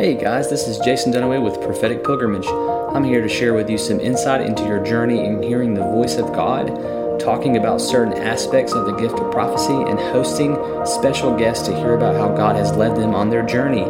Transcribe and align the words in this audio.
Hey 0.00 0.14
guys, 0.14 0.48
this 0.48 0.66
is 0.66 0.78
Jason 0.78 1.12
Dunaway 1.12 1.42
with 1.42 1.60
Prophetic 1.60 2.02
Pilgrimage. 2.02 2.46
I'm 2.46 3.04
here 3.04 3.20
to 3.20 3.28
share 3.28 3.52
with 3.52 3.68
you 3.68 3.76
some 3.76 4.00
insight 4.00 4.40
into 4.40 4.64
your 4.64 4.82
journey 4.82 5.26
in 5.26 5.42
hearing 5.42 5.74
the 5.74 5.82
voice 5.82 6.16
of 6.16 6.32
God, 6.32 7.20
talking 7.20 7.58
about 7.58 7.82
certain 7.82 8.14
aspects 8.14 8.72
of 8.72 8.86
the 8.86 8.96
gift 8.96 9.18
of 9.18 9.30
prophecy, 9.30 9.74
and 9.74 9.98
hosting 9.98 10.56
special 10.86 11.36
guests 11.36 11.68
to 11.68 11.76
hear 11.76 11.96
about 11.96 12.14
how 12.14 12.34
God 12.34 12.56
has 12.56 12.74
led 12.74 12.96
them 12.96 13.14
on 13.14 13.28
their 13.28 13.44
journey. 13.44 13.82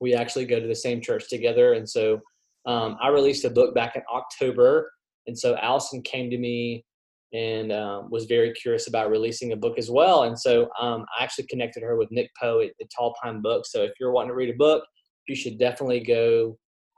we 0.00 0.14
actually 0.14 0.46
go 0.46 0.60
to 0.60 0.66
the 0.66 0.74
same 0.74 1.00
church 1.00 1.28
together. 1.28 1.72
And 1.72 1.88
so 1.88 2.20
um, 2.66 2.96
I 3.02 3.08
released 3.08 3.44
a 3.44 3.50
book 3.50 3.74
back 3.74 3.96
in 3.96 4.02
October, 4.12 4.88
and 5.26 5.36
so 5.36 5.56
Allison 5.56 6.02
came 6.02 6.30
to 6.30 6.38
me 6.38 6.84
and 7.32 7.72
um, 7.72 8.10
was 8.10 8.24
very 8.24 8.52
curious 8.52 8.88
about 8.88 9.10
releasing 9.10 9.52
a 9.52 9.56
book 9.56 9.78
as 9.78 9.90
well. 9.90 10.22
And 10.24 10.38
so 10.38 10.68
um, 10.80 11.04
I 11.18 11.24
actually 11.24 11.46
connected 11.46 11.82
her 11.82 11.96
with 11.96 12.10
Nick 12.10 12.30
Poe 12.40 12.60
at, 12.60 12.70
at, 12.80 12.88
Tall 12.94 13.14
Pine 13.22 13.42
Books. 13.42 13.70
So 13.70 13.82
if 13.82 13.92
you're 14.00 14.12
wanting 14.12 14.30
to 14.30 14.34
read 14.34 14.54
a 14.54 14.56
book, 14.56 14.84
you 15.26 15.34
should 15.34 15.58
definitely 15.58 16.00
go 16.00 16.56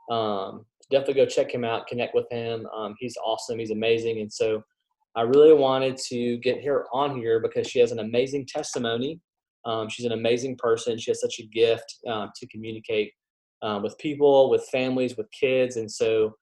um, 0.09 0.65
definitely 0.89 1.15
go 1.15 1.25
check 1.25 1.53
him 1.53 1.63
out, 1.63 1.87
connect 1.87 2.15
with 2.15 2.29
him. 2.31 2.65
Um, 2.75 2.95
he's 2.99 3.15
awesome. 3.23 3.59
He's 3.59 3.71
amazing. 3.71 4.19
And 4.19 4.31
so 4.31 4.61
I 5.15 5.21
really 5.21 5.53
wanted 5.53 5.97
to 6.09 6.37
get 6.37 6.63
her 6.65 6.85
on 6.93 7.17
here 7.17 7.39
because 7.39 7.67
she 7.67 7.79
has 7.79 7.91
an 7.91 7.99
amazing 7.99 8.45
testimony. 8.47 9.19
Um, 9.65 9.89
she's 9.89 10.05
an 10.05 10.11
amazing 10.13 10.57
person. 10.57 10.97
She 10.97 11.11
has 11.11 11.21
such 11.21 11.39
a 11.39 11.47
gift 11.47 11.95
uh, 12.09 12.27
to 12.35 12.47
communicate 12.47 13.13
with 13.81 13.97
people, 13.99 14.49
with 14.49 14.67
families, 14.71 15.15
with 15.15 15.27
kids. 15.37 15.77
And 15.77 15.89
so, 15.89 16.33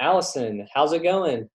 Allison, 0.00 0.66
how's 0.72 0.92
it 0.92 1.02
going? 1.02 1.48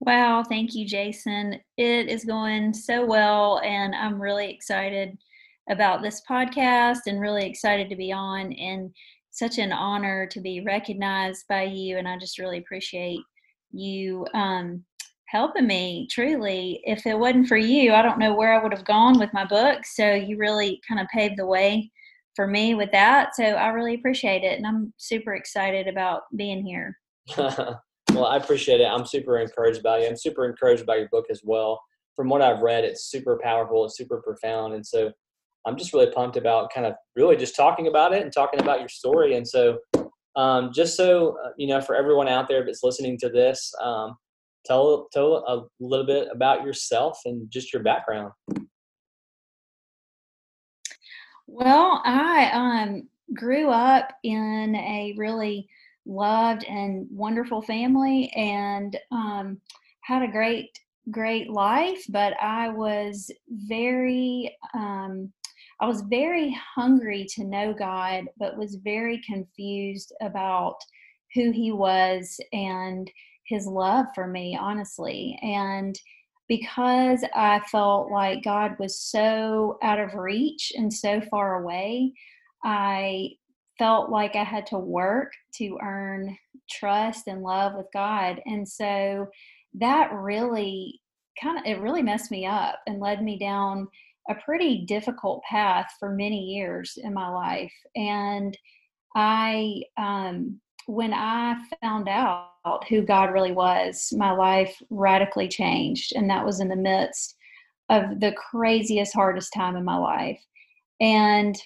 Wow, 0.00 0.42
thank 0.42 0.74
you, 0.74 0.86
Jason. 0.86 1.60
It 1.76 2.08
is 2.08 2.24
going 2.24 2.74
so 2.74 3.04
well, 3.04 3.60
and 3.64 3.94
I'm 3.94 4.20
really 4.20 4.50
excited 4.50 5.16
about 5.68 6.02
this 6.02 6.22
podcast 6.28 7.00
and 7.06 7.20
really 7.20 7.46
excited 7.46 7.88
to 7.90 7.96
be 7.96 8.12
on. 8.12 8.52
And 8.52 8.92
such 9.36 9.58
an 9.58 9.70
honor 9.70 10.26
to 10.26 10.40
be 10.40 10.62
recognized 10.62 11.44
by 11.46 11.62
you. 11.64 11.98
And 11.98 12.08
I 12.08 12.16
just 12.18 12.38
really 12.38 12.56
appreciate 12.56 13.20
you 13.70 14.26
um, 14.32 14.82
helping 15.26 15.66
me 15.66 16.08
truly. 16.10 16.80
If 16.84 17.06
it 17.06 17.18
wasn't 17.18 17.46
for 17.46 17.58
you, 17.58 17.92
I 17.92 18.00
don't 18.00 18.18
know 18.18 18.34
where 18.34 18.54
I 18.54 18.62
would 18.62 18.72
have 18.72 18.86
gone 18.86 19.18
with 19.18 19.32
my 19.34 19.44
book. 19.44 19.84
So 19.84 20.14
you 20.14 20.38
really 20.38 20.80
kind 20.88 21.00
of 21.00 21.06
paved 21.08 21.36
the 21.36 21.44
way 21.44 21.90
for 22.34 22.46
me 22.46 22.74
with 22.74 22.90
that. 22.92 23.36
So 23.36 23.44
I 23.44 23.68
really 23.68 23.94
appreciate 23.94 24.42
it. 24.42 24.56
And 24.56 24.66
I'm 24.66 24.94
super 24.96 25.34
excited 25.34 25.86
about 25.86 26.22
being 26.34 26.64
here. 26.64 26.98
Well, 28.16 28.24
I 28.24 28.38
appreciate 28.38 28.80
it. 28.80 28.86
I'm 28.86 29.04
super 29.04 29.38
encouraged 29.38 29.82
by 29.82 29.98
you. 29.98 30.06
I'm 30.06 30.16
super 30.16 30.46
encouraged 30.46 30.86
by 30.86 30.96
your 30.96 31.08
book 31.10 31.26
as 31.30 31.42
well. 31.44 31.78
From 32.14 32.30
what 32.30 32.40
I've 32.40 32.62
read, 32.62 32.82
it's 32.82 33.10
super 33.10 33.38
powerful. 33.42 33.84
It's 33.84 33.98
super 33.98 34.22
profound. 34.22 34.72
And 34.72 34.86
so 34.86 35.12
I'm 35.66 35.76
just 35.76 35.92
really 35.92 36.10
pumped 36.10 36.38
about 36.38 36.72
kind 36.72 36.86
of 36.86 36.94
really 37.14 37.36
just 37.36 37.54
talking 37.54 37.88
about 37.88 38.14
it 38.14 38.22
and 38.22 38.32
talking 38.32 38.58
about 38.58 38.80
your 38.80 38.88
story. 38.88 39.36
And 39.36 39.46
so, 39.46 39.80
um, 40.34 40.72
just 40.72 40.96
so, 40.96 41.36
uh, 41.44 41.50
you 41.58 41.66
know, 41.66 41.82
for 41.82 41.94
everyone 41.94 42.26
out 42.26 42.48
there 42.48 42.64
that's 42.64 42.82
listening 42.82 43.18
to 43.18 43.28
this, 43.28 43.70
um, 43.82 44.16
tell, 44.64 45.08
tell 45.12 45.34
a 45.46 45.66
little 45.78 46.06
bit 46.06 46.28
about 46.32 46.64
yourself 46.64 47.18
and 47.26 47.50
just 47.50 47.70
your 47.70 47.82
background. 47.82 48.32
Well, 51.46 52.00
I 52.02 52.50
um, 52.54 53.08
grew 53.34 53.68
up 53.68 54.10
in 54.22 54.74
a 54.74 55.14
really 55.18 55.68
loved 56.06 56.64
and 56.64 57.06
wonderful 57.10 57.60
family 57.62 58.30
and 58.36 58.96
um, 59.10 59.60
had 60.02 60.22
a 60.22 60.30
great 60.30 60.70
great 61.10 61.48
life 61.50 62.02
but 62.08 62.34
i 62.42 62.68
was 62.68 63.30
very 63.48 64.56
um, 64.74 65.32
i 65.80 65.86
was 65.86 66.02
very 66.02 66.56
hungry 66.74 67.24
to 67.28 67.44
know 67.44 67.72
god 67.72 68.24
but 68.38 68.56
was 68.56 68.76
very 68.82 69.20
confused 69.24 70.12
about 70.20 70.76
who 71.34 71.52
he 71.52 71.70
was 71.70 72.40
and 72.52 73.10
his 73.46 73.66
love 73.66 74.06
for 74.14 74.26
me 74.26 74.58
honestly. 74.60 75.38
And 75.42 75.96
because 76.48 77.24
i 77.34 77.60
felt 77.70 78.10
like 78.10 78.44
god 78.44 78.76
was 78.78 79.00
so 79.00 79.78
out 79.82 79.98
of 79.98 80.14
reach 80.14 80.72
and 80.76 80.92
so 80.92 81.20
far 81.22 81.60
away 81.60 82.12
i 82.64 83.28
felt 83.78 84.10
like 84.10 84.36
I 84.36 84.44
had 84.44 84.66
to 84.66 84.78
work 84.78 85.32
to 85.56 85.78
earn 85.82 86.36
trust 86.70 87.26
and 87.26 87.42
love 87.42 87.74
with 87.74 87.86
God. 87.92 88.40
And 88.46 88.68
so 88.68 89.28
that 89.74 90.12
really 90.12 91.00
kind 91.40 91.58
of 91.58 91.64
it 91.66 91.80
really 91.80 92.02
messed 92.02 92.30
me 92.30 92.46
up 92.46 92.80
and 92.86 93.00
led 93.00 93.22
me 93.22 93.38
down 93.38 93.88
a 94.28 94.34
pretty 94.34 94.84
difficult 94.86 95.42
path 95.48 95.86
for 96.00 96.10
many 96.10 96.40
years 96.40 96.98
in 97.02 97.14
my 97.14 97.28
life. 97.28 97.72
And 97.94 98.56
I 99.14 99.82
um 99.96 100.60
when 100.86 101.12
I 101.12 101.56
found 101.82 102.08
out 102.08 102.84
who 102.88 103.02
God 103.02 103.32
really 103.32 103.52
was, 103.52 104.12
my 104.16 104.30
life 104.30 104.80
radically 104.88 105.48
changed. 105.48 106.12
And 106.14 106.30
that 106.30 106.44
was 106.44 106.60
in 106.60 106.68
the 106.68 106.76
midst 106.76 107.36
of 107.88 108.20
the 108.20 108.32
craziest, 108.32 109.12
hardest 109.12 109.52
time 109.52 109.76
in 109.76 109.84
my 109.84 109.96
life. 109.96 110.40
And 111.00 111.56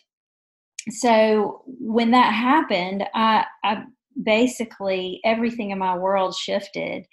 so 0.89 1.63
when 1.67 2.11
that 2.13 2.33
happened, 2.33 3.05
I, 3.15 3.45
I 3.63 3.85
basically 4.23 5.21
everything 5.25 5.71
in 5.71 5.79
my 5.79 5.97
world 5.97 6.35
shifted. 6.35 7.05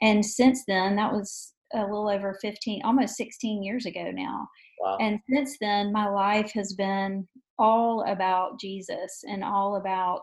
And 0.00 0.24
since 0.24 0.64
then, 0.66 0.96
that 0.96 1.12
was 1.12 1.52
a 1.74 1.80
little 1.80 2.08
over 2.08 2.38
15, 2.40 2.82
almost 2.84 3.16
16 3.16 3.62
years 3.62 3.86
ago 3.86 4.10
now. 4.12 4.48
Wow. 4.80 4.98
And 5.00 5.18
since 5.28 5.56
then, 5.60 5.92
my 5.92 6.08
life 6.08 6.52
has 6.52 6.74
been 6.74 7.26
all 7.58 8.04
about 8.06 8.60
Jesus 8.60 9.24
and 9.26 9.42
all 9.42 9.76
about 9.76 10.22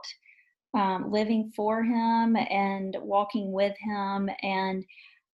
um, 0.75 1.11
living 1.11 1.51
for 1.55 1.83
Him 1.83 2.35
and 2.35 2.95
walking 3.01 3.51
with 3.51 3.75
Him. 3.79 4.29
And 4.41 4.85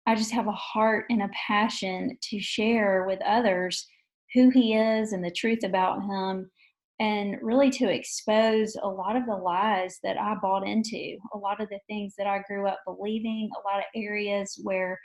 I 0.05 0.15
just 0.15 0.31
have 0.31 0.47
a 0.47 0.53
heart 0.53 1.05
and 1.09 1.21
a 1.21 1.29
passion 1.47 2.17
to 2.29 2.39
share 2.39 3.05
with 3.05 3.19
others 3.25 3.87
who 4.33 4.49
He 4.49 4.73
is 4.73 5.11
and 5.11 5.23
the 5.23 5.31
truth 5.31 5.63
about 5.63 6.01
Him 6.01 6.49
and 6.99 7.37
really 7.41 7.69
to 7.69 7.89
expose 7.89 8.75
a 8.81 8.87
lot 8.87 9.15
of 9.15 9.25
the 9.25 9.35
lies 9.35 9.99
that 10.03 10.19
I 10.19 10.35
bought 10.41 10.67
into, 10.67 11.17
a 11.33 11.37
lot 11.37 11.61
of 11.61 11.69
the 11.69 11.79
things 11.87 12.13
that 12.17 12.27
I 12.27 12.43
grew 12.47 12.67
up 12.67 12.79
believing, 12.85 13.49
a 13.55 13.67
lot 13.67 13.79
of 13.79 13.85
areas 13.95 14.59
where 14.63 14.99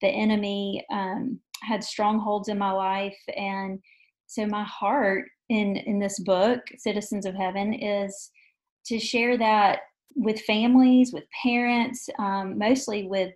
the 0.00 0.08
enemy 0.08 0.84
um, 0.92 1.40
had 1.62 1.82
strongholds 1.82 2.48
in 2.48 2.56
my 2.56 2.70
life. 2.70 3.18
And 3.36 3.80
so, 4.26 4.46
my 4.46 4.62
heart 4.62 5.24
in, 5.48 5.76
in 5.76 5.98
this 5.98 6.20
book, 6.20 6.60
Citizens 6.78 7.26
of 7.26 7.34
Heaven, 7.34 7.74
is 7.74 8.30
to 8.86 9.00
share 9.00 9.36
that 9.38 9.80
with 10.14 10.40
families, 10.42 11.12
with 11.12 11.24
parents, 11.42 12.08
um, 12.18 12.58
mostly 12.58 13.08
with 13.08 13.32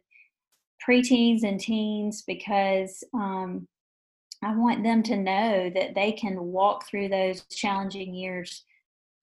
preteens 0.88 1.42
and 1.42 1.58
teens, 1.58 2.22
because 2.26 3.02
um, 3.12 3.66
I 4.44 4.54
want 4.54 4.82
them 4.82 5.02
to 5.04 5.16
know 5.16 5.70
that 5.74 5.94
they 5.94 6.12
can 6.12 6.52
walk 6.52 6.86
through 6.86 7.08
those 7.08 7.42
challenging 7.50 8.14
years 8.14 8.64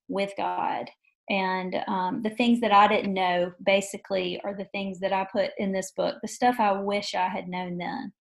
with 0.08 0.32
God. 0.38 0.90
And 1.30 1.76
um, 1.88 2.22
the 2.24 2.32
things 2.32 2.60
that 2.62 2.74
I 2.74 2.88
didn't 2.88 3.14
know 3.14 3.54
basically 3.64 4.42
are 4.44 4.56
the 4.56 4.66
things 4.66 5.00
that 5.00 5.14
I 5.14 5.28
put 5.32 5.52
in 5.58 5.72
this 5.72 5.92
book, 5.96 6.16
the 6.22 6.28
stuff 6.28 6.60
I 6.60 6.74
wish 6.74 7.16
I 7.16 7.28
had 7.28 7.48
known 7.48 7.78
then, 7.78 8.12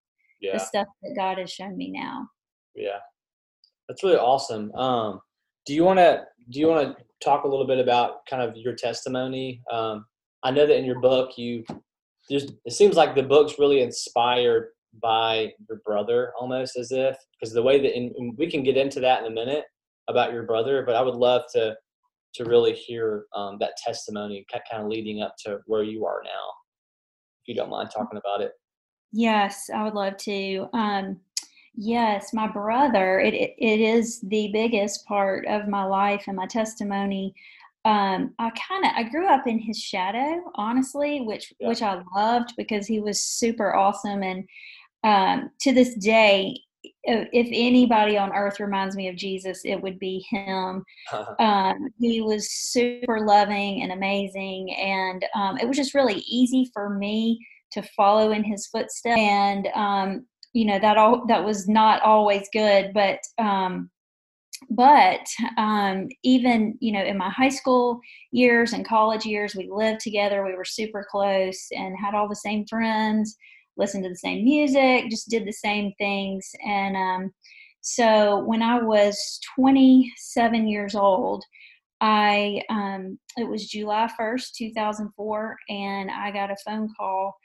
yeah. 0.40 0.52
the 0.52 0.58
stuff 0.58 0.86
that 1.02 1.16
God 1.16 1.38
has 1.38 1.50
shown 1.50 1.76
me 1.76 1.90
now. 1.90 2.28
Yeah, 2.74 2.98
that's 3.88 4.04
really 4.04 4.16
awesome. 4.16 4.72
Um, 4.74 5.20
do 5.66 5.74
you 5.74 5.84
want 5.84 5.98
to 5.98 6.24
do 6.50 6.60
you 6.60 6.68
want 6.68 6.96
to 6.96 7.04
talk 7.22 7.44
a 7.44 7.48
little 7.48 7.66
bit 7.66 7.78
about 7.78 8.26
kind 8.26 8.42
of 8.42 8.56
your 8.56 8.74
testimony? 8.74 9.60
Um, 9.72 10.06
I 10.42 10.50
know 10.50 10.66
that 10.66 10.76
in 10.76 10.84
your 10.84 11.00
book 11.00 11.36
you 11.36 11.64
there's 12.28 12.44
it 12.64 12.72
seems 12.72 12.96
like 12.96 13.14
the 13.14 13.22
book's 13.22 13.58
really 13.58 13.80
inspired 13.80 14.68
by 15.02 15.52
your 15.68 15.80
brother 15.84 16.32
almost 16.38 16.76
as 16.76 16.90
if 16.90 17.16
because 17.38 17.52
the 17.54 17.62
way 17.62 17.80
that 17.80 18.34
we 18.36 18.50
can 18.50 18.62
get 18.62 18.76
into 18.76 19.00
that 19.00 19.20
in 19.20 19.26
a 19.30 19.34
minute 19.34 19.64
about 20.08 20.32
your 20.32 20.42
brother 20.42 20.82
but 20.84 20.96
i 20.96 21.00
would 21.00 21.14
love 21.14 21.42
to 21.52 21.74
to 22.32 22.44
really 22.44 22.72
hear 22.72 23.24
um, 23.34 23.56
that 23.58 23.72
testimony 23.84 24.44
kind 24.50 24.82
of 24.82 24.88
leading 24.88 25.22
up 25.22 25.34
to 25.38 25.58
where 25.66 25.82
you 25.84 26.04
are 26.04 26.22
now 26.24 26.50
if 27.42 27.48
you 27.48 27.54
don't 27.54 27.70
mind 27.70 27.88
talking 27.94 28.18
about 28.18 28.40
it 28.40 28.52
Yes, 29.12 29.68
I 29.74 29.82
would 29.84 29.94
love 29.94 30.16
to. 30.18 30.68
Um, 30.72 31.18
yes, 31.74 32.32
my 32.32 32.46
brother, 32.46 33.20
it, 33.20 33.34
it, 33.34 33.54
it 33.58 33.80
is 33.80 34.20
the 34.20 34.50
biggest 34.52 35.04
part 35.06 35.46
of 35.46 35.68
my 35.68 35.84
life 35.84 36.24
and 36.28 36.36
my 36.36 36.46
testimony. 36.46 37.34
Um, 37.84 38.34
I 38.38 38.50
kind 38.50 38.84
of 38.84 38.90
I 38.94 39.04
grew 39.04 39.26
up 39.26 39.46
in 39.46 39.58
his 39.58 39.78
shadow, 39.78 40.42
honestly, 40.54 41.22
which 41.22 41.52
Yeah. 41.58 41.68
which 41.68 41.82
I 41.82 42.02
loved 42.14 42.52
because 42.56 42.86
he 42.86 43.00
was 43.00 43.20
super 43.22 43.74
awesome. 43.74 44.22
And 44.22 44.44
um, 45.04 45.50
to 45.60 45.72
this 45.72 45.94
day, 45.96 46.60
if 47.02 47.48
anybody 47.52 48.16
on 48.16 48.32
earth 48.32 48.60
reminds 48.60 48.96
me 48.96 49.08
of 49.08 49.16
Jesus, 49.16 49.62
it 49.64 49.76
would 49.76 49.98
be 49.98 50.24
him. 50.30 50.84
Um, 51.38 51.88
he 51.98 52.20
was 52.20 52.50
super 52.50 53.20
loving 53.26 53.82
and 53.82 53.92
amazing, 53.92 54.74
and 54.74 55.24
um, 55.34 55.58
it 55.58 55.66
was 55.66 55.76
just 55.76 55.94
really 55.94 56.22
easy 56.26 56.70
for 56.72 56.90
me 56.90 57.44
to 57.72 57.82
follow 57.82 58.32
in 58.32 58.44
his 58.44 58.66
footsteps. 58.66 59.18
And 59.18 59.68
um, 59.74 60.26
you 60.52 60.64
know 60.64 60.78
that 60.78 60.98
all 60.98 61.26
that 61.26 61.44
was 61.44 61.68
not 61.68 62.02
always 62.02 62.48
good, 62.52 62.92
but 62.92 63.20
um, 63.38 63.90
but 64.70 65.26
um, 65.56 66.08
even 66.22 66.76
you 66.80 66.92
know 66.92 67.04
in 67.04 67.16
my 67.16 67.30
high 67.30 67.48
school 67.48 68.00
years 68.32 68.72
and 68.72 68.86
college 68.86 69.24
years, 69.24 69.54
we 69.54 69.68
lived 69.70 70.00
together. 70.00 70.44
We 70.44 70.56
were 70.56 70.64
super 70.64 71.06
close 71.10 71.68
and 71.72 71.96
had 71.98 72.14
all 72.14 72.28
the 72.28 72.36
same 72.36 72.66
friends, 72.66 73.36
listened 73.76 74.04
to 74.04 74.10
the 74.10 74.16
same 74.16 74.44
music, 74.44 75.10
just 75.10 75.28
did 75.28 75.46
the 75.46 75.52
same 75.52 75.92
things, 75.98 76.50
and 76.64 76.96
um, 76.96 77.32
so 77.82 78.44
when 78.44 78.62
I 78.62 78.80
was 78.82 79.40
27 79.56 80.68
years 80.68 80.94
old, 80.94 81.42
I 82.00 82.62
um, 82.70 83.18
it 83.36 83.48
was 83.48 83.68
July 83.68 84.08
1st, 84.18 84.52
2004, 84.56 85.56
and 85.68 86.10
I 86.10 86.30
got 86.30 86.50
a 86.50 86.56
phone 86.64 86.88
call 86.98 87.36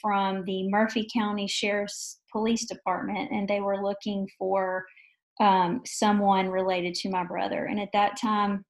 from 0.00 0.44
the 0.44 0.68
Murphy 0.68 1.08
County 1.12 1.46
Sheriff's 1.46 2.20
Police 2.32 2.66
Department, 2.66 3.30
and 3.30 3.48
they 3.48 3.60
were 3.60 3.82
looking 3.82 4.28
for 4.38 4.84
um, 5.40 5.82
someone 5.84 6.48
related 6.48 6.94
to 6.94 7.10
my 7.10 7.24
brother. 7.24 7.66
And 7.66 7.80
at 7.80 7.92
that 7.92 8.20
time, 8.20 8.64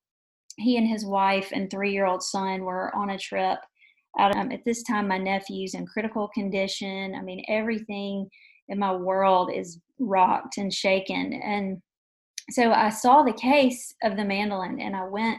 he 0.57 0.77
and 0.77 0.89
his 0.89 1.05
wife 1.05 1.51
and 1.53 1.71
three-year-old 1.71 2.23
son 2.23 2.63
were 2.63 2.95
on 2.95 3.11
a 3.11 3.19
trip. 3.19 3.59
Out 4.19 4.37
um, 4.37 4.53
at 4.53 4.65
this 4.65 4.83
time, 4.85 5.09
my 5.09 5.19
nephew's 5.19 5.75
in 5.75 5.87
critical 5.87 6.29
condition. 6.29 7.15
I 7.15 7.23
mean, 7.23 7.45
everything 7.49 8.29
in 8.69 8.79
my 8.79 8.95
world 8.95 9.51
is 9.53 9.81
rocked 9.99 10.59
and 10.59 10.73
shaken, 10.73 11.33
and 11.43 11.83
so 12.51 12.73
I 12.73 12.91
saw 12.91 13.23
the 13.23 13.33
case 13.33 13.95
of 14.03 14.17
the 14.17 14.25
mandolin 14.25 14.81
and 14.81 14.95
I 14.95 15.05
went 15.05 15.39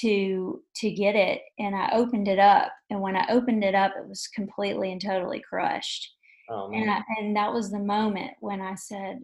to 0.00 0.62
to 0.76 0.90
get 0.90 1.16
it 1.16 1.40
and 1.58 1.74
I 1.74 1.90
opened 1.92 2.28
it 2.28 2.38
up 2.38 2.70
and 2.90 3.00
when 3.00 3.16
I 3.16 3.24
opened 3.30 3.64
it 3.64 3.74
up 3.74 3.92
it 3.96 4.06
was 4.06 4.28
completely 4.34 4.92
and 4.92 5.00
totally 5.00 5.40
crushed 5.40 6.14
Oh 6.50 6.70
and. 6.72 6.90
I, 6.90 7.02
and 7.18 7.34
that 7.36 7.52
was 7.52 7.70
the 7.70 7.78
moment 7.78 8.32
when 8.40 8.60
I 8.60 8.74
said 8.74 9.20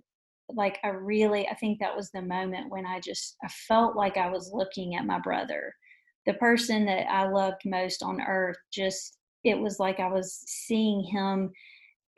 like 0.48 0.78
I 0.82 0.88
really 0.88 1.46
I 1.48 1.54
think 1.54 1.80
that 1.80 1.94
was 1.94 2.10
the 2.10 2.22
moment 2.22 2.70
when 2.70 2.86
I 2.86 3.00
just 3.00 3.36
I 3.44 3.48
felt 3.48 3.94
like 3.94 4.16
I 4.16 4.30
was 4.30 4.52
looking 4.54 4.94
at 4.94 5.06
my 5.06 5.18
brother 5.18 5.74
the 6.26 6.34
person 6.34 6.84
that 6.86 7.10
I 7.10 7.28
loved 7.28 7.62
most 7.64 8.02
on 8.02 8.20
earth 8.20 8.56
just 8.72 9.18
it 9.44 9.58
was 9.58 9.78
like 9.78 10.00
I 10.00 10.08
was 10.08 10.42
seeing 10.46 11.04
him 11.04 11.52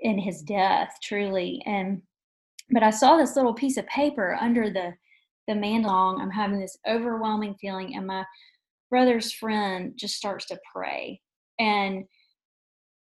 in 0.00 0.19
his 0.19 0.43
death 0.43 0.94
truly 1.03 1.62
and 1.67 2.00
but 2.70 2.82
I 2.82 2.91
saw 2.91 3.17
this 3.17 3.37
little 3.37 3.55
piece 3.55 3.76
of 3.76 3.87
paper 3.87 4.37
under 4.41 4.70
the 4.70 4.94
the 5.47 5.55
mandolin. 5.55 6.20
I'm 6.20 6.31
having 6.31 6.61
this 6.61 6.79
overwhelming 6.88 7.55
feeling, 7.61 7.94
and 7.97 8.06
my 8.06 8.25
brother's 8.91 9.32
friend 9.32 9.93
just 9.97 10.17
starts 10.17 10.47
to 10.47 10.59
pray. 10.73 11.20
And 11.59 12.05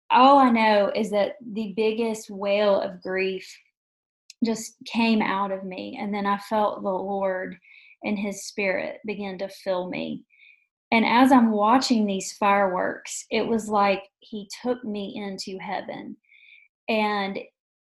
all 0.09 0.37
I 0.37 0.49
know 0.49 0.91
is 0.95 1.09
that 1.11 1.35
the 1.53 1.73
biggest 1.75 2.29
wail 2.29 2.79
of 2.81 3.01
grief 3.01 3.47
just 4.43 4.73
came 4.85 5.21
out 5.21 5.51
of 5.51 5.63
me. 5.63 5.97
And 6.01 6.13
then 6.13 6.25
I 6.25 6.37
felt 6.37 6.81
the 6.81 6.89
Lord 6.89 7.55
and 8.03 8.17
His 8.17 8.45
Spirit 8.45 8.99
begin 9.05 9.37
to 9.37 9.47
fill 9.47 9.89
me. 9.89 10.23
And 10.91 11.05
as 11.05 11.31
I'm 11.31 11.51
watching 11.51 12.05
these 12.05 12.33
fireworks, 12.33 13.25
it 13.31 13.47
was 13.47 13.69
like 13.69 14.03
He 14.19 14.49
took 14.61 14.83
me 14.83 15.13
into 15.15 15.57
heaven. 15.59 16.17
And 16.89 17.39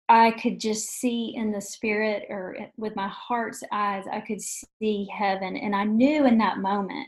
I 0.09 0.31
could 0.31 0.59
just 0.59 0.89
see 0.89 1.33
in 1.37 1.53
the 1.53 1.61
spirit 1.61 2.25
or 2.29 2.57
with 2.75 2.97
my 2.97 3.07
heart's 3.07 3.63
eyes, 3.71 4.03
I 4.11 4.19
could 4.19 4.41
see 4.41 5.07
heaven. 5.09 5.55
And 5.55 5.73
I 5.73 5.85
knew 5.85 6.25
in 6.25 6.37
that 6.39 6.57
moment 6.57 7.07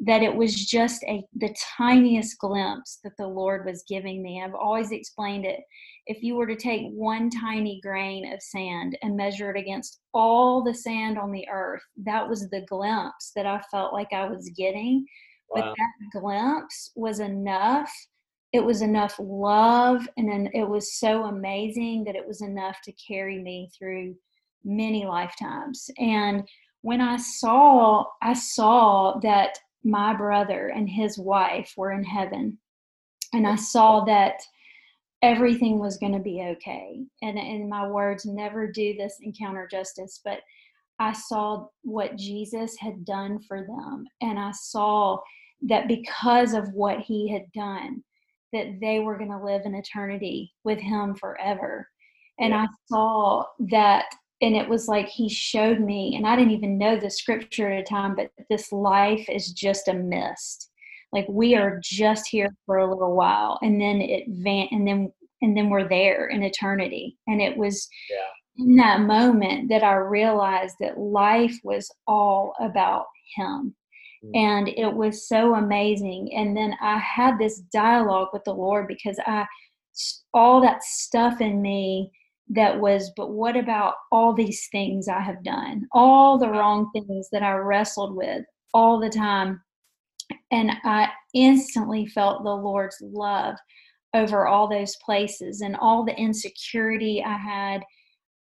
that 0.00 0.22
it 0.22 0.34
was 0.34 0.66
just 0.66 1.04
a 1.04 1.22
the 1.36 1.54
tiniest 1.78 2.38
glimpse 2.38 2.98
that 3.04 3.12
the 3.16 3.26
Lord 3.28 3.64
was 3.64 3.84
giving 3.88 4.22
me. 4.22 4.42
I've 4.42 4.54
always 4.54 4.90
explained 4.90 5.44
it. 5.44 5.60
If 6.06 6.22
you 6.22 6.34
were 6.34 6.46
to 6.46 6.56
take 6.56 6.90
one 6.90 7.30
tiny 7.30 7.80
grain 7.82 8.32
of 8.32 8.42
sand 8.42 8.98
and 9.02 9.16
measure 9.16 9.50
it 9.50 9.58
against 9.58 10.00
all 10.12 10.62
the 10.62 10.74
sand 10.74 11.18
on 11.18 11.30
the 11.30 11.46
earth, 11.48 11.82
that 12.04 12.28
was 12.28 12.48
the 12.48 12.64
glimpse 12.68 13.32
that 13.36 13.46
I 13.46 13.60
felt 13.70 13.92
like 13.92 14.12
I 14.12 14.28
was 14.28 14.50
getting. 14.56 15.06
But 15.54 15.74
that 15.76 16.20
glimpse 16.20 16.92
was 16.96 17.20
enough. 17.20 17.92
It 18.52 18.64
was 18.64 18.82
enough 18.82 19.16
love 19.18 20.08
and 20.16 20.28
then 20.28 20.48
it 20.54 20.68
was 20.68 20.98
so 20.98 21.24
amazing 21.24 22.04
that 22.04 22.16
it 22.16 22.26
was 22.26 22.42
enough 22.42 22.78
to 22.84 22.92
carry 22.92 23.38
me 23.38 23.70
through 23.78 24.16
many 24.64 25.04
lifetimes. 25.04 25.90
And 25.98 26.48
when 26.82 27.00
i 27.00 27.16
saw 27.16 28.04
i 28.20 28.32
saw 28.32 29.18
that 29.20 29.58
my 29.84 30.14
brother 30.14 30.68
and 30.68 30.88
his 30.88 31.18
wife 31.18 31.72
were 31.76 31.92
in 31.92 32.04
heaven 32.04 32.58
and 33.32 33.46
i 33.46 33.56
saw 33.56 34.04
that 34.04 34.40
everything 35.22 35.78
was 35.78 35.98
going 35.98 36.12
to 36.12 36.18
be 36.18 36.42
okay 36.42 37.00
and 37.22 37.38
in 37.38 37.68
my 37.68 37.86
words 37.86 38.24
never 38.26 38.70
do 38.70 38.94
this 38.96 39.18
encounter 39.22 39.68
justice 39.70 40.20
but 40.24 40.40
i 40.98 41.12
saw 41.12 41.66
what 41.82 42.16
jesus 42.16 42.76
had 42.78 43.04
done 43.04 43.38
for 43.46 43.62
them 43.62 44.04
and 44.20 44.38
i 44.38 44.50
saw 44.50 45.16
that 45.62 45.86
because 45.88 46.54
of 46.54 46.72
what 46.72 46.98
he 47.00 47.30
had 47.30 47.50
done 47.52 48.02
that 48.52 48.80
they 48.80 49.00
were 49.00 49.16
going 49.16 49.30
to 49.30 49.42
live 49.42 49.62
in 49.64 49.74
eternity 49.74 50.52
with 50.64 50.78
him 50.78 51.14
forever. 51.14 51.88
And 52.38 52.52
Yeah. 52.52 52.62
I 52.62 52.66
saw 52.86 53.46
that, 53.70 54.06
and 54.40 54.56
it 54.56 54.68
was 54.68 54.88
like 54.88 55.08
he 55.08 55.28
showed 55.28 55.80
me, 55.80 56.16
and 56.16 56.26
I 56.26 56.36
didn't 56.36 56.52
even 56.52 56.78
know 56.78 56.96
the 56.96 57.10
scripture 57.10 57.70
at 57.70 57.80
a 57.80 57.84
time, 57.84 58.14
but 58.14 58.30
this 58.50 58.72
life 58.72 59.28
is 59.28 59.52
just 59.52 59.88
a 59.88 59.94
mist. 59.94 60.70
Like 61.12 61.26
we 61.28 61.54
are 61.54 61.78
just 61.82 62.26
here 62.28 62.54
for 62.66 62.78
a 62.78 62.88
little 62.92 63.14
while, 63.14 63.58
and 63.62 63.80
then 63.80 64.00
it 64.00 64.24
van, 64.28 64.68
and 64.70 64.86
then 64.86 65.12
and 65.42 65.56
then 65.56 65.70
we're 65.70 65.88
there 65.88 66.28
in 66.28 66.42
eternity. 66.42 67.16
And 67.26 67.40
it 67.42 67.56
was 67.56 67.88
Yeah. 68.10 68.64
in 68.64 68.76
that 68.76 69.00
moment 69.00 69.68
that 69.70 69.82
I 69.82 69.94
realized 69.94 70.76
that 70.80 70.98
life 70.98 71.58
was 71.64 71.90
all 72.06 72.54
about 72.60 73.06
him 73.36 73.74
Mm. 74.24 74.30
and 74.36 74.68
it 74.68 74.92
was 74.94 75.26
so 75.26 75.54
amazing 75.56 76.32
and 76.32 76.56
then 76.56 76.76
i 76.80 76.96
had 76.98 77.38
this 77.38 77.58
dialogue 77.72 78.28
with 78.32 78.44
the 78.44 78.52
lord 78.54 78.86
because 78.86 79.18
i 79.26 79.44
all 80.32 80.60
that 80.60 80.82
stuff 80.84 81.40
in 81.40 81.60
me 81.60 82.12
that 82.48 82.78
was 82.78 83.10
but 83.16 83.30
what 83.32 83.56
about 83.56 83.94
all 84.12 84.32
these 84.32 84.68
things 84.70 85.08
i 85.08 85.20
have 85.20 85.42
done 85.42 85.86
all 85.92 86.38
the 86.38 86.48
wrong 86.48 86.88
things 86.92 87.28
that 87.32 87.42
i 87.42 87.52
wrestled 87.52 88.14
with 88.14 88.44
all 88.74 89.00
the 89.00 89.10
time 89.10 89.60
and 90.50 90.72
i 90.84 91.08
instantly 91.34 92.06
felt 92.06 92.42
the 92.44 92.50
lord's 92.50 92.96
love 93.00 93.56
over 94.14 94.46
all 94.46 94.68
those 94.68 94.96
places 95.04 95.60
and 95.62 95.76
all 95.76 96.04
the 96.04 96.16
insecurity 96.16 97.22
i 97.24 97.36
had 97.36 97.82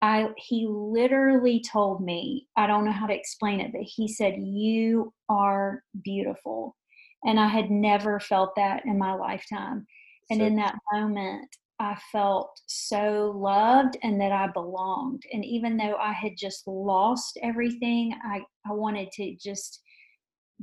I 0.00 0.28
he 0.36 0.66
literally 0.68 1.60
told 1.60 2.00
me, 2.02 2.46
I 2.56 2.66
don't 2.66 2.84
know 2.84 2.92
how 2.92 3.06
to 3.06 3.14
explain 3.14 3.60
it, 3.60 3.72
but 3.72 3.82
he 3.82 4.06
said, 4.06 4.36
You 4.38 5.12
are 5.28 5.82
beautiful. 6.04 6.76
And 7.24 7.40
I 7.40 7.48
had 7.48 7.70
never 7.70 8.20
felt 8.20 8.54
that 8.56 8.84
in 8.84 8.96
my 8.96 9.14
lifetime. 9.14 9.86
And 10.30 10.40
So- 10.40 10.46
in 10.46 10.56
that 10.56 10.76
moment, 10.92 11.48
I 11.80 11.96
felt 12.10 12.60
so 12.66 13.32
loved 13.36 13.96
and 14.02 14.20
that 14.20 14.32
I 14.32 14.48
belonged. 14.48 15.22
And 15.32 15.44
even 15.44 15.76
though 15.76 15.96
I 15.96 16.12
had 16.12 16.36
just 16.36 16.66
lost 16.66 17.38
everything, 17.42 18.14
I, 18.24 18.40
I 18.68 18.72
wanted 18.72 19.10
to 19.12 19.36
just 19.36 19.80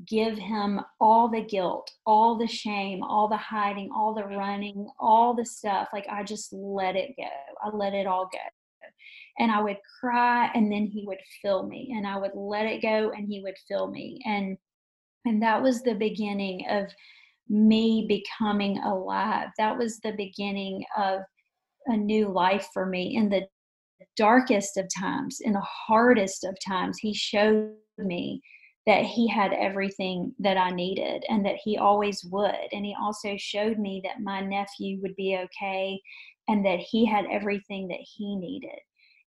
give 0.08 0.38
him 0.38 0.82
all 1.00 1.30
the 1.30 1.42
guilt, 1.42 1.90
all 2.06 2.38
the 2.38 2.48
shame, 2.48 3.02
all 3.04 3.28
the 3.28 3.38
hiding, 3.38 3.90
all 3.96 4.14
the 4.14 4.26
running, 4.26 4.90
all 5.00 5.34
the 5.34 5.46
stuff. 5.46 5.88
Like 5.94 6.06
I 6.10 6.24
just 6.24 6.52
let 6.52 6.96
it 6.96 7.12
go. 7.18 7.30
I 7.64 7.76
let 7.76 7.94
it 7.94 8.08
all 8.08 8.30
go 8.32 8.40
and 9.38 9.52
I 9.52 9.62
would 9.62 9.78
cry 10.00 10.50
and 10.54 10.72
then 10.72 10.86
he 10.86 11.06
would 11.06 11.20
fill 11.42 11.68
me 11.68 11.94
and 11.96 12.08
I 12.08 12.18
would 12.18 12.36
let 12.36 12.66
it 12.66 12.82
go 12.82 13.12
and 13.12 13.28
he 13.28 13.42
would 13.42 13.58
fill 13.68 13.92
me 13.92 14.22
and 14.26 14.58
and 15.26 15.42
that 15.42 15.62
was 15.62 15.82
the 15.82 15.96
beginning 15.96 16.66
of 16.70 16.86
me 17.50 18.06
becoming 18.08 18.78
alive 18.80 19.50
that 19.58 19.78
was 19.78 20.00
the 20.00 20.14
beginning 20.14 20.84
of 20.98 21.22
a 21.88 21.98
new 21.98 22.30
life 22.30 22.68
for 22.74 22.86
me 22.86 23.16
in 23.16 23.30
the 23.30 23.46
darkest 24.18 24.78
of 24.78 24.88
times 24.98 25.40
in 25.42 25.54
the 25.54 25.60
hardest 25.62 26.44
of 26.44 26.56
times 26.66 26.98
he 27.00 27.14
showed 27.14 27.74
me 27.98 28.42
that 28.86 29.04
he 29.04 29.28
had 29.28 29.52
everything 29.54 30.34
that 30.40 30.58
I 30.58 30.70
needed 30.70 31.24
and 31.28 31.46
that 31.46 31.58
he 31.64 31.78
always 31.78 32.24
would. 32.26 32.68
And 32.72 32.86
he 32.86 32.96
also 33.00 33.36
showed 33.38 33.80
me 33.80 34.02
that 34.04 34.22
my 34.22 34.42
nephew 34.42 35.00
would 35.02 35.16
be 35.16 35.38
okay 35.46 36.00
and 36.48 36.64
that 36.66 36.80
he 36.80 37.06
had 37.06 37.26
everything 37.32 37.88
that 37.88 38.02
he 38.02 38.36
needed. 38.36 38.80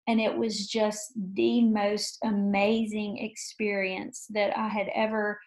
And 0.08 0.20
it 0.20 0.36
was 0.36 0.66
just 0.66 1.12
the 1.34 1.62
most 1.62 2.18
amazing 2.22 3.18
experience 3.18 4.26
that 4.30 4.56
I 4.56 4.68
had 4.68 4.88
ever 4.94 5.40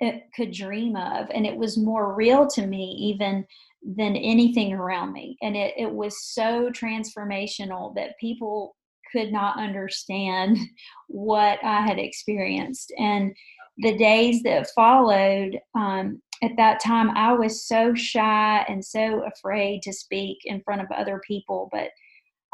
eh, 0.00 0.20
could 0.34 0.50
dream 0.50 0.96
of. 0.96 1.28
And 1.32 1.46
it 1.46 1.56
was 1.56 1.76
more 1.76 2.14
real 2.14 2.46
to 2.48 2.66
me 2.66 2.96
even 3.12 3.44
than 3.82 4.16
anything 4.16 4.72
around 4.72 5.12
me. 5.12 5.36
And 5.42 5.54
it, 5.54 5.74
it 5.76 5.90
was 5.90 6.24
so 6.24 6.70
transformational 6.70 7.94
that 7.94 8.18
people 8.18 8.74
could 9.14 9.32
not 9.32 9.58
understand 9.58 10.58
what 11.06 11.58
I 11.64 11.82
had 11.82 11.98
experienced. 11.98 12.92
And 12.98 13.34
the 13.78 13.96
days 13.96 14.42
that 14.42 14.70
followed, 14.74 15.58
um, 15.74 16.20
at 16.42 16.56
that 16.56 16.80
time, 16.80 17.10
I 17.10 17.32
was 17.32 17.66
so 17.66 17.94
shy 17.94 18.64
and 18.68 18.84
so 18.84 19.22
afraid 19.24 19.82
to 19.82 19.92
speak 19.92 20.38
in 20.44 20.60
front 20.62 20.82
of 20.82 20.90
other 20.90 21.20
people. 21.26 21.68
But 21.72 21.88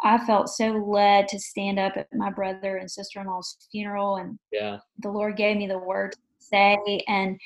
I 0.02 0.18
felt 0.26 0.48
so 0.48 0.68
led 0.68 1.28
to 1.28 1.38
stand 1.38 1.78
up 1.78 1.96
at 1.96 2.06
my 2.12 2.30
brother 2.30 2.76
and 2.76 2.90
sister 2.90 3.20
in 3.20 3.26
law's 3.26 3.56
funeral, 3.70 4.16
and 4.16 4.38
yeah, 4.52 4.78
the 4.98 5.10
Lord 5.10 5.36
gave 5.36 5.56
me 5.56 5.66
the 5.66 5.78
word 5.78 6.12
to 6.12 6.18
say, 6.38 7.02
and 7.08 7.38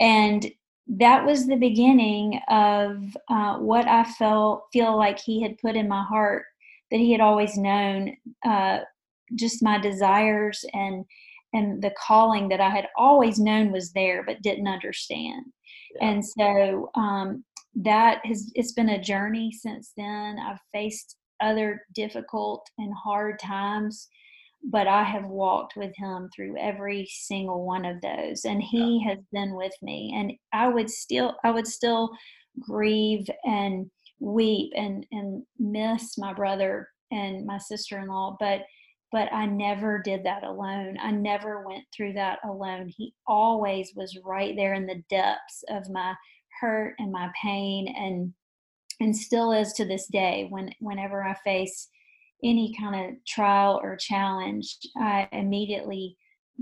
and 0.00 0.50
that 0.86 1.24
was 1.24 1.46
the 1.46 1.56
beginning 1.56 2.40
of 2.48 3.16
uh, 3.30 3.58
what 3.58 3.86
I 3.86 4.04
felt 4.04 4.64
feel 4.72 4.96
like 4.96 5.18
He 5.18 5.42
had 5.42 5.58
put 5.58 5.76
in 5.76 5.88
my 5.88 6.02
heart 6.02 6.44
that 6.94 7.00
he 7.00 7.10
had 7.10 7.20
always 7.20 7.56
known 7.56 8.16
uh, 8.46 8.78
just 9.34 9.64
my 9.64 9.78
desires 9.78 10.64
and 10.72 11.04
and 11.52 11.82
the 11.82 11.90
calling 11.98 12.48
that 12.48 12.60
I 12.60 12.70
had 12.70 12.86
always 12.96 13.38
known 13.38 13.72
was 13.72 13.92
there 13.92 14.22
but 14.24 14.42
didn't 14.42 14.68
understand. 14.68 15.44
Yeah. 15.96 16.08
And 16.08 16.24
so 16.24 16.90
um, 16.94 17.44
that 17.74 18.24
has 18.24 18.52
it's 18.54 18.74
been 18.74 18.90
a 18.90 19.02
journey 19.02 19.50
since 19.50 19.92
then. 19.96 20.38
I've 20.38 20.60
faced 20.72 21.16
other 21.40 21.82
difficult 21.96 22.64
and 22.78 22.94
hard 22.94 23.40
times, 23.40 24.06
but 24.62 24.86
I 24.86 25.02
have 25.02 25.24
walked 25.24 25.74
with 25.76 25.92
him 25.96 26.30
through 26.34 26.56
every 26.58 27.08
single 27.10 27.66
one 27.66 27.84
of 27.84 28.00
those 28.02 28.44
and 28.44 28.62
he 28.62 29.02
yeah. 29.04 29.10
has 29.10 29.18
been 29.32 29.56
with 29.56 29.74
me 29.82 30.14
and 30.16 30.32
I 30.52 30.68
would 30.68 30.88
still 30.88 31.34
I 31.42 31.50
would 31.50 31.66
still 31.66 32.10
grieve 32.60 33.26
and 33.44 33.90
weep 34.24 34.72
and 34.74 35.06
and 35.12 35.44
miss 35.58 36.16
my 36.18 36.32
brother 36.32 36.88
and 37.10 37.44
my 37.46 37.58
sister-in-law 37.58 38.36
but 38.40 38.62
but 39.14 39.32
I 39.32 39.46
never 39.46 40.00
did 40.00 40.24
that 40.24 40.42
alone. 40.42 40.98
I 41.00 41.12
never 41.12 41.64
went 41.64 41.84
through 41.94 42.14
that 42.14 42.40
alone. 42.44 42.88
He 42.88 43.14
always 43.28 43.92
was 43.94 44.18
right 44.24 44.56
there 44.56 44.74
in 44.74 44.86
the 44.86 45.04
depths 45.08 45.62
of 45.68 45.88
my 45.88 46.14
hurt 46.60 46.96
and 46.98 47.12
my 47.12 47.30
pain 47.40 47.94
and 47.96 48.32
and 49.00 49.16
still 49.16 49.52
is 49.52 49.72
to 49.74 49.84
this 49.84 50.08
day 50.08 50.48
when 50.50 50.70
whenever 50.80 51.22
I 51.22 51.34
face 51.44 51.88
any 52.42 52.74
kind 52.78 53.08
of 53.08 53.24
trial 53.24 53.80
or 53.82 53.96
challenge, 53.96 54.78
I 54.96 55.28
immediately 55.30 56.16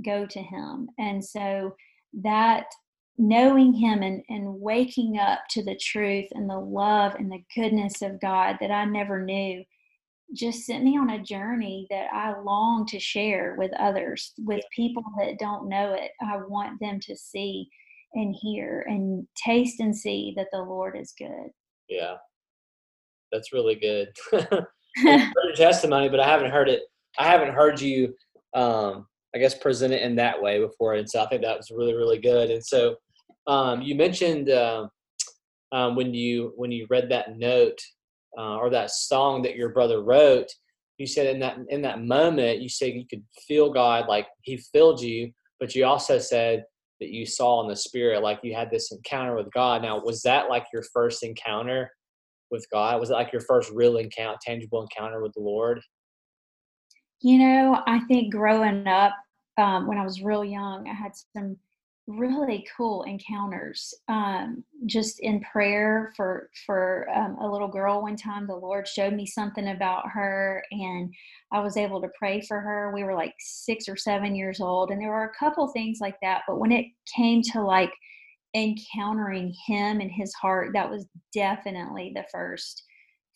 go 0.05 0.27
to 0.27 0.39
him. 0.39 0.89
And 0.99 1.25
so 1.25 1.75
that 2.23 2.67
knowing 3.19 3.73
him 3.75 4.03
and, 4.03 4.23
and 4.29 4.61
waking 4.61 5.19
up 5.19 5.41
to 5.51 5.63
the 5.65 5.77
truth 5.77 6.27
and 6.33 6.49
the 6.49 6.59
love 6.59 7.15
and 7.15 7.31
the 7.31 7.45
goodness 7.55 8.03
of 8.03 8.21
God 8.21 8.57
that 8.61 8.71
I 8.71 8.85
never 8.85 9.25
knew 9.25 9.65
just 10.35 10.65
sent 10.65 10.83
me 10.83 10.97
on 10.97 11.11
a 11.11 11.23
journey 11.23 11.87
that 11.91 12.07
I 12.13 12.39
long 12.41 12.87
to 12.87 12.99
share 12.99 13.55
with 13.59 13.71
others, 13.79 14.33
with 14.39 14.65
people 14.75 15.03
that 15.19 15.39
don't 15.39 15.69
know 15.69 15.93
it. 15.93 16.13
I 16.23 16.39
want 16.39 16.81
them 16.81 17.01
to 17.01 17.17
see 17.17 17.69
and 18.15 18.35
hear 18.41 18.85
and 18.89 19.27
taste 19.37 19.81
and 19.81 19.97
see 19.97 20.33
that 20.37 20.49
the 20.53 20.63
Lord 20.63 20.97
is 20.99 21.13
good. 21.19 21.51
Yeah. 21.89 22.17
That's 23.31 23.53
really 23.53 23.75
good. 23.75 24.09
heard 24.33 24.67
your 24.97 25.55
testimony, 25.55 26.09
but 26.09 26.21
I 26.21 26.27
haven't 26.29 26.51
heard 26.51 26.69
it. 26.69 26.83
I 27.19 27.25
haven't 27.25 27.55
heard 27.55 27.81
you, 27.81 28.15
um, 28.55 29.07
I 29.35 29.39
guess, 29.39 29.55
present 29.55 29.93
it 29.93 30.03
in 30.03 30.17
that 30.17 30.41
way 30.41 30.59
before. 30.59 30.95
And 30.95 31.09
so 31.09 31.23
I 31.23 31.29
think 31.29 31.43
that 31.43 31.57
was 31.57 31.71
really, 31.71 31.95
really 31.95 32.19
good. 32.19 32.51
And 32.51 32.65
so 32.65 32.97
um, 33.47 33.83
you 33.83 33.95
mentioned 33.95 34.51
uh, 34.51 34.87
um, 35.73 35.97
when 35.97 36.15
you 36.15 36.53
when 36.57 36.71
you 36.71 36.87
read 36.91 37.11
that 37.11 37.39
note 37.39 37.79
uh, 38.39 38.57
or 38.57 38.71
that 38.71 38.91
song 38.91 39.43
that 39.43 39.57
your 39.57 39.71
brother 39.71 40.03
wrote, 40.03 40.49
you 40.99 41.07
said 41.07 41.27
in 41.27 41.41
that 41.41 41.59
in 41.69 41.83
that 41.83 42.03
moment 42.03 42.61
you 42.61 42.69
said 42.69 42.93
you 42.93 43.07
could 43.09 43.25
feel 43.49 43.73
God 43.73 44.07
like 44.09 44.27
He 44.43 44.59
filled 44.59 45.01
you, 45.01 45.33
but 45.59 45.75
you 45.75 45.85
also 45.85 46.19
said 46.19 46.65
that 47.01 47.11
you 47.11 47.27
saw 47.27 47.63
in 47.63 47.69
the 47.69 47.75
spirit 47.75 48.23
like 48.23 48.39
you 48.45 48.55
had 48.55 48.71
this 48.71 48.93
encounter 48.93 49.35
with 49.35 49.53
God. 49.53 49.83
Now, 49.83 50.01
was 50.01 50.23
that 50.23 50.49
like 50.49 50.67
your 50.73 50.85
first 50.93 51.25
encounter 51.25 51.91
with 52.53 52.65
God? 52.73 53.01
Was 53.01 53.11
it 53.11 53.15
like 53.15 53.33
your 53.33 53.43
first 53.43 53.73
real 53.73 53.97
encounter, 53.97 54.39
tangible 54.41 54.83
encounter 54.83 55.21
with 55.21 55.33
the 55.33 55.41
Lord? 55.41 55.81
You 57.23 57.39
know, 57.39 57.83
I 57.87 58.01
think 58.01 58.33
growing 58.33 58.87
up 58.87 59.15
um, 59.57 59.87
when 59.87 59.99
I 59.99 60.05
was 60.05 60.23
real 60.23 60.45
young, 60.45 60.89
I 60.89 60.93
had 60.93 61.13
some 61.37 61.57
really 62.09 62.67
cool 62.77 63.05
encounters 63.05 63.95
um, 64.09 64.65
just 64.87 65.21
in 65.21 65.41
prayer 65.41 66.13
for 66.17 66.51
for 66.67 67.09
um, 67.15 67.37
a 67.41 67.49
little 67.49 67.69
girl 67.69 68.03
one 68.03 68.17
time 68.17 68.45
the 68.47 68.55
lord 68.55 68.89
showed 68.89 69.13
me 69.13 69.25
something 69.25 69.69
about 69.69 70.09
her 70.09 70.65
and 70.73 71.15
i 71.53 71.61
was 71.61 71.77
able 71.77 72.01
to 72.01 72.11
pray 72.19 72.41
for 72.41 72.61
her. 72.61 72.91
We 72.93 73.05
were 73.05 73.15
like 73.15 73.35
six 73.39 73.89
or 73.89 73.97
seven 73.97 74.35
years 74.35 74.61
old 74.61 74.91
and 74.91 75.01
there 75.01 75.11
were 75.11 75.31
a 75.31 75.39
couple 75.39 75.69
things 75.69 75.99
like 76.01 76.17
that 76.23 76.43
but 76.49 76.59
when 76.59 76.73
it 76.73 76.87
came 77.15 77.41
to 77.53 77.63
like 77.63 77.93
encountering 78.55 79.55
him 79.67 80.01
and 80.01 80.11
his 80.11 80.35
heart 80.35 80.73
that 80.75 80.91
was 80.91 81.07
definitely 81.33 82.13
the 82.17 82.25
first 82.33 82.83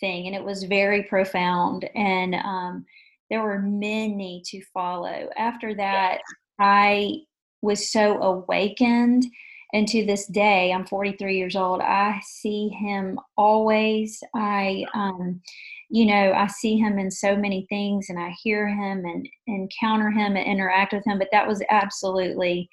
thing 0.00 0.26
and 0.26 0.34
it 0.34 0.44
was 0.44 0.64
very 0.64 1.04
profound 1.04 1.88
and 1.94 2.34
um, 2.34 2.84
there 3.30 3.42
were 3.42 3.60
many 3.60 4.42
to 4.46 4.62
follow 4.72 5.28
after 5.36 5.74
that 5.74 6.20
i 6.58 7.20
was 7.66 7.90
so 7.90 8.22
awakened. 8.22 9.26
And 9.72 9.86
to 9.88 10.06
this 10.06 10.26
day, 10.26 10.72
I'm 10.72 10.86
43 10.86 11.36
years 11.36 11.56
old. 11.56 11.80
I 11.82 12.20
see 12.24 12.68
him 12.68 13.18
always. 13.36 14.22
I, 14.34 14.86
um, 14.94 15.42
you 15.90 16.06
know, 16.06 16.32
I 16.32 16.46
see 16.46 16.78
him 16.78 16.98
in 16.98 17.10
so 17.10 17.36
many 17.36 17.66
things 17.68 18.06
and 18.08 18.18
I 18.18 18.30
hear 18.42 18.68
him 18.68 19.04
and 19.04 19.28
encounter 19.46 20.10
him 20.10 20.36
and 20.36 20.46
interact 20.46 20.92
with 20.92 21.04
him. 21.04 21.18
But 21.18 21.28
that 21.32 21.46
was 21.46 21.62
absolutely 21.68 22.70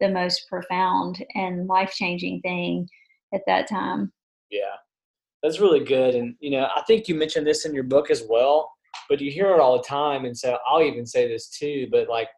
the 0.00 0.08
most 0.08 0.46
profound 0.48 1.24
and 1.34 1.66
life 1.66 1.92
changing 1.92 2.40
thing 2.42 2.88
at 3.32 3.40
that 3.46 3.68
time. 3.68 4.12
Yeah, 4.50 4.76
that's 5.42 5.60
really 5.60 5.82
good. 5.82 6.14
And, 6.14 6.36
you 6.40 6.50
know, 6.50 6.68
I 6.76 6.82
think 6.82 7.08
you 7.08 7.14
mentioned 7.14 7.46
this 7.46 7.64
in 7.64 7.74
your 7.74 7.84
book 7.84 8.10
as 8.10 8.22
well, 8.28 8.70
but 9.08 9.20
you 9.20 9.30
hear 9.30 9.50
it 9.52 9.60
all 9.60 9.76
the 9.76 9.84
time. 9.84 10.24
And 10.24 10.36
so 10.36 10.58
I'll 10.66 10.82
even 10.82 11.06
say 11.06 11.28
this 11.28 11.48
too, 11.48 11.88
but 11.90 12.08
like 12.08 12.28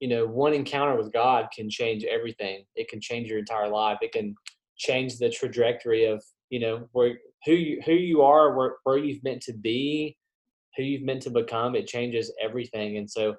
you 0.00 0.08
know, 0.08 0.26
one 0.26 0.52
encounter 0.52 0.96
with 0.96 1.12
God 1.12 1.48
can 1.54 1.70
change 1.70 2.04
everything. 2.04 2.64
It 2.74 2.88
can 2.88 3.00
change 3.00 3.28
your 3.28 3.38
entire 3.38 3.68
life. 3.68 3.98
It 4.02 4.12
can 4.12 4.34
change 4.76 5.16
the 5.16 5.30
trajectory 5.30 6.04
of, 6.04 6.22
you 6.50 6.60
know, 6.60 6.88
where 6.92 7.18
who 7.46 7.52
you, 7.52 7.80
who 7.86 7.92
you 7.92 8.20
are, 8.22 8.54
where, 8.54 8.76
where 8.84 8.98
you've 8.98 9.24
meant 9.24 9.40
to 9.44 9.52
be, 9.52 10.16
who 10.76 10.82
you've 10.82 11.04
meant 11.04 11.22
to 11.22 11.30
become. 11.30 11.74
It 11.74 11.86
changes 11.86 12.32
everything. 12.42 12.98
And 12.98 13.10
so 13.10 13.36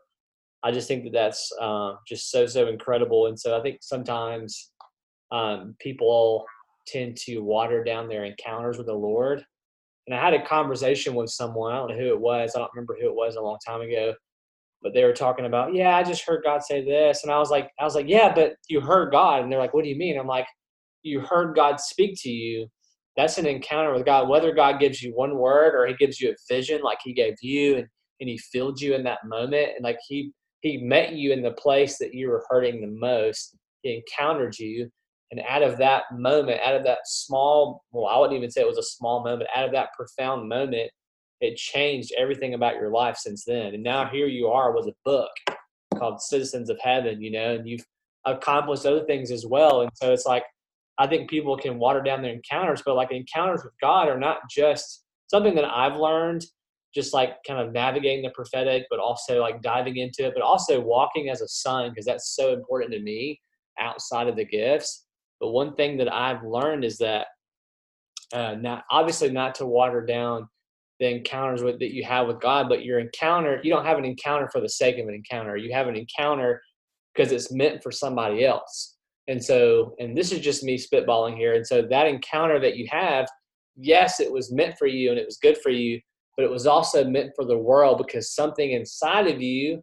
I 0.63 0.71
just 0.71 0.87
think 0.87 1.03
that 1.03 1.13
that's 1.13 1.51
uh, 1.61 1.93
just 2.07 2.31
so, 2.31 2.47
so 2.47 2.67
incredible. 2.67 3.27
And 3.27 3.39
so 3.39 3.55
I 3.55 3.61
think 3.61 3.79
sometimes 3.81 4.71
um, 5.31 5.75
people 5.79 6.45
tend 6.87 7.17
to 7.17 7.39
water 7.39 7.83
down 7.83 8.07
their 8.07 8.23
encounters 8.25 8.77
with 8.77 8.87
the 8.87 8.93
Lord. 8.93 9.45
And 10.07 10.15
I 10.15 10.23
had 10.23 10.33
a 10.33 10.45
conversation 10.45 11.15
with 11.15 11.29
someone, 11.29 11.73
I 11.73 11.77
don't 11.77 11.89
know 11.89 11.97
who 11.97 12.13
it 12.13 12.19
was, 12.19 12.53
I 12.55 12.59
don't 12.59 12.71
remember 12.73 12.95
who 12.99 13.07
it 13.07 13.15
was 13.15 13.35
a 13.35 13.41
long 13.41 13.57
time 13.65 13.81
ago, 13.81 14.13
but 14.81 14.93
they 14.93 15.03
were 15.03 15.13
talking 15.13 15.45
about, 15.45 15.73
yeah, 15.73 15.95
I 15.97 16.03
just 16.03 16.25
heard 16.25 16.43
God 16.43 16.63
say 16.63 16.85
this, 16.85 17.23
and 17.23 17.31
I 17.31 17.39
was 17.39 17.49
like, 17.49 17.71
I 17.79 17.83
was 17.83 17.95
like, 17.95 18.07
yeah, 18.07 18.33
but 18.33 18.55
you 18.67 18.81
heard 18.81 19.11
God, 19.11 19.41
and 19.41 19.51
they're 19.51 19.59
like, 19.59 19.73
what 19.73 19.83
do 19.83 19.89
you 19.89 19.97
mean? 19.97 20.19
I'm 20.19 20.27
like, 20.27 20.47
you 21.03 21.21
heard 21.21 21.55
God 21.55 21.79
speak 21.79 22.15
to 22.21 22.29
you. 22.29 22.67
That's 23.15 23.37
an 23.37 23.45
encounter 23.45 23.93
with 23.93 24.05
God. 24.05 24.27
Whether 24.27 24.53
God 24.53 24.79
gives 24.79 25.01
you 25.01 25.11
one 25.15 25.37
word 25.37 25.73
or 25.73 25.87
He 25.87 25.93
gives 25.95 26.19
you 26.19 26.31
a 26.31 26.35
vision, 26.53 26.81
like 26.83 26.99
He 27.03 27.13
gave 27.13 27.35
you, 27.41 27.77
and 27.77 27.87
and 28.19 28.29
He 28.29 28.37
filled 28.37 28.81
you 28.81 28.93
in 28.95 29.03
that 29.03 29.25
moment, 29.25 29.69
and 29.75 29.83
like 29.83 29.99
He 30.07 30.31
He 30.61 30.77
met 30.77 31.13
you 31.13 31.31
in 31.31 31.41
the 31.41 31.51
place 31.51 31.97
that 31.99 32.13
you 32.13 32.29
were 32.29 32.45
hurting 32.49 32.81
the 32.81 32.87
most. 32.87 33.55
He 33.83 34.03
encountered 34.03 34.57
you, 34.59 34.89
and 35.35 35.45
out 35.49 35.63
of 35.63 35.77
that 35.79 36.03
moment, 36.13 36.61
out 36.65 36.75
of 36.75 36.85
that 36.85 36.99
small, 37.03 37.83
well, 37.91 38.05
I 38.05 38.17
wouldn't 38.17 38.37
even 38.37 38.49
say 38.49 38.61
it 38.61 38.67
was 38.67 38.77
a 38.77 38.83
small 38.83 39.21
moment. 39.21 39.49
Out 39.53 39.65
of 39.65 39.73
that 39.73 39.89
profound 39.93 40.47
moment, 40.47 40.89
it 41.41 41.57
changed 41.57 42.13
everything 42.17 42.53
about 42.53 42.75
your 42.75 42.89
life 42.89 43.17
since 43.17 43.43
then. 43.43 43.73
And 43.73 43.83
now 43.83 44.07
here 44.07 44.27
you 44.27 44.47
are 44.47 44.73
with 44.73 44.87
a 44.87 44.93
book 45.03 45.29
called 45.97 46.21
Citizens 46.21 46.69
of 46.69 46.79
Heaven, 46.81 47.21
you 47.21 47.31
know, 47.31 47.55
and 47.55 47.67
you've 47.67 47.83
accomplished 48.23 48.85
other 48.85 49.03
things 49.03 49.29
as 49.29 49.45
well. 49.45 49.81
And 49.81 49.91
so 49.95 50.13
it's 50.13 50.25
like, 50.25 50.43
I 50.97 51.05
think 51.05 51.29
people 51.29 51.57
can 51.57 51.79
water 51.79 52.01
down 52.01 52.21
their 52.21 52.33
encounters, 52.33 52.81
but 52.85 52.95
like 52.95 53.11
encounters 53.11 53.61
with 53.65 53.73
God 53.81 54.07
are 54.07 54.19
not 54.19 54.37
just 54.49 55.03
something 55.27 55.55
that 55.55 55.65
I've 55.65 55.97
learned 55.97 56.45
just 56.93 57.13
like 57.13 57.31
kind 57.45 57.59
of 57.59 57.73
navigating 57.73 58.23
the 58.23 58.29
prophetic, 58.29 58.85
but 58.89 58.99
also 58.99 59.41
like 59.41 59.61
diving 59.61 59.97
into 59.97 60.25
it, 60.25 60.33
but 60.33 60.41
also 60.41 60.79
walking 60.79 61.29
as 61.29 61.41
a 61.41 61.47
son 61.49 61.89
because 61.89 62.05
that's 62.05 62.33
so 62.37 62.53
important 62.53 62.93
to 62.93 63.01
me 63.01 63.41
outside 63.77 64.29
of 64.29 64.37
the 64.37 64.45
gifts. 64.45 65.04
But 65.39 65.49
one 65.49 65.75
thing 65.75 65.97
that 65.97 66.11
I've 66.11 66.43
learned 66.43 66.85
is 66.85 66.97
that 66.97 67.27
uh, 68.33 68.55
not 68.55 68.83
obviously 68.89 69.29
not 69.29 69.55
to 69.55 69.65
water 69.65 70.05
down 70.05 70.47
the 70.99 71.09
encounters 71.09 71.61
with, 71.61 71.79
that 71.79 71.93
you 71.93 72.03
have 72.05 72.27
with 72.27 72.39
God, 72.39 72.69
but 72.69 72.85
your 72.85 72.99
encounter, 72.99 73.59
you 73.63 73.71
don't 73.71 73.85
have 73.85 73.97
an 73.97 74.05
encounter 74.05 74.49
for 74.51 74.61
the 74.61 74.69
sake 74.69 74.97
of 74.97 75.07
an 75.07 75.13
encounter. 75.13 75.57
You 75.57 75.73
have 75.73 75.87
an 75.87 75.95
encounter 75.95 76.61
because 77.13 77.31
it's 77.31 77.51
meant 77.51 77.83
for 77.83 77.91
somebody 77.91 78.45
else. 78.45 78.95
And 79.27 79.43
so, 79.43 79.95
and 79.99 80.15
this 80.15 80.31
is 80.31 80.39
just 80.39 80.63
me 80.63 80.77
spitballing 80.77 81.35
here. 81.35 81.53
And 81.55 81.65
so 81.65 81.81
that 81.81 82.07
encounter 82.07 82.59
that 82.59 82.77
you 82.77 82.87
have, 82.91 83.27
yes, 83.75 84.19
it 84.19 84.31
was 84.31 84.53
meant 84.53 84.75
for 84.77 84.87
you 84.87 85.09
and 85.09 85.19
it 85.19 85.25
was 85.25 85.37
good 85.37 85.57
for 85.57 85.69
you, 85.69 85.99
but 86.37 86.45
it 86.45 86.51
was 86.51 86.67
also 86.67 87.03
meant 87.03 87.31
for 87.35 87.45
the 87.45 87.57
world 87.57 87.97
because 87.97 88.33
something 88.33 88.71
inside 88.71 89.27
of 89.27 89.41
you 89.41 89.81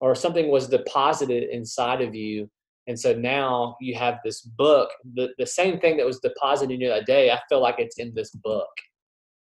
or 0.00 0.14
something 0.14 0.48
was 0.48 0.68
deposited 0.68 1.50
inside 1.50 2.00
of 2.00 2.14
you. 2.14 2.48
And 2.88 2.98
so 2.98 3.12
now 3.12 3.76
you 3.80 3.94
have 3.96 4.18
this 4.24 4.40
book, 4.40 4.88
the, 5.14 5.28
the 5.38 5.46
same 5.46 5.78
thing 5.78 5.98
that 5.98 6.06
was 6.06 6.20
deposited 6.20 6.72
in 6.72 6.80
you 6.80 6.88
that 6.88 7.06
day, 7.06 7.30
I 7.30 7.38
feel 7.48 7.60
like 7.60 7.76
it's 7.78 7.98
in 7.98 8.14
this 8.14 8.30
book. 8.30 8.68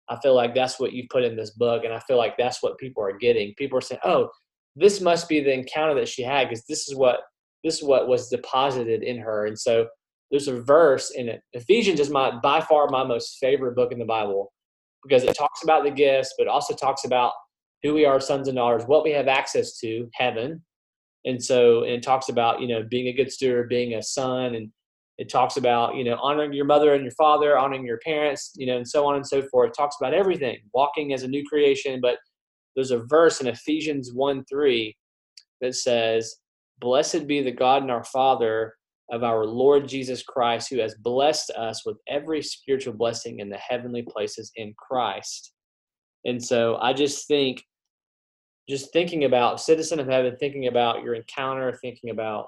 I 0.10 0.20
feel 0.20 0.36
like 0.36 0.54
that's 0.54 0.80
what 0.80 0.92
you 0.92 1.08
put 1.10 1.24
in 1.24 1.38
this 1.38 1.52
book. 1.52 1.86
And 1.86 1.94
I 1.94 2.00
feel 2.00 2.18
like 2.18 2.38
that's 2.38 2.62
what 2.62 2.78
people 2.78 3.02
are 3.02 3.18
getting. 3.18 3.54
People 3.58 3.78
are 3.78 3.82
saying, 3.82 4.02
oh, 4.04 4.30
this 4.76 5.00
must 5.00 5.30
be 5.30 5.40
the 5.40 5.54
encounter 5.54 5.96
that 5.96 6.10
she 6.10 6.22
had 6.22 6.50
because 6.50 6.66
this 6.66 6.88
is 6.88 6.96
what 6.96 7.22
this 7.64 7.78
is 7.78 7.84
what 7.84 8.08
was 8.08 8.30
deposited 8.30 9.04
in 9.04 9.18
her. 9.20 9.46
And 9.46 9.58
so 9.58 9.88
there's 10.32 10.48
a 10.48 10.62
verse 10.62 11.12
in 11.12 11.28
it. 11.30 11.42
Ephesians 11.54 12.00
is 12.00 12.10
my 12.10 12.32
by 12.44 12.62
far 12.62 12.88
my 12.90 13.04
most 13.04 13.38
favorite 13.40 13.76
book 13.76 13.92
in 13.92 14.00
the 14.00 14.06
Bible 14.06 14.52
because 15.04 15.24
it 15.24 15.36
talks 15.36 15.64
about 15.64 15.84
the 15.84 15.92
gifts, 15.92 16.34
but 16.38 16.48
also 16.48 16.74
talks 16.74 17.06
about 17.06 17.34
who 17.84 17.94
we 17.94 18.06
are, 18.06 18.20
sons 18.20 18.48
and 18.48 18.58
daughters, 18.58 18.84
what 18.86 19.04
we 19.04 19.12
have 19.12 19.28
access 19.28 19.78
to, 19.80 20.10
heaven. 20.14 20.62
And 21.26 21.44
so 21.44 21.84
and 21.84 21.94
it 21.94 22.04
talks 22.04 22.30
about, 22.30 22.62
you 22.62 22.68
know, 22.68 22.84
being 22.90 23.08
a 23.08 23.14
good 23.14 23.32
steward, 23.32 23.70
being 23.70 23.96
a 23.96 24.04
son, 24.04 24.56
and 24.56 24.72
it 25.18 25.30
talks 25.30 25.58
about, 25.58 25.96
you 25.96 26.06
know, 26.06 26.18
honoring 26.22 26.54
your 26.54 26.66
mother 26.66 26.94
and 26.94 27.04
your 27.04 27.12
father, 27.12 27.58
honoring 27.58 27.86
your 27.86 28.00
parents, 28.00 28.54
you 28.56 28.66
know, 28.66 28.78
and 28.78 28.88
so 28.88 29.06
on 29.06 29.16
and 29.16 29.28
so 29.28 29.42
forth. 29.52 29.72
It 29.72 29.76
talks 29.78 29.98
about 30.00 30.14
everything, 30.14 30.58
walking 30.74 31.14
as 31.14 31.24
a 31.24 31.28
new 31.28 31.44
creation. 31.46 32.00
But 32.02 32.20
there's 32.76 32.92
a 32.92 33.04
verse 33.08 33.42
in 33.42 33.48
Ephesians 33.48 34.12
1 34.14 34.46
3 34.50 34.96
that 35.60 35.76
says, 35.76 36.38
Blessed 36.80 37.28
be 37.28 37.42
the 37.42 37.52
God 37.52 37.82
and 37.82 37.92
our 37.92 38.06
Father 38.06 38.74
of 39.12 39.24
our 39.24 39.46
Lord 39.46 39.88
Jesus 39.88 40.24
Christ, 40.24 40.70
who 40.70 40.80
has 40.80 40.96
blessed 40.96 41.52
us 41.52 41.86
with 41.86 41.98
every 42.08 42.42
spiritual 42.42 42.94
blessing 42.94 43.40
in 43.40 43.50
the 43.50 43.58
heavenly 43.58 44.04
places 44.04 44.52
in 44.56 44.74
Christ. 44.78 45.52
And 46.26 46.44
so 46.44 46.78
I 46.78 46.94
just 46.94 47.28
think, 47.28 47.64
just 48.70 48.94
thinking 48.94 49.26
about 49.26 49.60
citizen 49.60 50.00
of 50.00 50.08
heaven, 50.08 50.36
thinking 50.40 50.68
about 50.68 51.04
your 51.04 51.16
encounter, 51.16 51.78
thinking 51.82 52.12
about 52.12 52.48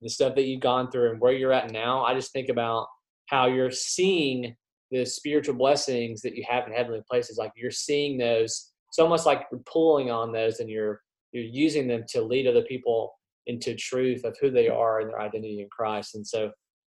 the 0.00 0.08
stuff 0.08 0.34
that 0.34 0.44
you've 0.44 0.60
gone 0.60 0.90
through 0.90 1.10
and 1.10 1.20
where 1.20 1.32
you're 1.32 1.52
at 1.52 1.70
now, 1.70 2.04
I 2.04 2.14
just 2.14 2.32
think 2.32 2.48
about 2.48 2.86
how 3.26 3.46
you're 3.46 3.70
seeing 3.70 4.56
the 4.90 5.04
spiritual 5.04 5.54
blessings 5.54 6.22
that 6.22 6.34
you 6.34 6.44
have 6.48 6.66
in 6.66 6.72
heavenly 6.72 7.02
places. 7.08 7.36
Like 7.36 7.52
you're 7.56 7.70
seeing 7.70 8.16
those. 8.16 8.72
It's 8.88 8.98
almost 8.98 9.26
like 9.26 9.46
you're 9.50 9.60
pulling 9.66 10.10
on 10.10 10.32
those 10.32 10.60
and 10.60 10.70
you're 10.70 11.02
you're 11.32 11.44
using 11.44 11.86
them 11.86 12.04
to 12.08 12.22
lead 12.22 12.46
other 12.46 12.62
people 12.62 13.12
into 13.46 13.74
truth 13.74 14.24
of 14.24 14.36
who 14.40 14.50
they 14.50 14.68
are 14.68 15.00
and 15.00 15.10
their 15.10 15.20
identity 15.20 15.60
in 15.60 15.68
Christ. 15.68 16.14
And 16.14 16.26
so 16.26 16.46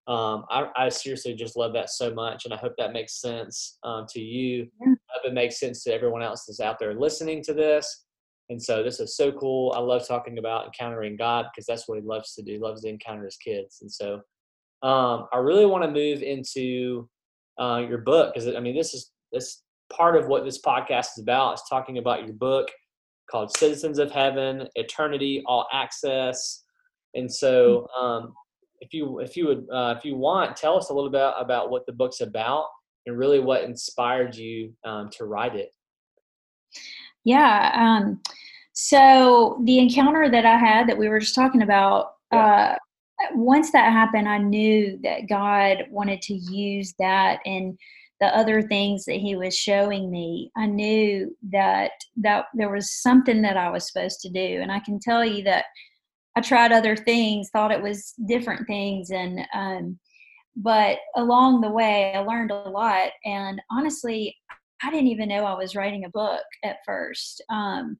um, 0.06 0.44
I, 0.50 0.68
I, 0.74 0.88
seriously 0.88 1.34
just 1.34 1.56
love 1.56 1.72
that 1.74 1.90
so 1.90 2.12
much. 2.12 2.44
And 2.44 2.52
I 2.52 2.56
hope 2.56 2.72
that 2.78 2.92
makes 2.92 3.20
sense 3.20 3.78
um, 3.84 4.06
to 4.08 4.20
you. 4.20 4.66
Yeah. 4.80 4.92
I 4.92 5.12
hope 5.14 5.30
it 5.30 5.34
makes 5.34 5.60
sense 5.60 5.84
to 5.84 5.94
everyone 5.94 6.22
else 6.22 6.44
that's 6.46 6.60
out 6.60 6.78
there 6.78 6.94
listening 6.94 7.42
to 7.44 7.54
this. 7.54 8.04
And 8.50 8.62
so 8.62 8.82
this 8.82 9.00
is 9.00 9.16
so 9.16 9.32
cool. 9.32 9.72
I 9.74 9.80
love 9.80 10.06
talking 10.06 10.38
about 10.38 10.66
encountering 10.66 11.16
God 11.16 11.46
because 11.52 11.66
that's 11.66 11.88
what 11.88 11.98
he 11.98 12.04
loves 12.04 12.34
to 12.34 12.42
do. 12.42 12.52
He 12.52 12.58
loves 12.58 12.82
to 12.82 12.88
encounter 12.88 13.24
his 13.24 13.36
kids. 13.36 13.78
And 13.80 13.90
so 13.90 14.14
um, 14.82 15.26
I 15.32 15.38
really 15.38 15.66
want 15.66 15.84
to 15.84 15.90
move 15.90 16.22
into 16.22 17.08
uh, 17.58 17.82
your 17.88 17.98
book 17.98 18.34
because 18.34 18.54
I 18.54 18.60
mean 18.60 18.74
this 18.74 18.94
is 18.94 19.12
this 19.32 19.62
part 19.92 20.16
of 20.16 20.26
what 20.26 20.44
this 20.44 20.60
podcast 20.60 21.10
is 21.16 21.22
about. 21.22 21.54
Is 21.54 21.62
talking 21.68 21.98
about 21.98 22.24
your 22.24 22.34
book 22.34 22.68
called 23.30 23.56
Citizens 23.56 23.98
of 23.98 24.10
Heaven, 24.10 24.68
Eternity, 24.74 25.42
All 25.46 25.66
Access. 25.72 26.64
And 27.14 27.32
so, 27.32 27.88
hmm. 27.94 28.04
um, 28.04 28.34
if 28.80 28.92
you 28.92 29.20
if 29.20 29.36
you 29.36 29.46
would 29.46 29.66
uh, 29.72 29.94
if 29.96 30.04
you 30.04 30.16
want, 30.16 30.56
tell 30.56 30.76
us 30.76 30.90
a 30.90 30.94
little 30.94 31.10
bit 31.10 31.32
about 31.38 31.70
what 31.70 31.86
the 31.86 31.92
book's 31.92 32.20
about 32.20 32.66
and 33.06 33.16
really 33.16 33.38
what 33.38 33.64
inspired 33.64 34.34
you 34.34 34.72
um, 34.84 35.08
to 35.10 35.24
write 35.24 35.54
it. 35.54 35.70
Yeah. 37.24 37.72
Um, 37.74 38.20
so 38.72 39.60
the 39.64 39.78
encounter 39.78 40.30
that 40.30 40.46
I 40.46 40.56
had 40.56 40.88
that 40.88 40.98
we 40.98 41.08
were 41.08 41.20
just 41.20 41.34
talking 41.34 41.62
about. 41.62 42.14
Yeah. 42.32 42.74
Uh, 42.74 42.78
once 43.34 43.70
that 43.70 43.92
happened, 43.92 44.28
I 44.28 44.38
knew 44.38 44.98
that 45.04 45.28
God 45.28 45.84
wanted 45.90 46.22
to 46.22 46.34
use 46.34 46.92
that 46.98 47.38
and 47.46 47.78
the 48.22 48.36
other 48.36 48.62
things 48.62 49.04
that 49.04 49.16
he 49.16 49.34
was 49.34 49.52
showing 49.58 50.08
me, 50.08 50.48
I 50.56 50.66
knew 50.66 51.36
that 51.50 51.90
that 52.18 52.44
there 52.54 52.70
was 52.70 53.02
something 53.02 53.42
that 53.42 53.56
I 53.56 53.68
was 53.68 53.90
supposed 53.90 54.20
to 54.20 54.30
do. 54.30 54.60
And 54.62 54.70
I 54.70 54.78
can 54.78 55.00
tell 55.00 55.24
you 55.24 55.42
that 55.42 55.64
I 56.36 56.40
tried 56.40 56.70
other 56.70 56.94
things, 56.94 57.50
thought 57.50 57.72
it 57.72 57.82
was 57.82 58.14
different 58.28 58.68
things, 58.68 59.10
and 59.10 59.40
um, 59.52 59.98
but 60.54 60.98
along 61.16 61.62
the 61.62 61.70
way, 61.70 62.14
I 62.14 62.20
learned 62.20 62.52
a 62.52 62.70
lot. 62.70 63.10
And 63.24 63.60
honestly, 63.72 64.36
I 64.82 64.90
didn't 64.90 65.08
even 65.08 65.28
know 65.28 65.44
I 65.44 65.54
was 65.54 65.76
writing 65.76 66.04
a 66.04 66.10
book 66.10 66.42
at 66.64 66.78
first. 66.84 67.42
Um, 67.50 67.96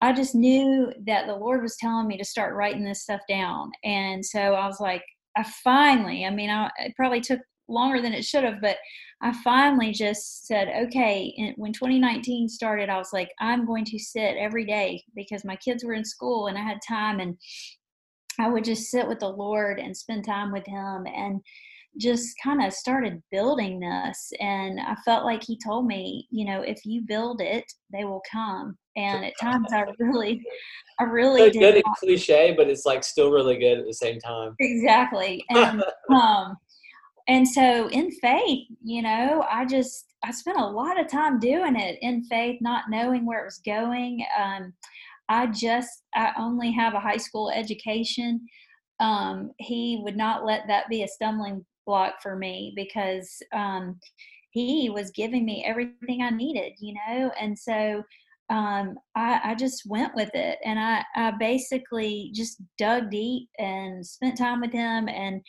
I 0.00 0.12
just 0.12 0.34
knew 0.34 0.92
that 1.06 1.26
the 1.26 1.36
Lord 1.36 1.62
was 1.62 1.76
telling 1.76 2.08
me 2.08 2.18
to 2.18 2.24
start 2.24 2.56
writing 2.56 2.84
this 2.84 3.02
stuff 3.02 3.20
down. 3.28 3.70
And 3.84 4.24
so 4.24 4.40
I 4.40 4.66
was 4.66 4.80
like, 4.80 5.04
I 5.36 5.44
finally, 5.64 6.24
I 6.24 6.30
mean, 6.30 6.50
I, 6.50 6.70
it 6.78 6.94
probably 6.96 7.20
took 7.20 7.40
longer 7.68 8.02
than 8.02 8.12
it 8.12 8.24
should 8.24 8.44
have, 8.44 8.60
but 8.60 8.78
I 9.22 9.32
finally 9.44 9.92
just 9.92 10.46
said, 10.46 10.68
okay, 10.86 11.32
and 11.38 11.54
when 11.56 11.72
2019 11.72 12.48
started, 12.48 12.88
I 12.88 12.98
was 12.98 13.10
like, 13.12 13.30
I'm 13.40 13.64
going 13.64 13.84
to 13.86 13.98
sit 13.98 14.36
every 14.36 14.66
day 14.66 15.02
because 15.14 15.44
my 15.44 15.56
kids 15.56 15.84
were 15.84 15.94
in 15.94 16.04
school 16.04 16.48
and 16.48 16.58
I 16.58 16.62
had 16.62 16.80
time 16.86 17.20
and 17.20 17.36
I 18.40 18.48
would 18.48 18.64
just 18.64 18.90
sit 18.90 19.06
with 19.06 19.20
the 19.20 19.28
Lord 19.28 19.78
and 19.78 19.96
spend 19.96 20.24
time 20.24 20.50
with 20.50 20.66
Him 20.66 21.06
and 21.06 21.40
just 21.98 22.34
kind 22.42 22.64
of 22.64 22.72
started 22.72 23.22
building 23.30 23.80
this. 23.80 24.32
And 24.40 24.80
I 24.80 24.94
felt 25.04 25.24
like 25.24 25.42
He 25.42 25.58
told 25.64 25.86
me, 25.86 26.26
you 26.30 26.44
know, 26.44 26.62
if 26.62 26.84
you 26.84 27.02
build 27.02 27.40
it, 27.40 27.64
they 27.92 28.04
will 28.04 28.22
come. 28.30 28.76
And 28.96 29.24
at 29.24 29.32
times 29.40 29.72
I 29.72 29.84
really, 29.98 30.42
I 31.00 31.04
really 31.04 31.42
it's 31.42 31.56
good 31.56 31.82
cliche, 31.98 32.54
but 32.56 32.68
it's 32.68 32.84
like 32.84 33.04
still 33.04 33.30
really 33.30 33.58
good 33.58 33.78
at 33.78 33.86
the 33.86 33.94
same 33.94 34.18
time. 34.20 34.54
Exactly. 34.58 35.44
And, 35.50 35.82
um, 36.14 36.56
and 37.28 37.46
so 37.46 37.88
in 37.88 38.10
faith 38.10 38.66
you 38.82 39.02
know 39.02 39.44
i 39.50 39.64
just 39.64 40.06
i 40.24 40.30
spent 40.30 40.58
a 40.58 40.66
lot 40.66 41.00
of 41.00 41.08
time 41.08 41.38
doing 41.38 41.76
it 41.76 41.98
in 42.02 42.24
faith 42.24 42.58
not 42.60 42.84
knowing 42.90 43.24
where 43.24 43.40
it 43.40 43.44
was 43.46 43.60
going 43.64 44.24
um, 44.40 44.72
i 45.28 45.46
just 45.46 46.04
i 46.14 46.32
only 46.38 46.72
have 46.72 46.94
a 46.94 47.00
high 47.00 47.16
school 47.16 47.50
education 47.50 48.40
um, 49.00 49.50
he 49.58 50.00
would 50.04 50.16
not 50.16 50.44
let 50.44 50.68
that 50.68 50.88
be 50.88 51.02
a 51.02 51.08
stumbling 51.08 51.64
block 51.86 52.14
for 52.22 52.36
me 52.36 52.72
because 52.76 53.42
um, 53.52 53.98
he 54.50 54.90
was 54.90 55.10
giving 55.10 55.44
me 55.44 55.64
everything 55.66 56.22
i 56.22 56.30
needed 56.30 56.72
you 56.78 56.94
know 56.94 57.32
and 57.40 57.58
so 57.58 58.02
um, 58.50 58.98
I, 59.14 59.40
I, 59.44 59.54
just 59.54 59.86
went 59.86 60.14
with 60.14 60.28
it 60.34 60.58
and 60.62 60.78
I, 60.78 61.02
I 61.16 61.30
basically 61.30 62.32
just 62.34 62.60
dug 62.76 63.10
deep 63.10 63.48
and 63.58 64.04
spent 64.04 64.36
time 64.36 64.60
with 64.60 64.72
him 64.72 65.08
and 65.08 65.40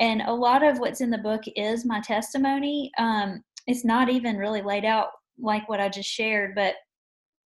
and 0.00 0.22
a 0.22 0.32
lot 0.32 0.64
of 0.64 0.78
what's 0.78 1.00
in 1.00 1.10
the 1.10 1.18
book 1.18 1.42
is 1.54 1.84
my 1.84 2.00
testimony 2.00 2.90
um, 2.98 3.44
it's 3.68 3.84
not 3.84 4.08
even 4.08 4.36
really 4.36 4.62
laid 4.62 4.84
out 4.84 5.08
like 5.38 5.68
what 5.68 5.80
i 5.80 5.88
just 5.88 6.08
shared 6.08 6.54
but 6.54 6.74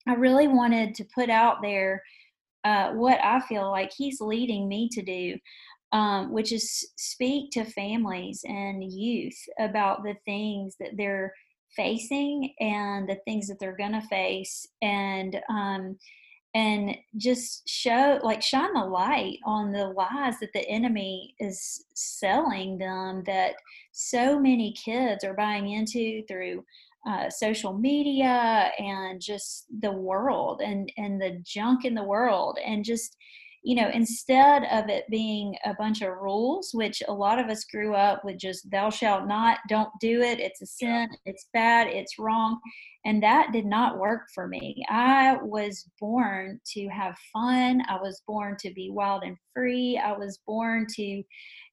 i 0.09 0.15
really 0.15 0.49
wanted 0.49 0.95
to 0.95 1.05
put 1.15 1.29
out 1.29 1.61
there 1.61 2.03
uh, 2.65 2.93
what 2.93 3.23
i 3.23 3.41
feel 3.41 3.71
like 3.71 3.93
he's 3.95 4.21
leading 4.21 4.69
me 4.69 4.89
to 4.91 5.03
do 5.03 5.37
um, 5.95 6.33
which 6.33 6.53
is 6.53 6.91
speak 6.97 7.53
to 7.53 7.65
families 7.65 8.43
and 8.45 8.83
youth 8.93 9.39
about 9.61 10.03
the 10.03 10.17
things 10.25 10.75
that 10.81 10.91
they're 10.97 11.33
facing 11.75 12.53
and 12.59 13.09
the 13.09 13.19
things 13.25 13.47
that 13.47 13.59
they're 13.61 13.77
going 13.77 13.93
to 13.93 14.07
face 14.09 14.67
and 14.83 15.41
um, 15.49 15.97
and 16.57 16.97
just 17.17 17.69
show 17.69 18.19
like 18.23 18.43
shine 18.43 18.73
the 18.75 18.85
light 18.85 19.39
on 19.45 19.73
the 19.73 19.87
lies 19.87 20.39
that 20.41 20.53
the 20.53 20.69
enemy 20.69 21.35
is 21.39 21.85
selling 21.95 22.77
them 22.77 23.23
that 23.27 23.55
so 23.93 24.39
many 24.39 24.73
kids 24.73 25.25
are 25.25 25.35
buying 25.35 25.71
into 25.71 26.23
through 26.27 26.65
uh, 27.09 27.31
social 27.31 27.73
media 27.73 28.73
and 28.79 29.21
just 29.21 29.67
the 29.81 29.93
world 29.93 30.61
and 30.61 30.91
and 30.97 31.21
the 31.21 31.41
junk 31.45 31.85
in 31.85 31.95
the 31.95 32.03
world 32.03 32.59
and 32.65 32.85
just 32.85 33.17
you 33.65 33.75
know, 33.75 33.89
instead 33.95 34.65
of 34.71 34.91
it 34.91 35.05
being 35.09 35.57
a 35.65 35.73
bunch 35.73 36.03
of 36.03 36.13
rules, 36.21 36.71
which 36.75 37.03
a 37.09 37.13
lot 37.13 37.39
of 37.39 37.49
us 37.49 37.65
grew 37.65 37.95
up 37.95 38.23
with 38.23 38.37
just 38.37 38.71
thou 38.71 38.91
shalt 38.91 39.27
not, 39.27 39.59
don't 39.71 39.89
do 40.01 40.21
it, 40.21 40.39
it's 40.39 40.61
a 40.61 40.67
sin, 40.67 41.09
it's 41.25 41.49
bad, 41.55 41.87
it's 41.87 42.19
wrong. 42.19 42.61
And 43.07 43.23
that 43.23 43.53
did 43.53 43.65
not 43.65 43.99
work 43.99 44.23
for 44.35 44.47
me. 44.47 44.85
I 44.91 45.39
was 45.43 45.89
born 45.99 46.61
to 46.75 46.89
have 46.89 47.17
fun. 47.33 47.83
I 47.89 47.97
was 47.97 48.23
born 48.27 48.57
to 48.61 48.73
be 48.75 48.91
wild 48.91 49.23
and 49.25 49.37
free. 49.55 49.99
I 49.99 50.13
was 50.13 50.41
born 50.47 50.87
to, 50.97 51.23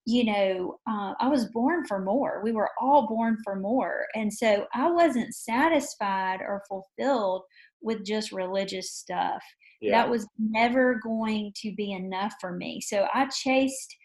you 0.06 0.26
know, 0.26 0.80
uh, 0.90 1.14
I 1.20 1.28
was 1.28 1.48
born 1.48 1.86
for 1.86 2.00
more. 2.00 2.42
We 2.42 2.54
were 2.54 2.72
all 2.80 3.06
born 3.06 3.38
for 3.44 3.58
more. 3.58 4.06
And 4.16 4.32
so 4.32 4.66
I 4.74 4.90
wasn't 4.90 5.36
satisfied 5.36 6.40
or 6.40 6.64
fulfilled 6.70 7.44
with 7.82 8.06
just 8.06 8.32
religious 8.32 8.92
stuff. 8.92 9.44
Yeah. 9.82 9.92
That 9.92 10.10
was 10.10 10.28
never 10.38 11.00
going 11.04 11.54
to 11.62 11.74
be 11.76 11.92
enough 11.94 12.34
for 12.40 12.54
me. 12.54 12.82
So 12.82 13.08
I 13.14 13.28
chased 13.28 13.96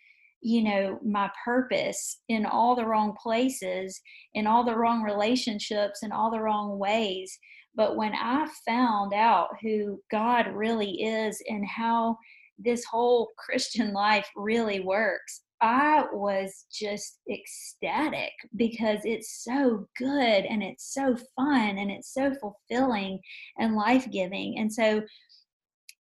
you 0.43 0.63
know 0.63 0.99
my 1.05 1.31
purpose 1.45 2.21
in 2.29 2.47
all 2.47 2.77
the 2.77 2.85
wrong 2.85 3.17
places 3.21 4.01
in 4.35 4.47
all 4.47 4.65
the 4.65 4.77
wrong 4.77 5.03
relationships 5.03 6.01
in 6.03 6.13
all 6.13 6.31
the 6.31 6.41
wrong 6.41 6.79
ways 6.79 7.39
but 7.75 7.97
when 7.97 8.13
i 8.15 8.47
found 8.67 9.15
out 9.15 9.49
who 9.63 10.01
god 10.11 10.47
really 10.55 11.03
is 11.03 11.43
and 11.49 11.67
how 11.67 12.17
this 12.59 12.85
whole 12.85 13.33
christian 13.39 13.93
life 14.05 14.29
really 14.37 14.81
works 14.81 15.43
i 15.61 16.05
was 16.13 16.67
just 16.73 17.19
ecstatic 17.31 18.33
because 18.57 19.01
it's 19.05 19.43
so 19.43 19.87
good 19.97 20.45
and 20.45 20.63
it's 20.63 20.93
so 20.93 21.17
fun 21.37 21.79
and 21.79 21.91
it's 21.91 22.13
so 22.13 22.33
fulfilling 22.35 23.19
and 23.59 23.75
life-giving 23.75 24.59
and 24.59 24.73
so 24.73 25.03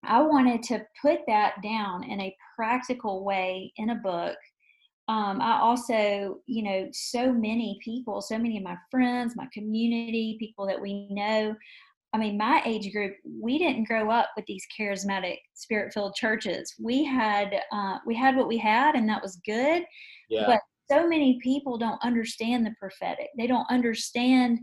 I 0.08 0.22
wanted 0.22 0.62
to 0.64 0.84
put 1.02 1.20
that 1.26 1.54
down 1.62 2.04
in 2.04 2.20
a 2.20 2.36
practical 2.54 3.24
way 3.24 3.72
in 3.76 3.90
a 3.90 3.96
book. 3.96 4.36
Um, 5.08 5.40
I 5.40 5.60
also, 5.60 6.40
you 6.46 6.62
know, 6.62 6.88
so 6.92 7.32
many 7.32 7.78
people, 7.82 8.20
so 8.20 8.38
many 8.38 8.56
of 8.56 8.64
my 8.64 8.76
friends, 8.90 9.36
my 9.36 9.46
community, 9.52 10.36
people 10.38 10.66
that 10.66 10.80
we 10.80 11.08
know. 11.10 11.54
I 12.12 12.18
mean, 12.18 12.38
my 12.38 12.62
age 12.64 12.92
group, 12.92 13.14
we 13.24 13.58
didn't 13.58 13.88
grow 13.88 14.10
up 14.10 14.30
with 14.36 14.46
these 14.46 14.64
charismatic, 14.78 15.38
spirit-filled 15.54 16.14
churches. 16.14 16.74
We 16.82 17.04
had, 17.04 17.54
uh, 17.72 17.98
we 18.06 18.14
had 18.14 18.36
what 18.36 18.48
we 18.48 18.58
had, 18.58 18.94
and 18.94 19.08
that 19.08 19.22
was 19.22 19.40
good. 19.44 19.84
Yeah. 20.30 20.46
But 20.46 20.60
so 20.90 21.06
many 21.06 21.38
people 21.42 21.76
don't 21.76 22.02
understand 22.02 22.64
the 22.64 22.74
prophetic. 22.78 23.28
They 23.36 23.46
don't 23.46 23.66
understand 23.70 24.58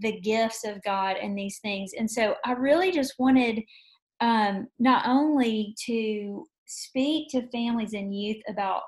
the 0.00 0.18
gifts 0.20 0.64
of 0.64 0.82
God 0.82 1.16
and 1.22 1.36
these 1.36 1.58
things. 1.60 1.92
And 1.98 2.10
so, 2.10 2.34
I 2.44 2.52
really 2.52 2.90
just 2.90 3.14
wanted 3.18 3.62
um, 4.20 4.66
not 4.78 5.06
only 5.06 5.74
to 5.86 6.46
speak 6.66 7.28
to 7.30 7.48
families 7.50 7.92
and 7.92 8.16
youth 8.16 8.42
about 8.48 8.82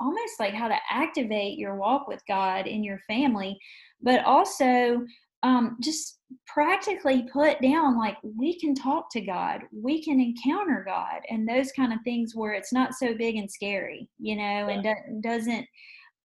almost 0.00 0.40
like 0.40 0.54
how 0.54 0.68
to 0.68 0.78
activate 0.90 1.58
your 1.58 1.76
walk 1.76 2.08
with 2.08 2.22
God 2.26 2.66
in 2.66 2.82
your 2.82 3.00
family, 3.06 3.58
but 4.00 4.24
also 4.24 5.00
um, 5.42 5.76
just 5.80 6.18
practically 6.46 7.26
put 7.32 7.60
down 7.60 7.96
like 7.98 8.16
we 8.22 8.58
can 8.58 8.74
talk 8.74 9.10
to 9.12 9.20
God, 9.20 9.62
we 9.72 10.02
can 10.02 10.20
encounter 10.20 10.82
God, 10.86 11.20
and 11.30 11.48
those 11.48 11.72
kind 11.72 11.92
of 11.92 12.00
things 12.04 12.34
where 12.34 12.52
it's 12.52 12.72
not 12.72 12.94
so 12.94 13.14
big 13.14 13.36
and 13.36 13.50
scary, 13.50 14.08
you 14.18 14.36
know, 14.36 14.42
yeah. 14.42 14.68
and 14.68 14.82
do- 14.82 15.28
doesn't. 15.28 15.66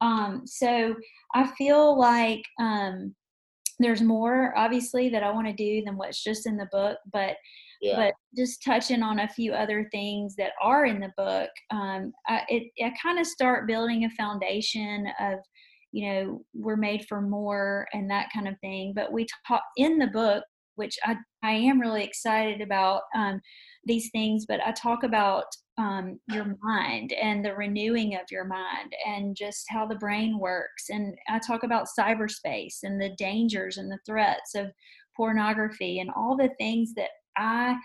Um, 0.02 0.44
so 0.46 0.96
I 1.34 1.48
feel 1.58 1.98
like 1.98 2.44
um, 2.60 3.16
there's 3.80 4.02
more, 4.02 4.58
obviously, 4.58 5.10
that 5.10 5.24
I 5.24 5.32
want 5.32 5.48
to 5.48 5.54
do 5.54 5.84
than 5.86 5.96
what's 5.98 6.24
just 6.24 6.46
in 6.48 6.58
the 6.58 6.68
book, 6.72 6.98
but 7.12 7.36
yeah. 7.84 7.98
But 7.98 8.14
just 8.38 8.64
touching 8.64 9.04
on 9.04 9.20
a 9.20 9.28
few 9.28 9.52
other 9.52 9.90
things 9.92 10.36
that 10.38 10.54
are 10.62 10.86
in 10.86 11.02
the 11.02 11.12
book, 11.18 11.50
um, 11.70 12.14
I, 12.28 12.44
it, 12.48 12.72
I 12.82 12.94
kind 13.02 13.20
of 13.20 13.28
start 13.28 13.68
building 13.68 14.06
a 14.06 14.10
foundation 14.12 15.06
of, 15.20 15.40
you 15.94 16.12
know, 16.12 16.42
we're 16.56 16.76
made 16.76 17.06
for 17.08 17.22
more 17.22 17.88
and 17.94 18.10
that 18.10 18.30
kind 18.34 18.48
of 18.48 18.60
thing. 18.60 18.94
But 18.96 19.14
we 19.14 19.28
talk 19.48 19.62
in 19.78 20.00
the 20.00 20.08
book, 20.08 20.44
which 20.76 20.98
I, 21.06 21.16
I 21.44 21.52
am 21.52 21.80
really 21.80 22.04
excited 22.04 22.62
about 22.62 23.04
um, 23.16 23.40
these 23.86 24.10
things, 24.10 24.46
but 24.48 24.60
I 24.66 24.72
talk 24.72 25.04
about 25.04 25.46
um, 25.78 26.20
your 26.30 26.58
mind 26.64 27.14
and 27.14 27.46
the 27.46 27.54
renewing 27.54 28.16
of 28.16 28.22
your 28.32 28.46
mind 28.46 28.94
and 29.06 29.36
just 29.36 29.66
how 29.70 29.86
the 29.86 29.96
brain 29.96 30.40
works. 30.40 30.90
And 30.90 31.16
I 31.30 31.40
talk 31.40 31.64
about 31.64 31.88
cyberspace 31.98 32.78
and 32.82 33.00
the 33.00 33.16
dangers 33.18 33.78
and 33.78 33.92
the 33.92 34.00
threats 34.04 34.56
of 34.56 34.72
pornography 35.16 36.00
and 36.00 36.10
all 36.16 36.36
the 36.36 36.50
things 36.58 36.94
that 36.96 37.10
I 37.38 37.76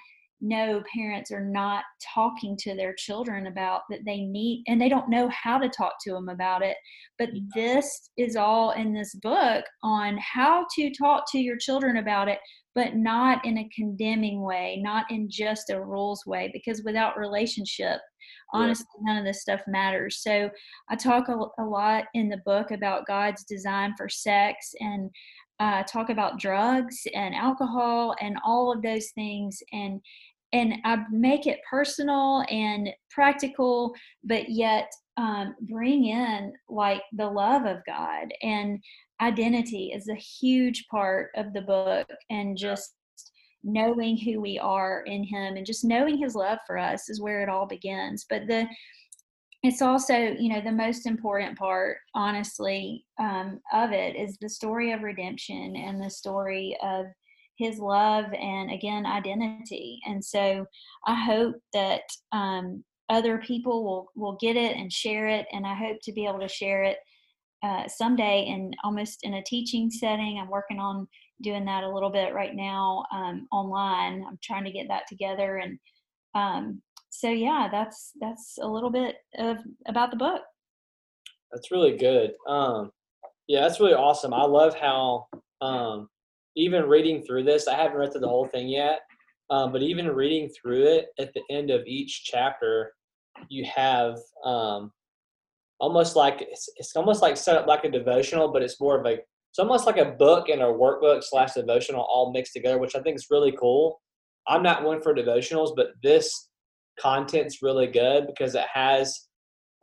know 0.40 0.82
parents 0.94 1.30
are 1.30 1.44
not 1.44 1.84
talking 2.14 2.56
to 2.58 2.74
their 2.74 2.94
children 2.94 3.46
about 3.46 3.82
that 3.90 4.04
they 4.04 4.20
need 4.20 4.64
and 4.68 4.80
they 4.80 4.88
don't 4.88 5.10
know 5.10 5.28
how 5.30 5.58
to 5.58 5.68
talk 5.68 5.94
to 6.02 6.12
them 6.12 6.28
about 6.28 6.62
it. 6.62 6.76
But 7.18 7.30
this 7.54 8.10
is 8.16 8.36
all 8.36 8.72
in 8.72 8.92
this 8.92 9.14
book 9.16 9.64
on 9.82 10.18
how 10.18 10.66
to 10.76 10.90
talk 10.90 11.24
to 11.32 11.38
your 11.38 11.56
children 11.56 11.96
about 11.96 12.28
it 12.28 12.38
but 12.74 12.94
not 12.94 13.44
in 13.44 13.58
a 13.58 13.68
condemning 13.74 14.42
way 14.42 14.80
not 14.80 15.10
in 15.10 15.28
just 15.28 15.70
a 15.70 15.80
rules 15.80 16.22
way 16.26 16.48
because 16.52 16.82
without 16.84 17.18
relationship 17.18 17.98
honestly 18.52 18.86
yeah. 19.00 19.12
none 19.12 19.18
of 19.18 19.24
this 19.24 19.42
stuff 19.42 19.60
matters. 19.66 20.20
So 20.22 20.48
i 20.88 20.94
talk 20.94 21.28
a, 21.28 21.36
a 21.60 21.64
lot 21.64 22.04
in 22.14 22.28
the 22.28 22.40
book 22.44 22.70
about 22.70 23.06
god's 23.06 23.44
design 23.44 23.94
for 23.96 24.08
sex 24.08 24.72
and 24.80 25.10
uh, 25.60 25.82
talk 25.84 26.10
about 26.10 26.38
drugs 26.38 27.06
and 27.14 27.34
alcohol 27.34 28.14
and 28.20 28.36
all 28.44 28.72
of 28.72 28.82
those 28.82 29.10
things 29.10 29.62
and 29.72 30.00
and 30.52 30.76
I 30.84 31.04
make 31.10 31.46
it 31.46 31.60
personal 31.68 32.42
and 32.48 32.88
practical, 33.10 33.92
but 34.24 34.48
yet 34.48 34.90
um, 35.18 35.54
bring 35.60 36.06
in 36.06 36.54
like 36.70 37.02
the 37.12 37.26
love 37.26 37.66
of 37.66 37.84
God 37.86 38.32
and 38.42 38.82
identity 39.20 39.92
is 39.94 40.08
a 40.08 40.14
huge 40.14 40.86
part 40.90 41.30
of 41.36 41.52
the 41.52 41.60
book 41.60 42.08
and 42.30 42.56
just 42.56 42.94
knowing 43.64 44.16
who 44.16 44.40
we 44.40 44.58
are 44.58 45.02
in 45.02 45.24
him 45.24 45.56
and 45.56 45.66
just 45.66 45.84
knowing 45.84 46.16
his 46.16 46.34
love 46.34 46.58
for 46.66 46.78
us 46.78 47.08
is 47.08 47.20
where 47.20 47.42
it 47.42 47.48
all 47.48 47.66
begins. 47.66 48.24
But 48.30 48.46
the 48.46 48.66
it's 49.62 49.82
also 49.82 50.14
you 50.14 50.48
know 50.48 50.60
the 50.60 50.72
most 50.72 51.06
important 51.06 51.58
part 51.58 51.98
honestly 52.14 53.04
um, 53.18 53.60
of 53.72 53.92
it 53.92 54.16
is 54.16 54.38
the 54.40 54.48
story 54.48 54.92
of 54.92 55.02
redemption 55.02 55.74
and 55.76 56.00
the 56.00 56.10
story 56.10 56.76
of 56.82 57.06
his 57.56 57.80
love 57.80 58.26
and 58.34 58.70
again 58.70 59.04
identity. 59.04 60.00
And 60.06 60.24
so 60.24 60.66
i 61.06 61.14
hope 61.14 61.56
that 61.72 62.02
um, 62.32 62.84
other 63.08 63.38
people 63.38 63.84
will 63.84 64.12
will 64.14 64.38
get 64.40 64.56
it 64.56 64.76
and 64.76 64.92
share 64.92 65.26
it 65.26 65.46
and 65.52 65.66
i 65.66 65.74
hope 65.74 65.98
to 66.02 66.12
be 66.12 66.26
able 66.26 66.40
to 66.40 66.48
share 66.48 66.82
it 66.82 66.98
uh, 67.62 67.88
someday 67.88 68.44
in 68.46 68.72
almost 68.84 69.20
in 69.22 69.34
a 69.34 69.42
teaching 69.42 69.90
setting. 69.90 70.38
I'm 70.38 70.50
working 70.50 70.78
on 70.78 71.08
doing 71.42 71.64
that 71.64 71.84
a 71.84 71.92
little 71.92 72.10
bit 72.10 72.34
right 72.34 72.54
now 72.54 73.04
um, 73.12 73.48
online. 73.52 74.24
I'm 74.26 74.38
trying 74.42 74.64
to 74.64 74.70
get 74.70 74.88
that 74.88 75.06
together 75.08 75.56
and 75.56 75.78
um, 76.34 76.82
so 77.18 77.30
yeah, 77.30 77.66
that's 77.68 78.12
that's 78.20 78.58
a 78.62 78.66
little 78.68 78.90
bit 78.90 79.16
of 79.38 79.56
about 79.88 80.12
the 80.12 80.16
book. 80.16 80.42
That's 81.50 81.72
really 81.72 81.96
good. 81.96 82.30
Um, 82.46 82.92
yeah, 83.48 83.62
that's 83.62 83.80
really 83.80 83.94
awesome. 83.94 84.32
I 84.32 84.44
love 84.44 84.76
how 84.76 85.26
um, 85.60 86.08
even 86.54 86.84
reading 86.84 87.22
through 87.22 87.42
this, 87.42 87.66
I 87.66 87.74
haven't 87.74 87.96
read 87.96 88.12
through 88.12 88.20
the 88.20 88.28
whole 88.28 88.46
thing 88.46 88.68
yet, 88.68 89.00
um, 89.50 89.72
but 89.72 89.82
even 89.82 90.06
reading 90.06 90.48
through 90.50 90.84
it 90.84 91.06
at 91.18 91.34
the 91.34 91.42
end 91.50 91.70
of 91.70 91.84
each 91.88 92.22
chapter, 92.22 92.92
you 93.48 93.64
have 93.64 94.16
um, 94.44 94.92
almost 95.80 96.14
like 96.14 96.42
it's, 96.42 96.68
it's 96.76 96.94
almost 96.94 97.20
like 97.20 97.36
set 97.36 97.56
up 97.56 97.66
like 97.66 97.82
a 97.82 97.90
devotional, 97.90 98.52
but 98.52 98.62
it's 98.62 98.80
more 98.80 98.96
of 98.96 99.04
a 99.06 99.14
it's 99.14 99.58
almost 99.58 99.86
like 99.86 99.96
a 99.96 100.12
book 100.12 100.50
and 100.50 100.62
a 100.62 100.66
workbook 100.66 101.24
slash 101.24 101.54
devotional 101.54 102.02
all 102.02 102.32
mixed 102.32 102.52
together, 102.52 102.78
which 102.78 102.94
I 102.94 103.00
think 103.00 103.16
is 103.16 103.26
really 103.28 103.56
cool. 103.58 104.00
I'm 104.46 104.62
not 104.62 104.84
one 104.84 105.02
for 105.02 105.12
devotionals, 105.12 105.74
but 105.74 105.88
this 106.00 106.47
content's 107.00 107.62
really 107.62 107.86
good 107.86 108.26
because 108.26 108.54
it 108.54 108.66
has 108.72 109.28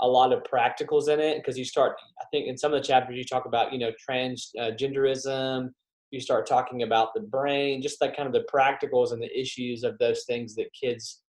a 0.01 0.07
lot 0.07 0.33
of 0.33 0.43
practicals 0.43 1.07
in 1.07 1.19
it 1.19 1.37
because 1.37 1.57
you 1.57 1.63
start 1.63 1.95
i 2.21 2.25
think 2.31 2.47
in 2.47 2.57
some 2.57 2.73
of 2.73 2.81
the 2.81 2.87
chapters 2.87 3.17
you 3.17 3.23
talk 3.23 3.45
about 3.45 3.71
you 3.71 3.79
know 3.79 3.91
transgenderism 4.09 5.65
uh, 5.65 5.69
you 6.11 6.19
start 6.19 6.47
talking 6.47 6.83
about 6.83 7.09
the 7.13 7.21
brain 7.21 7.81
just 7.81 8.01
like 8.01 8.15
kind 8.15 8.27
of 8.27 8.33
the 8.33 8.45
practicals 8.53 9.11
and 9.11 9.21
the 9.21 9.39
issues 9.39 9.83
of 9.83 9.97
those 9.97 10.23
things 10.25 10.55
that 10.55 10.67
kids 10.79 11.21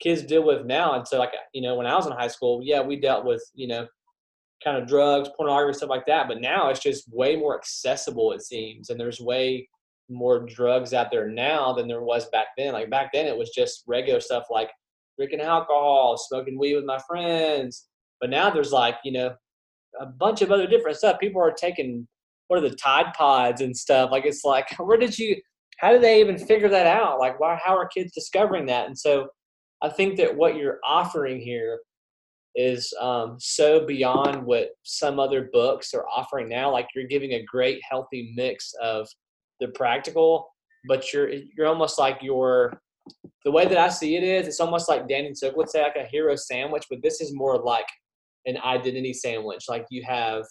kids 0.00 0.22
deal 0.22 0.42
with 0.42 0.66
now. 0.66 0.94
And 0.94 1.06
so 1.06 1.18
like 1.18 1.32
you 1.52 1.62
know 1.62 1.74
when 1.74 1.86
i 1.86 1.94
was 1.94 2.06
in 2.06 2.12
high 2.12 2.28
school 2.28 2.60
yeah 2.62 2.80
we 2.80 3.00
dealt 3.00 3.24
with 3.24 3.42
you 3.54 3.68
know 3.68 3.86
kind 4.62 4.76
of 4.76 4.86
drugs 4.86 5.28
pornography 5.36 5.76
stuff 5.76 5.90
like 5.90 6.06
that 6.06 6.28
but 6.28 6.40
now 6.40 6.68
it's 6.68 6.80
just 6.80 7.12
way 7.12 7.34
more 7.34 7.56
accessible 7.56 8.32
it 8.32 8.42
seems 8.42 8.90
and 8.90 9.00
there's 9.00 9.20
way 9.20 9.66
more 10.12 10.40
drugs 10.40 10.94
out 10.94 11.10
there 11.10 11.28
now 11.28 11.72
than 11.72 11.88
there 11.88 12.02
was 12.02 12.28
back 12.30 12.48
then. 12.56 12.72
Like 12.72 12.90
back 12.90 13.12
then 13.12 13.26
it 13.26 13.36
was 13.36 13.50
just 13.50 13.84
regular 13.86 14.20
stuff 14.20 14.44
like 14.50 14.70
drinking 15.22 15.46
alcohol, 15.46 16.16
smoking 16.16 16.58
weed 16.58 16.74
with 16.74 16.84
my 16.84 16.98
friends. 17.06 17.86
But 18.20 18.30
now 18.30 18.50
there's 18.50 18.72
like, 18.72 18.96
you 19.04 19.12
know, 19.12 19.34
a 20.00 20.06
bunch 20.06 20.42
of 20.42 20.50
other 20.50 20.66
different 20.66 20.96
stuff. 20.96 21.20
People 21.20 21.42
are 21.42 21.52
taking 21.52 22.06
what 22.48 22.58
are 22.62 22.68
the 22.68 22.74
Tide 22.76 23.12
Pods 23.14 23.60
and 23.60 23.76
stuff. 23.76 24.10
Like 24.10 24.24
it's 24.24 24.44
like, 24.44 24.66
where 24.78 24.98
did 24.98 25.18
you? 25.18 25.36
How 25.78 25.90
did 25.90 26.02
they 26.02 26.20
even 26.20 26.38
figure 26.38 26.68
that 26.68 26.86
out? 26.86 27.18
Like, 27.18 27.40
why? 27.40 27.58
How 27.62 27.76
are 27.76 27.88
kids 27.88 28.12
discovering 28.12 28.66
that? 28.66 28.86
And 28.86 28.98
so, 28.98 29.28
I 29.82 29.88
think 29.88 30.16
that 30.18 30.36
what 30.36 30.56
you're 30.56 30.78
offering 30.86 31.40
here 31.40 31.80
is 32.54 32.92
um, 33.00 33.36
so 33.40 33.86
beyond 33.86 34.44
what 34.44 34.70
some 34.82 35.18
other 35.18 35.48
books 35.52 35.94
are 35.94 36.06
offering 36.08 36.48
now. 36.48 36.70
Like 36.70 36.88
you're 36.94 37.06
giving 37.06 37.32
a 37.32 37.44
great 37.44 37.80
healthy 37.88 38.32
mix 38.36 38.72
of 38.82 39.08
the 39.60 39.68
practical, 39.68 40.48
but 40.88 41.12
you're 41.12 41.30
you're 41.30 41.66
almost 41.66 41.98
like 41.98 42.18
your 42.22 42.80
the 43.44 43.50
way 43.50 43.66
that 43.66 43.78
I 43.78 43.88
see 43.88 44.16
it 44.16 44.22
is 44.22 44.46
it's 44.46 44.60
almost 44.60 44.88
like 44.88 45.08
Danny 45.08 45.34
Silk 45.34 45.56
would 45.56 45.70
say 45.70 45.82
like 45.82 45.96
a 45.96 46.06
hero 46.06 46.36
sandwich, 46.36 46.84
but 46.88 47.02
this 47.02 47.20
is 47.20 47.34
more 47.34 47.58
like 47.58 47.86
an 48.46 48.56
identity 48.58 49.12
sandwich. 49.12 49.64
Like 49.68 49.86
you 49.90 50.02
have 50.06 50.44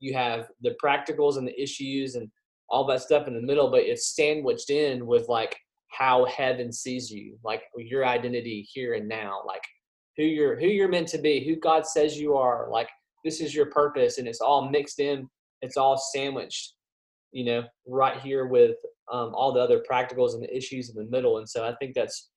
you 0.00 0.14
have 0.14 0.48
the 0.62 0.76
practicals 0.82 1.38
and 1.38 1.46
the 1.46 1.60
issues 1.62 2.16
and 2.16 2.28
all 2.68 2.84
that 2.86 3.02
stuff 3.02 3.28
in 3.28 3.34
the 3.34 3.40
middle, 3.40 3.70
but 3.70 3.82
it's 3.82 4.14
sandwiched 4.16 4.70
in 4.70 5.06
with 5.06 5.28
like 5.28 5.56
how 5.90 6.24
heaven 6.24 6.72
sees 6.72 7.10
you, 7.10 7.38
like 7.44 7.62
your 7.76 8.04
identity 8.06 8.66
here 8.72 8.94
and 8.94 9.08
now, 9.08 9.42
like 9.46 9.62
who 10.16 10.24
you're 10.24 10.58
who 10.58 10.66
you're 10.66 10.88
meant 10.88 11.08
to 11.08 11.18
be, 11.18 11.44
who 11.44 11.56
God 11.56 11.86
says 11.86 12.18
you 12.18 12.36
are, 12.36 12.68
like 12.70 12.88
this 13.24 13.40
is 13.40 13.54
your 13.54 13.66
purpose, 13.66 14.18
and 14.18 14.26
it's 14.26 14.40
all 14.40 14.68
mixed 14.68 14.98
in, 14.98 15.28
it's 15.60 15.76
all 15.76 15.96
sandwiched, 15.96 16.74
you 17.32 17.44
know, 17.44 17.64
right 17.86 18.20
here 18.20 18.46
with 18.46 18.76
um, 19.10 19.34
all 19.34 19.52
the 19.52 19.60
other 19.60 19.82
practicals 19.90 20.34
and 20.34 20.42
the 20.42 20.56
issues 20.56 20.90
in 20.90 20.96
the 20.96 21.10
middle. 21.10 21.38
And 21.38 21.48
so 21.48 21.66
I 21.66 21.74
think 21.76 21.94
that's 21.94 22.30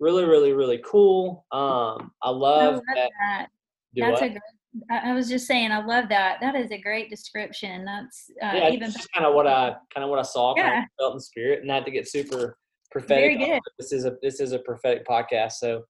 really, 0.00 0.24
really, 0.24 0.52
really 0.52 0.82
cool. 0.84 1.46
Um, 1.52 2.12
I 2.22 2.30
love, 2.30 2.60
I 2.60 2.66
love 2.66 2.82
that. 2.94 3.10
that. 3.20 3.46
That's 3.94 4.20
what? 4.20 4.22
a 4.22 4.30
great 4.30 4.42
I 4.90 5.12
was 5.12 5.28
just 5.28 5.46
saying, 5.46 5.72
I 5.72 5.84
love 5.84 6.08
that. 6.10 6.38
That 6.40 6.54
is 6.54 6.70
a 6.70 6.78
great 6.78 7.10
description. 7.10 7.84
That's 7.84 8.30
uh, 8.42 8.52
yeah, 8.54 8.68
even 8.68 8.90
just 8.90 9.10
kind 9.12 9.26
of 9.26 9.34
what 9.34 9.46
I 9.46 9.74
kind 9.94 10.04
of 10.04 10.10
what 10.10 10.18
I 10.18 10.22
saw, 10.22 10.54
yeah. 10.56 10.62
kind 10.62 10.78
of 10.84 10.88
felt 10.98 11.14
in 11.14 11.20
spirit, 11.20 11.60
and 11.60 11.68
not 11.68 11.84
to 11.86 11.90
get 11.90 12.08
super 12.08 12.56
prophetic. 12.90 13.38
Very 13.38 13.38
good. 13.38 13.60
This 13.78 13.92
is 13.92 14.04
a 14.04 14.16
this 14.22 14.40
is 14.40 14.52
a 14.52 14.58
prophetic 14.60 15.06
podcast, 15.06 15.52
so. 15.52 15.84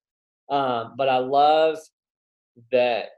Um, 0.50 0.94
but 0.96 1.10
I 1.10 1.18
love 1.18 1.76
that 2.72 3.08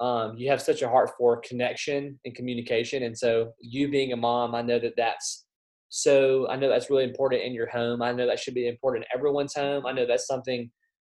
um, 0.00 0.36
you 0.36 0.48
have 0.50 0.62
such 0.62 0.82
a 0.82 0.88
heart 0.88 1.10
for 1.18 1.40
connection 1.40 2.18
and 2.24 2.34
communication, 2.34 3.02
and 3.02 3.16
so 3.16 3.52
you 3.60 3.88
being 3.88 4.12
a 4.12 4.16
mom, 4.16 4.54
I 4.54 4.62
know 4.62 4.78
that 4.78 4.94
that's 4.96 5.46
so. 5.88 6.48
I 6.48 6.56
know 6.56 6.68
that's 6.68 6.90
really 6.90 7.04
important 7.04 7.42
in 7.42 7.54
your 7.54 7.68
home. 7.68 8.02
I 8.02 8.12
know 8.12 8.26
that 8.26 8.38
should 8.38 8.54
be 8.54 8.68
important 8.68 9.04
in 9.04 9.18
everyone's 9.18 9.54
home. 9.54 9.86
I 9.86 9.92
know 9.92 10.06
that's 10.06 10.26
something 10.26 10.70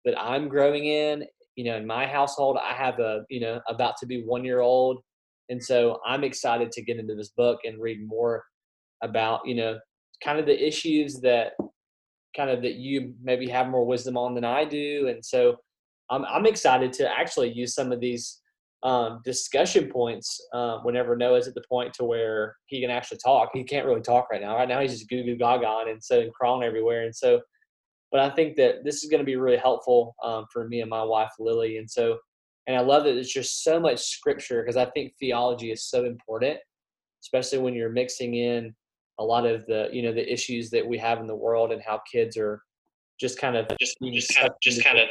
that 0.04 0.18
I'm 0.20 0.48
growing 0.48 0.86
in, 0.86 1.24
you 1.58 1.64
know, 1.64 1.76
in 1.76 1.86
my 1.86 2.06
household, 2.06 2.56
I 2.56 2.72
have 2.72 3.00
a, 3.00 3.24
you 3.28 3.40
know, 3.40 3.60
about 3.68 3.96
to 3.98 4.06
be 4.06 4.22
one 4.22 4.44
year 4.44 4.60
old. 4.60 5.00
And 5.48 5.62
so 5.62 5.98
I'm 6.06 6.22
excited 6.22 6.70
to 6.70 6.82
get 6.84 6.98
into 6.98 7.16
this 7.16 7.30
book 7.30 7.58
and 7.64 7.82
read 7.82 8.06
more 8.06 8.44
about, 9.02 9.40
you 9.44 9.56
know, 9.56 9.78
kind 10.22 10.38
of 10.38 10.46
the 10.46 10.66
issues 10.66 11.20
that 11.22 11.54
kind 12.36 12.48
of 12.48 12.62
that 12.62 12.74
you 12.74 13.12
maybe 13.20 13.48
have 13.48 13.68
more 13.68 13.84
wisdom 13.84 14.16
on 14.16 14.34
than 14.34 14.44
I 14.44 14.64
do. 14.64 15.08
And 15.08 15.24
so 15.24 15.56
I'm, 16.10 16.24
I'm 16.26 16.46
excited 16.46 16.92
to 16.94 17.10
actually 17.10 17.52
use 17.52 17.74
some 17.74 17.90
of 17.90 17.98
these 17.98 18.37
um, 18.82 19.20
discussion 19.24 19.88
points 19.88 20.40
uh, 20.54 20.78
whenever 20.78 21.16
Noah's 21.16 21.48
at 21.48 21.54
the 21.54 21.64
point 21.68 21.92
to 21.94 22.04
where 22.04 22.56
he 22.66 22.80
can 22.80 22.90
actually 22.90 23.18
talk. 23.18 23.50
He 23.52 23.64
can't 23.64 23.86
really 23.86 24.00
talk 24.00 24.28
right 24.30 24.40
now. 24.40 24.56
Right 24.56 24.68
now 24.68 24.80
he's 24.80 24.92
just 24.92 25.08
goo 25.08 25.24
goo 25.24 25.36
gaga 25.36 25.84
and 25.88 26.02
so 26.02 26.20
and 26.20 26.32
crawling 26.32 26.66
everywhere. 26.66 27.02
And 27.02 27.14
so 27.14 27.40
but 28.10 28.20
I 28.20 28.30
think 28.30 28.56
that 28.56 28.84
this 28.84 29.02
is 29.02 29.10
going 29.10 29.20
to 29.20 29.26
be 29.26 29.36
really 29.36 29.56
helpful 29.56 30.14
um, 30.22 30.46
for 30.52 30.66
me 30.66 30.80
and 30.80 30.90
my 30.90 31.02
wife 31.02 31.32
Lily. 31.38 31.76
And 31.76 31.90
so, 31.90 32.18
and 32.66 32.76
I 32.76 32.80
love 32.80 33.04
that 33.04 33.16
it's 33.16 33.32
just 33.32 33.62
so 33.62 33.78
much 33.78 34.00
scripture 34.00 34.62
because 34.62 34.76
I 34.76 34.86
think 34.86 35.12
theology 35.18 35.70
is 35.70 35.84
so 35.84 36.04
important, 36.04 36.58
especially 37.22 37.58
when 37.58 37.74
you're 37.74 37.90
mixing 37.90 38.34
in 38.34 38.74
a 39.18 39.24
lot 39.24 39.44
of 39.46 39.66
the 39.66 39.88
you 39.92 40.02
know 40.02 40.12
the 40.12 40.32
issues 40.32 40.70
that 40.70 40.86
we 40.86 40.96
have 40.98 41.18
in 41.20 41.26
the 41.26 41.34
world 41.34 41.72
and 41.72 41.82
how 41.82 42.00
kids 42.10 42.36
are 42.36 42.62
just 43.18 43.38
kind 43.38 43.56
of 43.56 43.66
just 43.80 43.96
just 44.12 44.36
kind 44.36 44.48
of 44.48 44.54
just 44.62 44.84
kind 44.84 44.98
of 44.98 45.08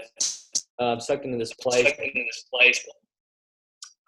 um, 0.79 0.99
sucked 0.99 1.25
into 1.25 1.37
this 1.37 1.53
place. 1.53 1.87
Sucked 1.87 1.99
into 1.99 2.23
this 2.23 2.45
place. 2.53 2.87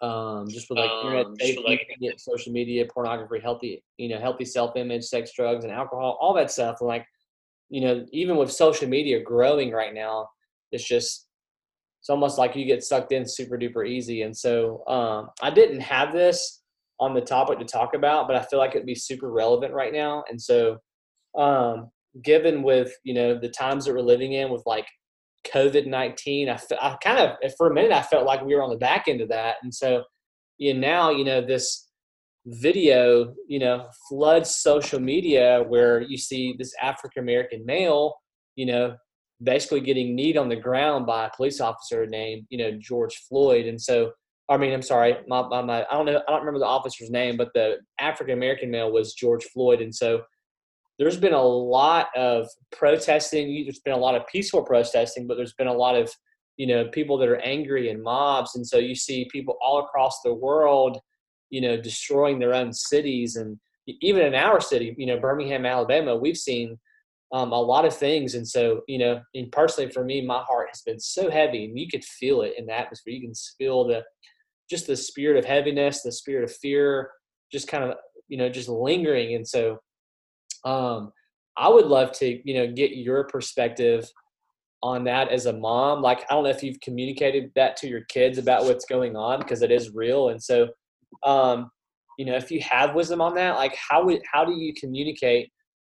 Um, 0.02 0.48
just 0.48 0.70
with 0.70 0.78
like 0.78 0.90
um, 0.90 1.06
internet, 1.06 1.26
with 1.28 1.64
like, 1.66 2.18
social 2.18 2.52
media, 2.52 2.86
pornography, 2.86 3.38
healthy, 3.38 3.84
you 3.98 4.08
know, 4.08 4.18
healthy 4.18 4.46
self-image, 4.46 5.04
sex, 5.04 5.32
drugs, 5.36 5.64
and 5.64 5.72
alcohol, 5.72 6.16
all 6.20 6.32
that 6.34 6.50
stuff. 6.50 6.78
And 6.80 6.88
like, 6.88 7.06
you 7.68 7.82
know, 7.82 8.06
even 8.12 8.36
with 8.36 8.50
social 8.50 8.88
media 8.88 9.22
growing 9.22 9.72
right 9.72 9.92
now, 9.92 10.28
it's 10.72 10.84
just 10.84 11.26
it's 12.00 12.08
almost 12.08 12.38
like 12.38 12.56
you 12.56 12.64
get 12.64 12.82
sucked 12.82 13.12
in 13.12 13.26
super 13.26 13.58
duper 13.58 13.86
easy. 13.86 14.22
And 14.22 14.34
so 14.34 14.86
um, 14.88 15.28
I 15.42 15.50
didn't 15.50 15.80
have 15.80 16.12
this 16.14 16.62
on 16.98 17.14
the 17.14 17.20
topic 17.20 17.58
to 17.58 17.64
talk 17.64 17.94
about, 17.94 18.26
but 18.26 18.36
I 18.36 18.42
feel 18.42 18.58
like 18.58 18.74
it'd 18.74 18.86
be 18.86 18.94
super 18.94 19.30
relevant 19.30 19.74
right 19.74 19.92
now. 19.92 20.24
And 20.30 20.40
so, 20.40 20.78
um, 21.36 21.90
given 22.22 22.62
with 22.62 22.92
you 23.04 23.14
know 23.14 23.38
the 23.38 23.48
times 23.48 23.84
that 23.84 23.94
we're 23.94 24.00
living 24.00 24.32
in 24.32 24.50
with 24.50 24.62
like 24.66 24.86
COVID 25.46 25.86
nineteen, 25.86 26.48
I, 26.48 26.58
I 26.80 26.96
kind 27.02 27.18
of 27.18 27.52
for 27.56 27.70
a 27.70 27.74
minute 27.74 27.92
I 27.92 28.02
felt 28.02 28.26
like 28.26 28.44
we 28.44 28.54
were 28.54 28.62
on 28.62 28.70
the 28.70 28.76
back 28.76 29.08
end 29.08 29.20
of 29.20 29.28
that. 29.30 29.56
And 29.62 29.74
so, 29.74 30.04
you 30.58 30.74
know, 30.74 30.80
now 30.80 31.10
you 31.10 31.24
know 31.24 31.40
this 31.40 31.88
video, 32.46 33.34
you 33.48 33.58
know, 33.58 33.86
floods 34.08 34.56
social 34.56 35.00
media 35.00 35.62
where 35.68 36.00
you 36.00 36.16
see 36.16 36.54
this 36.58 36.74
African 36.80 37.22
American 37.22 37.64
male, 37.66 38.14
you 38.56 38.66
know, 38.66 38.96
basically 39.42 39.80
getting 39.80 40.14
kneed 40.14 40.36
on 40.36 40.48
the 40.48 40.56
ground 40.56 41.06
by 41.06 41.26
a 41.26 41.30
police 41.36 41.60
officer 41.60 42.06
named, 42.06 42.46
you 42.50 42.58
know, 42.58 42.72
George 42.78 43.16
Floyd. 43.28 43.66
And 43.66 43.80
so, 43.80 44.12
I 44.48 44.56
mean, 44.56 44.72
I'm 44.72 44.82
sorry, 44.82 45.16
my, 45.28 45.46
my, 45.48 45.62
my 45.62 45.86
I 45.90 45.92
don't 45.92 46.06
know, 46.06 46.22
I 46.26 46.30
don't 46.30 46.40
remember 46.40 46.60
the 46.60 46.66
officer's 46.66 47.10
name, 47.10 47.36
but 47.36 47.50
the 47.54 47.76
African 47.98 48.34
American 48.34 48.70
male 48.70 48.90
was 48.90 49.14
George 49.14 49.44
Floyd. 49.44 49.80
And 49.80 49.94
so, 49.94 50.22
there's 51.00 51.16
been 51.16 51.32
a 51.32 51.42
lot 51.42 52.06
of 52.14 52.46
protesting. 52.70 53.64
There's 53.64 53.80
been 53.80 53.94
a 53.94 53.98
lot 53.98 54.14
of 54.14 54.28
peaceful 54.28 54.62
protesting, 54.62 55.26
but 55.26 55.36
there's 55.36 55.54
been 55.54 55.66
a 55.66 55.72
lot 55.72 55.96
of, 55.96 56.08
you 56.56 56.68
know, 56.68 56.86
people 56.90 57.18
that 57.18 57.28
are 57.28 57.40
angry 57.40 57.90
and 57.90 58.00
mobs. 58.00 58.54
And 58.54 58.64
so 58.64 58.78
you 58.78 58.94
see 58.94 59.28
people 59.32 59.58
all 59.60 59.80
across 59.80 60.20
the 60.22 60.32
world 60.32 61.00
you 61.50 61.60
know, 61.60 61.76
destroying 61.76 62.38
their 62.38 62.54
own 62.54 62.72
cities. 62.72 63.36
And 63.36 63.58
even 64.00 64.24
in 64.24 64.34
our 64.34 64.60
city, 64.60 64.94
you 64.96 65.06
know, 65.06 65.18
Birmingham, 65.18 65.66
Alabama, 65.66 66.16
we've 66.16 66.36
seen 66.36 66.78
um, 67.32 67.52
a 67.52 67.60
lot 67.60 67.84
of 67.84 67.94
things. 67.94 68.34
And 68.34 68.46
so, 68.46 68.82
you 68.88 68.98
know, 68.98 69.20
and 69.34 69.52
personally 69.52 69.90
for 69.90 70.04
me, 70.04 70.24
my 70.24 70.42
heart 70.48 70.68
has 70.72 70.82
been 70.82 70.98
so 70.98 71.30
heavy 71.30 71.66
and 71.66 71.78
you 71.78 71.88
could 71.88 72.04
feel 72.04 72.42
it 72.42 72.54
in 72.56 72.66
the 72.66 72.72
atmosphere. 72.72 73.14
You 73.14 73.22
can 73.22 73.34
feel 73.58 73.86
the, 73.86 74.04
just 74.68 74.86
the 74.86 74.96
spirit 74.96 75.36
of 75.36 75.44
heaviness, 75.44 76.02
the 76.02 76.12
spirit 76.12 76.44
of 76.44 76.56
fear, 76.56 77.10
just 77.52 77.68
kind 77.68 77.84
of, 77.84 77.96
you 78.28 78.38
know, 78.38 78.48
just 78.48 78.68
lingering. 78.68 79.34
And 79.34 79.46
so, 79.46 79.78
um, 80.64 81.12
I 81.56 81.68
would 81.68 81.86
love 81.86 82.12
to, 82.12 82.40
you 82.44 82.54
know, 82.54 82.72
get 82.72 82.92
your 82.92 83.24
perspective 83.24 84.10
on 84.82 85.04
that 85.04 85.28
as 85.28 85.46
a 85.46 85.52
mom. 85.52 86.00
Like, 86.00 86.20
I 86.30 86.34
don't 86.34 86.44
know 86.44 86.50
if 86.50 86.62
you've 86.62 86.80
communicated 86.80 87.50
that 87.54 87.76
to 87.78 87.88
your 87.88 88.02
kids 88.02 88.38
about 88.38 88.64
what's 88.64 88.86
going 88.86 89.16
on 89.16 89.40
because 89.40 89.62
it 89.62 89.70
is 89.70 89.94
real. 89.94 90.30
And 90.30 90.42
so, 90.42 90.68
um, 91.22 91.70
you 92.18 92.24
know, 92.24 92.34
if 92.34 92.50
you 92.50 92.60
have 92.60 92.94
wisdom 92.94 93.20
on 93.20 93.34
that, 93.34 93.56
like 93.56 93.76
how 93.76 94.04
would 94.04 94.22
how 94.30 94.44
do 94.44 94.52
you 94.52 94.72
communicate 94.74 95.50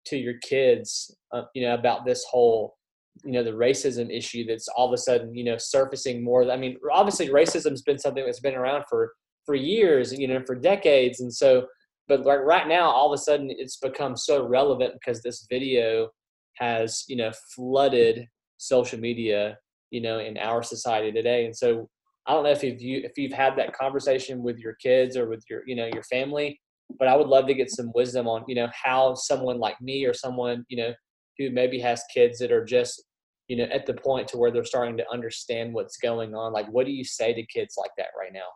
to 0.07 0.17
your 0.17 0.35
kids, 0.39 1.17
uh, 1.33 1.43
you 1.55 1.63
know, 1.63 1.75
about 1.75 2.05
this 2.05 2.25
whole, 2.29 2.77
you 3.25 3.33
know, 3.33 3.45
the 3.45 3.51
racism 3.51 4.15
issue 4.15 4.45
that's 4.47 4.69
all 4.69 4.89
of 4.89 4.95
a 4.95 4.99
sudden, 4.99 5.35
you 5.35 5.45
know, 5.45 5.57
surfacing 5.59 6.23
more. 6.23 6.51
I 6.51 6.57
mean, 6.57 6.77
obviously, 6.93 7.29
racism's 7.29 7.83
been 7.83 7.99
something 7.99 8.25
that's 8.25 8.41
been 8.41 8.55
around 8.55 8.85
for 8.89 9.13
for 9.45 9.55
years, 9.55 10.13
you 10.13 10.29
know, 10.29 10.43
for 10.47 10.55
decades, 10.55 11.21
and 11.21 11.33
so, 11.33 11.67
but 12.09 12.25
like 12.25 12.41
right 12.41 12.67
now, 12.67 12.91
all 12.91 13.13
of 13.13 13.19
a 13.19 13.23
sudden, 13.23 13.49
it's 13.51 13.77
become 13.77 14.17
so 14.17 14.47
relevant 14.47 14.95
because 14.95 15.23
this 15.23 15.47
video 15.51 16.09
has, 16.57 17.05
you 17.09 17.17
know, 17.17 17.33
flooded 17.55 18.27
social 18.59 18.99
media, 18.99 19.59
you 19.91 20.01
know, 20.01 20.19
in 20.19 20.37
our 20.39 20.63
society 20.63 21.13
today, 21.13 21.47
and 21.47 21.57
so 21.57 21.89
I 22.27 22.35
don't 22.35 22.45
know 22.45 22.51
if 22.51 22.63
you 22.63 22.75
if 22.81 23.13
you've 23.17 23.33
had 23.33 23.57
that 23.57 23.77
conversation 23.77 24.43
with 24.43 24.59
your 24.59 24.75
kids 24.75 25.17
or 25.17 25.29
with 25.29 25.45
your 25.51 25.63
you 25.67 25.75
know 25.75 25.89
your 25.93 26.05
family, 26.05 26.61
but 26.99 27.09
I 27.09 27.17
would 27.17 27.27
love 27.27 27.47
to 27.49 27.55
get 27.55 27.71
some 27.71 27.91
wisdom 27.95 28.29
on 28.29 28.45
you 28.47 28.55
know 28.55 28.69
how 28.73 29.15
someone 29.15 29.59
like 29.59 29.81
me 29.81 30.05
or 30.07 30.15
someone 30.15 30.65
you 30.69 30.77
know 30.77 30.95
who 31.39 31.51
maybe 31.51 31.81
has 31.81 32.03
kids 32.15 32.39
that 32.39 32.53
are 32.53 32.65
just 32.65 33.03
you 33.49 33.57
know 33.57 33.65
at 33.65 33.87
the 33.87 33.95
point 33.95 34.29
to 34.29 34.39
where 34.39 34.53
they're 34.53 34.65
starting 34.65 34.97
to 34.99 35.11
understand 35.13 35.75
what's 35.75 35.97
going 35.97 36.35
on. 36.35 36.53
Like, 36.53 36.69
what 36.69 36.87
do 36.87 36.93
you 36.93 37.05
say 37.05 37.35
to 37.35 37.47
kids 37.47 37.75
like 37.77 37.91
that 37.99 38.09
right 38.19 38.33
now? 38.33 38.49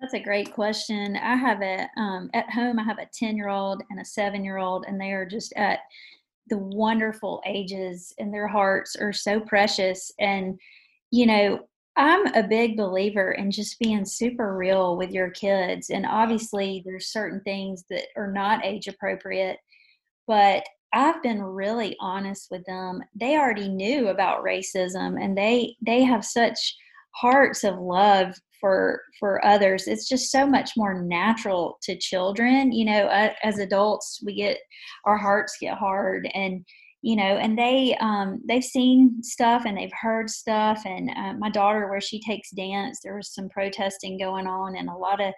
That's 0.00 0.14
a 0.14 0.20
great 0.20 0.52
question. 0.52 1.16
I 1.16 1.36
have 1.36 1.62
a 1.62 1.88
um, 1.96 2.30
at 2.34 2.50
home. 2.50 2.78
I 2.78 2.84
have 2.84 2.98
a 2.98 3.08
ten 3.12 3.36
year 3.36 3.48
old 3.48 3.82
and 3.90 4.00
a 4.00 4.04
seven 4.04 4.44
year 4.44 4.58
old, 4.58 4.84
and 4.86 5.00
they 5.00 5.12
are 5.12 5.26
just 5.26 5.52
at 5.54 5.80
the 6.48 6.58
wonderful 6.58 7.42
ages, 7.46 8.12
and 8.18 8.32
their 8.32 8.46
hearts 8.46 8.94
are 8.96 9.12
so 9.12 9.40
precious 9.40 10.12
and 10.18 10.58
you 11.10 11.26
know, 11.26 11.60
I'm 11.96 12.26
a 12.34 12.42
big 12.42 12.76
believer 12.76 13.32
in 13.32 13.50
just 13.50 13.78
being 13.78 14.04
super 14.04 14.56
real 14.56 14.96
with 14.96 15.10
your 15.10 15.30
kids. 15.30 15.88
And 15.90 16.04
obviously, 16.04 16.82
there's 16.84 17.08
certain 17.08 17.40
things 17.40 17.84
that 17.88 18.08
are 18.16 18.30
not 18.30 18.64
age 18.64 18.86
appropriate, 18.86 19.58
but 20.26 20.64
I've 20.92 21.22
been 21.22 21.42
really 21.42 21.96
honest 22.00 22.48
with 22.50 22.64
them. 22.66 23.02
They 23.14 23.36
already 23.36 23.68
knew 23.68 24.08
about 24.08 24.44
racism 24.44 25.22
and 25.22 25.36
they 25.36 25.76
they 25.84 26.02
have 26.02 26.24
such 26.24 26.76
hearts 27.20 27.64
of 27.64 27.78
love 27.78 28.34
for 28.60 29.02
for 29.18 29.44
others. 29.44 29.86
It's 29.86 30.08
just 30.08 30.30
so 30.30 30.46
much 30.46 30.72
more 30.76 31.02
natural 31.02 31.78
to 31.82 31.96
children, 31.98 32.72
you 32.72 32.84
know, 32.84 33.06
uh, 33.06 33.32
as 33.42 33.58
adults 33.58 34.20
we 34.24 34.34
get 34.34 34.58
our 35.04 35.16
hearts 35.16 35.56
get 35.60 35.78
hard 35.78 36.28
and 36.34 36.64
you 37.02 37.14
know 37.14 37.22
and 37.22 37.56
they 37.56 37.96
um 38.00 38.40
they've 38.48 38.64
seen 38.64 39.22
stuff 39.22 39.62
and 39.64 39.76
they've 39.76 39.92
heard 40.00 40.28
stuff 40.28 40.82
and 40.86 41.10
uh, 41.10 41.34
my 41.34 41.48
daughter 41.48 41.88
where 41.88 42.00
she 42.00 42.20
takes 42.20 42.50
dance 42.50 43.00
there 43.02 43.14
was 43.14 43.32
some 43.32 43.48
protesting 43.50 44.18
going 44.18 44.46
on 44.46 44.74
and 44.76 44.88
a 44.88 44.96
lot 44.96 45.20
of 45.20 45.32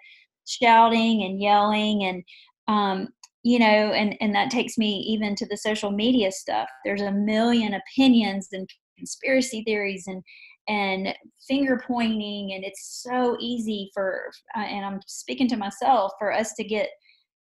shouting 0.47 1.23
and 1.23 1.39
yelling 1.39 2.05
and 2.05 2.23
um 2.69 3.07
you 3.43 3.59
know 3.59 3.65
and 3.65 4.15
and 4.19 4.33
that 4.33 4.49
takes 4.49 4.77
me 4.79 4.97
even 5.07 5.35
to 5.35 5.45
the 5.47 5.57
social 5.57 5.91
media 5.91 6.31
stuff 6.31 6.67
there's 6.85 7.01
a 7.01 7.11
million 7.11 7.75
opinions 7.75 8.47
and 8.51 8.67
conspiracy 8.97 9.61
theories 9.63 10.05
and 10.07 10.23
and 10.69 11.13
finger 11.47 11.81
pointing 11.85 12.53
and 12.53 12.63
it's 12.63 13.03
so 13.03 13.35
easy 13.39 13.89
for 13.93 14.31
uh, 14.55 14.59
and 14.61 14.85
i'm 14.85 14.99
speaking 15.07 15.47
to 15.47 15.57
myself 15.57 16.13
for 16.19 16.31
us 16.31 16.53
to 16.53 16.63
get 16.63 16.89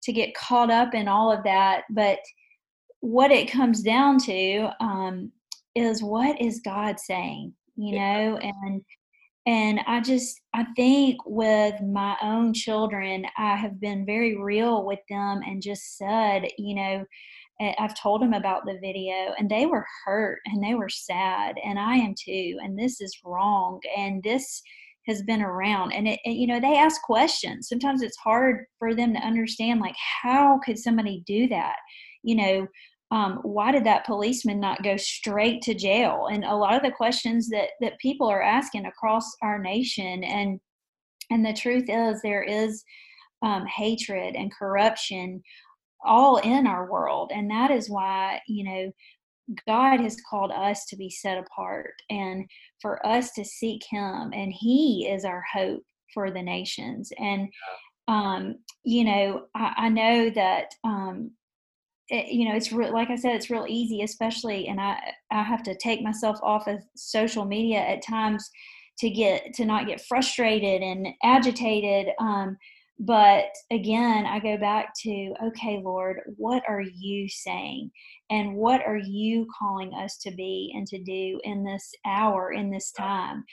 to 0.02 0.12
get 0.12 0.34
caught 0.34 0.70
up 0.70 0.94
in 0.94 1.08
all 1.08 1.30
of 1.32 1.44
that. 1.44 1.82
But 1.90 2.18
what 3.00 3.30
it 3.30 3.50
comes 3.50 3.82
down 3.82 4.18
to 4.18 4.70
um, 4.80 5.32
is 5.74 6.02
what 6.02 6.40
is 6.40 6.60
god 6.64 6.98
saying 6.98 7.52
you 7.76 7.96
know? 7.96 8.38
And 8.42 8.82
and 9.46 9.80
i 9.86 10.00
just 10.00 10.40
i 10.52 10.66
think 10.76 11.16
with 11.24 11.80
my 11.80 12.16
own 12.20 12.52
children 12.52 13.24
i 13.38 13.56
have 13.56 13.80
been 13.80 14.04
very 14.04 14.36
real 14.36 14.84
with 14.84 14.98
them 15.08 15.40
and 15.46 15.62
just 15.62 15.96
said 15.96 16.48
you 16.58 16.74
know 16.74 17.04
I've 17.60 18.00
told 18.00 18.22
them 18.22 18.34
about 18.34 18.64
the 18.66 18.78
video 18.80 19.34
and 19.36 19.50
they 19.50 19.66
were 19.66 19.84
hurt 20.04 20.38
and 20.46 20.62
they 20.62 20.74
were 20.74 20.88
sad 20.88 21.56
and 21.64 21.78
I 21.78 21.96
am 21.96 22.14
too 22.18 22.56
and 22.62 22.78
this 22.78 23.00
is 23.00 23.18
wrong 23.24 23.80
and 23.96 24.22
this 24.22 24.62
has 25.08 25.22
been 25.22 25.42
around 25.42 25.92
and 25.92 26.06
it, 26.06 26.20
it, 26.24 26.32
you 26.32 26.46
know 26.46 26.60
they 26.60 26.76
ask 26.76 27.02
questions. 27.02 27.68
Sometimes 27.68 28.02
it's 28.02 28.16
hard 28.18 28.64
for 28.78 28.94
them 28.94 29.12
to 29.14 29.20
understand 29.20 29.80
like 29.80 29.96
how 30.22 30.60
could 30.64 30.78
somebody 30.78 31.24
do 31.26 31.48
that? 31.48 31.76
You 32.22 32.36
know 32.36 32.66
um, 33.10 33.40
why 33.42 33.72
did 33.72 33.84
that 33.84 34.04
policeman 34.04 34.60
not 34.60 34.82
go 34.82 34.96
straight 34.98 35.62
to 35.62 35.74
jail? 35.74 36.28
And 36.30 36.44
a 36.44 36.54
lot 36.54 36.74
of 36.74 36.82
the 36.82 36.92
questions 36.92 37.48
that 37.48 37.70
that 37.80 37.98
people 37.98 38.28
are 38.28 38.42
asking 38.42 38.86
across 38.86 39.24
our 39.42 39.58
nation 39.58 40.22
and 40.22 40.60
and 41.30 41.44
the 41.44 41.54
truth 41.54 41.86
is 41.88 42.22
there 42.22 42.42
is 42.42 42.84
um, 43.42 43.66
hatred 43.66 44.34
and 44.34 44.52
corruption 44.52 45.42
all 46.04 46.36
in 46.38 46.66
our 46.66 46.90
world 46.90 47.30
and 47.34 47.50
that 47.50 47.70
is 47.70 47.90
why 47.90 48.40
you 48.46 48.64
know 48.64 48.92
god 49.66 50.00
has 50.00 50.16
called 50.28 50.52
us 50.52 50.84
to 50.86 50.96
be 50.96 51.10
set 51.10 51.38
apart 51.38 51.94
and 52.10 52.44
for 52.80 53.04
us 53.06 53.32
to 53.32 53.44
seek 53.44 53.82
him 53.90 54.30
and 54.32 54.52
he 54.52 55.08
is 55.10 55.24
our 55.24 55.42
hope 55.52 55.82
for 56.12 56.30
the 56.30 56.42
nations 56.42 57.10
and 57.18 57.48
um 58.08 58.56
you 58.84 59.04
know 59.04 59.46
i, 59.54 59.72
I 59.76 59.88
know 59.88 60.30
that 60.30 60.66
um 60.84 61.30
it, 62.08 62.28
you 62.28 62.48
know 62.48 62.54
it's 62.54 62.72
real 62.72 62.92
like 62.92 63.10
i 63.10 63.16
said 63.16 63.34
it's 63.34 63.50
real 63.50 63.66
easy 63.68 64.02
especially 64.02 64.68
and 64.68 64.80
i 64.80 64.98
i 65.30 65.42
have 65.42 65.62
to 65.64 65.76
take 65.76 66.02
myself 66.02 66.38
off 66.42 66.66
of 66.66 66.80
social 66.96 67.44
media 67.44 67.78
at 67.78 68.02
times 68.02 68.48
to 68.98 69.10
get 69.10 69.54
to 69.54 69.64
not 69.64 69.86
get 69.86 70.00
frustrated 70.02 70.82
and 70.82 71.08
agitated 71.22 72.08
um 72.20 72.56
but 72.98 73.46
again, 73.70 74.26
I 74.26 74.40
go 74.40 74.56
back 74.56 74.92
to, 75.02 75.34
okay, 75.44 75.80
Lord, 75.84 76.20
what 76.36 76.62
are 76.68 76.82
you 76.82 77.28
saying? 77.28 77.90
And 78.30 78.56
what 78.56 78.82
are 78.82 78.98
you 78.98 79.46
calling 79.56 79.94
us 79.94 80.18
to 80.18 80.32
be 80.32 80.72
and 80.74 80.86
to 80.88 81.02
do 81.02 81.40
in 81.44 81.64
this 81.64 81.92
hour, 82.04 82.52
in 82.52 82.70
this 82.70 82.90
time? 82.90 83.44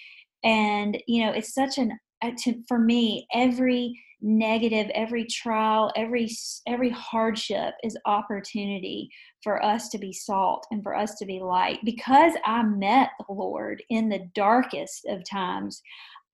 And, 0.43 0.97
you 1.08 1.25
know, 1.25 1.31
it's 1.31 1.53
such 1.53 1.77
an, 1.77 1.97
uh, 2.23 2.31
to, 2.43 2.63
for 2.67 2.79
me, 2.79 3.27
every 3.34 3.95
negative 4.21 4.89
every 4.95 5.23
trial 5.25 5.91
every 5.95 6.27
every 6.67 6.89
hardship 6.89 7.75
is 7.84 7.95
opportunity 8.05 9.08
for 9.43 9.63
us 9.63 9.89
to 9.89 9.99
be 9.99 10.12
salt 10.12 10.65
and 10.71 10.81
for 10.81 10.95
us 10.95 11.13
to 11.15 11.25
be 11.27 11.39
light 11.39 11.77
because 11.84 12.34
i 12.43 12.63
met 12.63 13.10
the 13.19 13.34
lord 13.34 13.84
in 13.89 14.10
the 14.10 14.27
darkest 14.34 15.05
of 15.10 15.21
times 15.29 15.81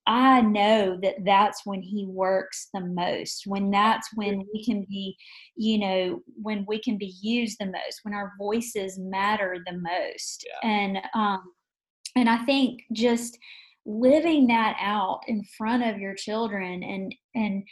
I 0.07 0.41
know 0.41 0.97
that 1.01 1.23
that's 1.25 1.61
when 1.65 1.81
he 1.81 2.05
works 2.07 2.69
the 2.73 2.81
most, 2.81 3.43
when 3.45 3.69
that's 3.69 4.09
when 4.15 4.45
we 4.51 4.65
can 4.65 4.85
be, 4.89 5.15
you 5.55 5.77
know, 5.77 6.21
when 6.41 6.65
we 6.67 6.81
can 6.81 6.97
be 6.97 7.13
used 7.21 7.57
the 7.59 7.67
most, 7.67 7.99
when 8.03 8.13
our 8.13 8.33
voices 8.37 8.97
matter 8.97 9.57
the 9.65 9.77
most. 9.77 10.45
Yeah. 10.47 10.69
And, 10.69 10.97
um, 11.13 11.53
and 12.15 12.29
I 12.29 12.43
think 12.45 12.81
just 12.93 13.37
living 13.85 14.47
that 14.47 14.75
out 14.79 15.21
in 15.27 15.43
front 15.57 15.83
of 15.83 15.99
your 15.99 16.15
children 16.15 16.83
and, 16.83 17.15
and, 17.35 17.63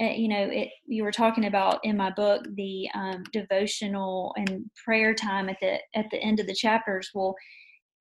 uh, 0.00 0.12
you 0.12 0.28
know, 0.28 0.48
it, 0.50 0.68
you 0.86 1.02
were 1.02 1.10
talking 1.10 1.46
about 1.46 1.80
in 1.84 1.96
my 1.96 2.10
book, 2.10 2.46
the 2.54 2.88
um, 2.94 3.24
devotional 3.32 4.34
and 4.36 4.64
prayer 4.84 5.14
time 5.14 5.48
at 5.48 5.56
the, 5.60 5.78
at 5.94 6.06
the 6.10 6.18
end 6.18 6.38
of 6.38 6.46
the 6.46 6.54
chapters. 6.54 7.10
Well, 7.14 7.34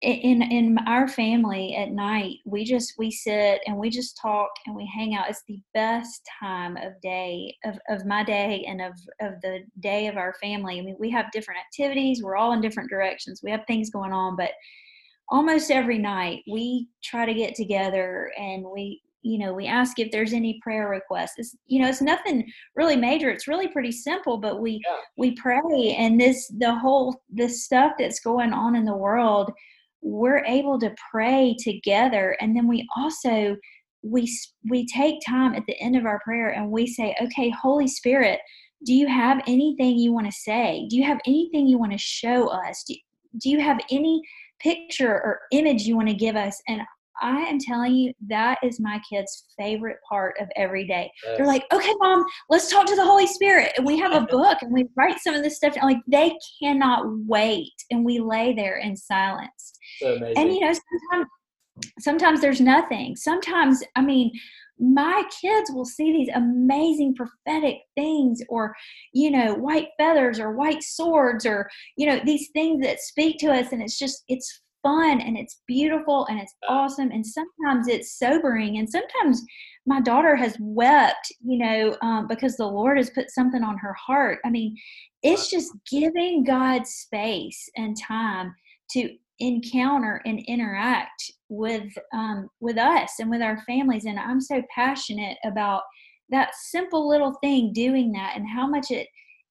in 0.02 0.44
in 0.44 0.78
our 0.86 1.08
family 1.08 1.76
at 1.76 1.90
night 1.90 2.38
we 2.46 2.64
just 2.64 2.94
we 3.00 3.10
sit 3.10 3.62
and 3.66 3.76
we 3.76 3.90
just 3.90 4.18
talk 4.22 4.50
and 4.68 4.76
we 4.76 4.90
hang 4.96 5.16
out. 5.16 5.30
It's 5.30 5.44
the 5.48 5.60
best 5.74 6.22
time 6.40 6.78
of 6.78 7.00
day 7.02 7.56
of, 7.66 7.80
of 7.90 8.06
my 8.06 8.24
day 8.24 8.64
and 8.68 8.80
of 8.80 8.94
of 9.22 9.42
the 9.42 9.62
day 9.80 10.08
of 10.08 10.18
our 10.18 10.36
family. 10.36 10.80
I 10.80 10.84
mean 10.84 10.98
we 11.00 11.10
have 11.12 11.32
different 11.32 11.62
activities. 11.62 12.22
We're 12.22 12.36
all 12.36 12.54
in 12.54 12.62
different 12.62 12.92
directions. 12.92 13.42
We 13.44 13.50
have 13.50 13.66
things 13.66 13.90
going 13.90 14.14
on 14.14 14.36
but 14.36 14.52
almost 15.30 15.72
every 15.72 15.98
night 15.98 16.44
we 16.48 16.88
try 17.04 17.26
to 17.26 17.34
get 17.34 17.56
together 17.56 18.32
and 18.38 18.66
we 18.66 19.02
you 19.24 19.40
know 19.40 19.52
we 19.52 19.66
ask 19.66 19.98
if 19.98 20.12
there's 20.12 20.32
any 20.32 20.60
prayer 20.62 20.90
requests. 20.90 21.34
It's 21.38 21.56
you 21.66 21.82
know 21.82 21.90
it's 21.90 22.04
nothing 22.04 22.48
really 22.76 22.98
major. 22.98 23.32
It's 23.32 23.48
really 23.48 23.68
pretty 23.68 23.92
simple 23.92 24.38
but 24.38 24.62
we 24.62 24.80
yeah. 24.88 24.98
we 25.18 25.32
pray 25.32 25.96
and 25.98 26.22
this 26.22 26.54
the 26.60 26.76
whole 26.76 27.24
this 27.32 27.66
stuff 27.66 27.94
that's 27.98 28.20
going 28.20 28.54
on 28.54 28.76
in 28.76 28.86
the 28.86 28.96
world 28.96 29.52
we're 30.08 30.44
able 30.46 30.80
to 30.80 30.94
pray 31.12 31.56
together 31.60 32.38
and 32.40 32.56
then 32.56 32.68
we 32.68 32.88
also 32.96 33.56
we 34.04 34.32
we 34.70 34.86
take 34.88 35.16
time 35.28 35.54
at 35.54 35.64
the 35.68 35.78
end 35.80 35.96
of 35.96 36.06
our 36.06 36.20
prayer 36.24 36.50
and 36.50 36.70
we 36.70 36.88
say 36.88 37.16
okay 37.22 37.50
holy 37.50 37.88
spirit 37.88 38.40
do 38.86 38.94
you 38.94 39.08
have 39.08 39.42
anything 39.48 39.98
you 39.98 40.12
want 40.12 40.28
to 40.28 40.32
say? 40.32 40.88
Do 40.90 40.98
you 40.98 41.04
have 41.04 41.20
anything 41.26 41.68
you 41.68 41.78
want 41.78 41.94
to 41.94 41.98
show 41.98 42.48
us? 42.48 42.84
Do, 42.88 42.96
do 43.42 43.50
you 43.50 43.60
have 43.60 43.80
any 43.92 44.22
picture 44.60 45.12
or 45.12 45.40
image 45.52 45.84
you 45.84 45.96
want 45.96 46.10
to 46.10 46.16
give 46.16 46.36
us? 46.36 46.62
And 46.68 46.82
I 47.22 47.42
am 47.42 47.60
telling 47.60 47.96
you, 47.96 48.14
that 48.28 48.58
is 48.64 48.80
my 48.80 49.00
kids' 49.10 49.46
favorite 49.58 49.98
part 50.08 50.36
of 50.40 50.48
every 50.56 50.88
day. 50.88 51.12
Yes. 51.24 51.38
They're 51.38 51.48
like, 51.48 51.66
okay, 51.74 51.94
mom, 52.00 52.26
let's 52.50 52.70
talk 52.70 52.86
to 52.88 52.96
the 52.96 53.06
Holy 53.06 53.28
Spirit. 53.28 53.74
And 53.78 53.86
we 53.86 53.98
have 53.98 54.14
a 54.14 54.26
book 54.32 54.58
and 54.62 54.72
we 54.72 54.86
write 54.96 55.20
some 55.20 55.36
of 55.36 55.44
this 55.44 55.58
stuff. 55.58 55.76
And 55.76 55.84
Like, 55.84 56.02
they 56.08 56.36
cannot 56.62 57.06
wait. 57.26 57.74
And 57.92 58.06
we 58.06 58.20
lay 58.20 58.54
there 58.54 58.78
in 58.78 58.96
silence. 58.96 59.74
So 60.00 60.14
and, 60.36 60.54
you 60.54 60.60
know, 60.60 60.74
sometimes, 60.74 61.30
sometimes 62.00 62.42
there's 62.42 62.62
nothing. 62.62 63.16
Sometimes, 63.16 63.84
I 63.96 64.02
mean, 64.02 64.32
my 64.80 65.24
kids 65.42 65.72
will 65.72 65.86
see 65.86 66.12
these 66.12 66.30
amazing 66.36 67.16
prophetic 67.16 67.78
things 67.96 68.42
or 68.50 68.76
you 69.12 69.32
know 69.32 69.56
white 69.56 69.88
feathers 69.98 70.40
or 70.40 70.56
white 70.56 70.84
swords 70.84 71.46
or 71.46 71.68
you 71.98 72.06
know 72.06 72.20
these 72.26 72.50
things 72.54 72.86
that 72.86 73.00
speak 73.00 73.40
to 73.40 73.48
us 73.48 73.72
and 73.72 73.82
it's 73.82 73.98
just 73.98 74.24
it's 74.28 74.62
fun 74.88 75.20
and 75.20 75.38
it's 75.38 75.62
beautiful 75.68 76.26
and 76.30 76.40
it's 76.40 76.56
awesome 76.70 77.12
and 77.12 77.26
sometimes 77.26 77.90
it's 77.90 78.18
sobering 78.18 78.78
and 78.78 78.90
sometimes 78.90 79.44
my 79.86 80.00
daughter 80.00 80.34
has 80.34 80.56
wept 80.62 81.30
you 81.44 81.58
know 81.58 81.98
um, 82.02 82.26
because 82.28 82.56
the 82.56 82.66
lord 82.66 82.98
has 82.98 83.10
put 83.10 83.30
something 83.30 83.64
on 83.64 83.78
her 83.78 83.94
heart. 83.94 84.40
I 84.46 84.50
mean 84.50 84.78
it's 85.24 85.50
just 85.50 85.74
giving 85.92 86.46
god 86.46 86.88
space 86.88 87.70
and 87.76 87.98
time 88.02 88.56
to 88.92 89.10
encounter 89.40 90.22
and 90.26 90.40
interact 90.48 91.32
with 91.50 91.92
um, 92.14 92.48
with 92.62 92.78
us 92.78 93.12
and 93.20 93.30
with 93.30 93.42
our 93.42 93.62
families 93.68 94.06
and 94.06 94.18
i'm 94.20 94.42
so 94.42 94.62
passionate 94.74 95.38
about 95.44 95.82
that 96.30 96.52
simple 96.56 97.08
little 97.10 97.34
thing 97.44 97.74
doing 97.74 98.12
that 98.14 98.34
and 98.36 98.48
how 98.48 98.68
much 98.68 98.90
it 98.90 99.08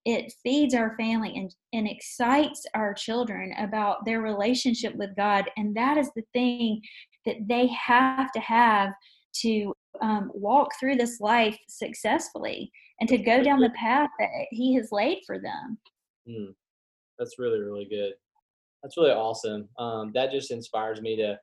it 0.07 0.33
feeds 0.41 0.73
our 0.73 0.97
family 0.97 1.33
and, 1.35 1.53
and 1.73 1.89
excites 1.89 2.65
our 2.75 2.95
children 2.95 3.53
about 3.59 4.05
their 4.05 4.23
relationship 4.23 4.95
with 4.95 5.11
God. 5.17 5.51
And 5.57 5.77
that 5.77 5.99
is 5.99 6.09
the 6.15 6.23
thing 6.33 6.81
that 7.27 7.37
they 7.49 7.67
have 7.67 8.31
to 8.31 8.39
have 8.39 8.93
to 9.43 9.75
um, 10.01 10.31
walk 10.33 10.71
through 10.79 10.95
this 10.95 11.21
life 11.21 11.59
successfully 11.69 12.71
and 13.01 13.09
to 13.09 13.19
go 13.19 13.43
down 13.43 13.59
the 13.59 13.71
path 13.71 14.09
that 14.21 14.29
He 14.53 14.77
has 14.77 14.91
laid 14.93 15.19
for 15.27 15.41
them. 15.41 15.77
Mm, 16.29 16.55
that's 17.19 17.41
really, 17.41 17.59
really 17.59 17.87
good. 17.87 18.13
That's 18.85 18.97
really 18.97 19.11
awesome. 19.11 19.69
Um, 19.77 20.13
that 20.15 20.31
just 20.31 20.53
inspires 20.53 21.03
me 21.03 21.17
to 21.17 21.37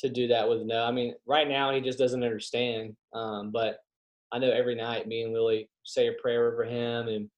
to 0.00 0.08
do 0.08 0.26
that 0.26 0.48
with 0.48 0.62
no. 0.62 0.82
I 0.82 0.90
mean, 0.90 1.14
right 1.24 1.48
now 1.48 1.72
he 1.72 1.80
just 1.80 2.00
doesn't 2.00 2.24
understand, 2.24 2.96
um, 3.12 3.52
but 3.52 3.78
I 4.32 4.38
know 4.38 4.50
every 4.50 4.74
night 4.74 5.06
me 5.06 5.22
and 5.22 5.32
Lily 5.32 5.70
say 5.84 6.08
a 6.08 6.12
prayer 6.20 6.52
over 6.52 6.64
him 6.64 7.06
and 7.06 7.30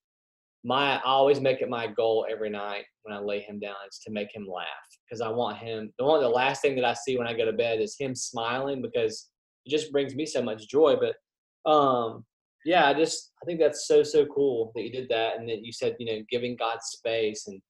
my 0.67 0.97
I 0.97 1.03
always 1.05 1.41
make 1.41 1.63
it 1.63 1.71
my 1.71 1.87
goal 1.87 2.27
every 2.29 2.51
night 2.51 2.85
when 3.05 3.17
I 3.17 3.21
lay 3.21 3.41
him 3.41 3.61
down 3.61 3.77
is 3.89 4.01
to 4.01 4.11
make 4.11 4.35
him 4.35 4.47
laugh 4.53 4.67
because 5.09 5.21
I 5.21 5.29
want 5.29 5.59
him. 5.59 5.93
The 5.99 6.05
one, 6.05 6.21
the 6.21 6.29
last 6.29 6.61
thing 6.61 6.75
that 6.75 6.85
I 6.85 6.93
see 6.93 7.17
when 7.17 7.29
I 7.29 7.35
go 7.35 7.45
to 7.45 7.53
bed 7.53 7.81
is 7.81 7.97
him 7.97 8.17
smiling 8.17 8.83
because 8.83 9.29
it 9.65 9.71
just 9.71 9.93
brings 9.93 10.17
me 10.17 10.27
so 10.27 10.43
much 10.43 10.69
joy. 10.69 10.97
But 10.97 11.71
um, 11.71 12.25
yeah, 12.65 12.87
I 12.87 12.95
just 12.95 13.33
I 13.41 13.47
think 13.47 13.61
that's 13.61 13.87
so 13.87 14.03
so 14.03 14.27
cool 14.27 14.73
that 14.75 14.83
you 14.83 14.91
did 14.91 15.09
that 15.11 15.39
and 15.39 15.49
that 15.49 15.63
you 15.65 15.73
said 15.73 15.95
you 16.01 16.07
know 16.07 16.25
giving 16.29 16.57
God 16.57 16.79
space 16.83 17.47
and 17.47 17.63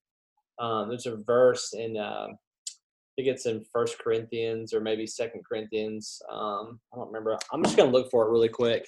Um, 0.58 0.88
there's 0.88 1.06
a 1.06 1.16
verse 1.16 1.74
in 1.74 1.98
uh, 1.98 2.28
I 2.30 3.22
think 3.22 3.28
it's 3.28 3.46
in 3.46 3.64
First 3.72 3.98
Corinthians 3.98 4.72
or 4.72 4.80
maybe 4.80 5.06
Second 5.06 5.42
Corinthians. 5.46 6.20
Um, 6.30 6.80
I 6.92 6.96
don't 6.96 7.08
remember. 7.08 7.38
I'm 7.52 7.62
just 7.62 7.76
gonna 7.76 7.90
look 7.92 8.10
for 8.10 8.26
it 8.26 8.30
really 8.30 8.48
quick. 8.48 8.86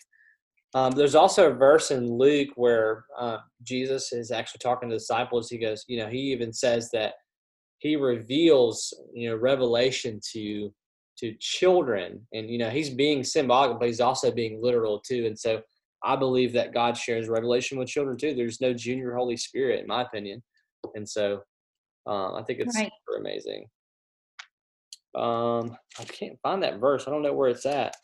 Um, 0.74 0.92
there's 0.92 1.14
also 1.14 1.50
a 1.50 1.54
verse 1.54 1.90
in 1.90 2.12
Luke 2.18 2.50
where 2.56 3.06
uh, 3.18 3.38
Jesus 3.62 4.12
is 4.12 4.30
actually 4.30 4.58
talking 4.58 4.88
to 4.88 4.94
the 4.94 4.98
disciples. 4.98 5.48
He 5.48 5.58
goes, 5.58 5.84
you 5.88 5.98
know, 5.98 6.08
he 6.08 6.18
even 6.32 6.52
says 6.52 6.90
that 6.90 7.14
he 7.78 7.96
reveals, 7.96 8.92
you 9.14 9.30
know, 9.30 9.36
revelation 9.36 10.20
to 10.32 10.72
to 11.18 11.34
children, 11.40 12.24
and 12.32 12.48
you 12.48 12.58
know, 12.58 12.70
he's 12.70 12.90
being 12.90 13.24
symbolic, 13.24 13.78
but 13.80 13.86
he's 13.88 14.00
also 14.00 14.30
being 14.30 14.62
literal 14.62 15.00
too. 15.00 15.26
And 15.26 15.36
so, 15.38 15.62
I 16.04 16.14
believe 16.14 16.52
that 16.52 16.72
God 16.72 16.96
shares 16.96 17.28
revelation 17.28 17.76
with 17.78 17.88
children 17.88 18.16
too. 18.16 18.34
There's 18.34 18.60
no 18.60 18.72
junior 18.72 19.14
Holy 19.14 19.36
Spirit, 19.36 19.80
in 19.80 19.86
my 19.86 20.02
opinion, 20.02 20.42
and 20.94 21.08
so 21.08 21.42
uh, 22.06 22.34
I 22.34 22.42
think 22.44 22.60
it's 22.60 22.76
Right. 22.76 22.92
super 23.06 23.18
amazing. 23.18 23.66
Um, 25.14 25.76
I 25.98 26.04
can't 26.04 26.38
find 26.42 26.62
that 26.62 26.78
verse. 26.78 27.08
I 27.08 27.10
don't 27.10 27.22
know 27.22 27.32
where 27.32 27.48
it's 27.48 27.66
at, 27.66 27.96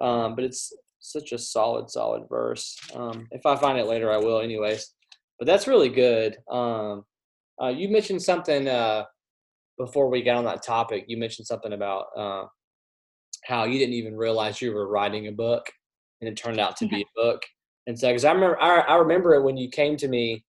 um, 0.00 0.34
but 0.36 0.44
it's 0.44 0.72
such 1.04 1.32
a 1.32 1.38
solid, 1.38 1.90
solid 1.90 2.24
verse. 2.28 2.76
Um, 2.94 3.26
if 3.30 3.44
I 3.44 3.56
find 3.56 3.78
it 3.78 3.86
later, 3.86 4.10
I 4.10 4.16
will, 4.16 4.40
anyways. 4.40 4.94
But 5.38 5.46
that's 5.46 5.66
really 5.66 5.90
good. 5.90 6.38
Um, 6.50 7.04
uh, 7.62 7.68
you 7.68 7.88
mentioned 7.88 8.22
something 8.22 8.66
uh, 8.68 9.04
before 9.78 10.08
we 10.08 10.22
got 10.22 10.36
on 10.36 10.44
that 10.44 10.62
topic. 10.62 11.04
You 11.06 11.18
mentioned 11.18 11.46
something 11.46 11.72
about 11.72 12.06
uh, 12.16 12.44
how 13.44 13.64
you 13.64 13.78
didn't 13.78 13.94
even 13.94 14.16
realize 14.16 14.62
you 14.62 14.72
were 14.72 14.88
writing 14.88 15.26
a 15.26 15.32
book, 15.32 15.70
and 16.20 16.28
it 16.28 16.36
turned 16.36 16.58
out 16.58 16.76
to 16.78 16.88
be 16.88 17.02
a 17.02 17.20
book. 17.20 17.42
And 17.86 17.98
so, 17.98 18.08
because 18.08 18.24
I 18.24 18.32
remember, 18.32 18.60
I, 18.60 18.80
I 18.80 18.96
remember 18.96 19.34
it 19.34 19.42
when 19.42 19.56
you 19.56 19.68
came 19.68 19.96
to 19.98 20.08
me. 20.08 20.44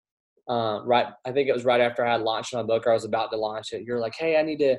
Uh, 0.47 0.81
right, 0.85 1.07
I 1.25 1.31
think 1.31 1.49
it 1.49 1.53
was 1.53 1.65
right 1.65 1.81
after 1.81 2.05
I 2.05 2.13
had 2.13 2.21
launched 2.21 2.53
my 2.53 2.63
book, 2.63 2.85
or 2.85 2.91
I 2.91 2.93
was 2.93 3.03
about 3.03 3.31
to 3.31 3.37
launch 3.37 3.73
it. 3.73 3.83
You're 3.83 3.99
like, 3.99 4.15
"Hey, 4.15 4.37
I 4.37 4.43
need 4.43 4.59
to 4.59 4.77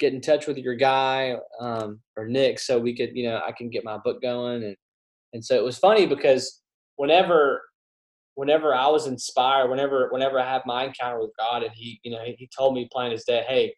get 0.00 0.14
in 0.14 0.20
touch 0.22 0.46
with 0.46 0.56
your 0.56 0.74
guy 0.74 1.36
um, 1.60 2.00
or 2.16 2.26
Nick, 2.26 2.58
so 2.58 2.78
we 2.78 2.96
could, 2.96 3.14
you 3.14 3.28
know, 3.28 3.40
I 3.46 3.52
can 3.52 3.68
get 3.68 3.84
my 3.84 3.98
book 3.98 4.22
going." 4.22 4.64
And 4.64 4.76
and 5.32 5.44
so 5.44 5.56
it 5.56 5.64
was 5.64 5.78
funny 5.78 6.06
because 6.06 6.60
whenever 6.96 7.62
whenever 8.34 8.74
I 8.74 8.88
was 8.88 9.06
inspired, 9.06 9.68
whenever 9.68 10.08
whenever 10.10 10.40
I 10.40 10.50
have 10.50 10.62
my 10.66 10.84
encounter 10.84 11.20
with 11.20 11.32
God, 11.38 11.62
and 11.62 11.72
he, 11.74 12.00
you 12.02 12.10
know, 12.10 12.22
he, 12.24 12.48
told 12.56 12.74
me 12.74 12.88
plain 12.92 13.12
as 13.12 13.24
day, 13.24 13.44
"Hey, 13.46 13.74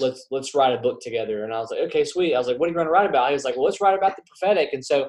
let's 0.00 0.26
let's 0.30 0.54
write 0.54 0.74
a 0.74 0.80
book 0.80 1.00
together." 1.00 1.44
And 1.44 1.52
I 1.52 1.58
was 1.58 1.70
like, 1.70 1.80
"Okay, 1.80 2.04
sweet." 2.04 2.34
I 2.34 2.38
was 2.38 2.46
like, 2.46 2.58
"What 2.58 2.66
are 2.66 2.68
you 2.70 2.74
going 2.74 2.86
to 2.86 2.92
write 2.92 3.10
about?" 3.10 3.28
He 3.28 3.34
was 3.34 3.44
like, 3.44 3.56
"Well, 3.56 3.64
let's 3.64 3.80
write 3.80 3.96
about 3.96 4.16
the 4.16 4.22
prophetic." 4.22 4.72
And 4.72 4.84
so, 4.84 5.08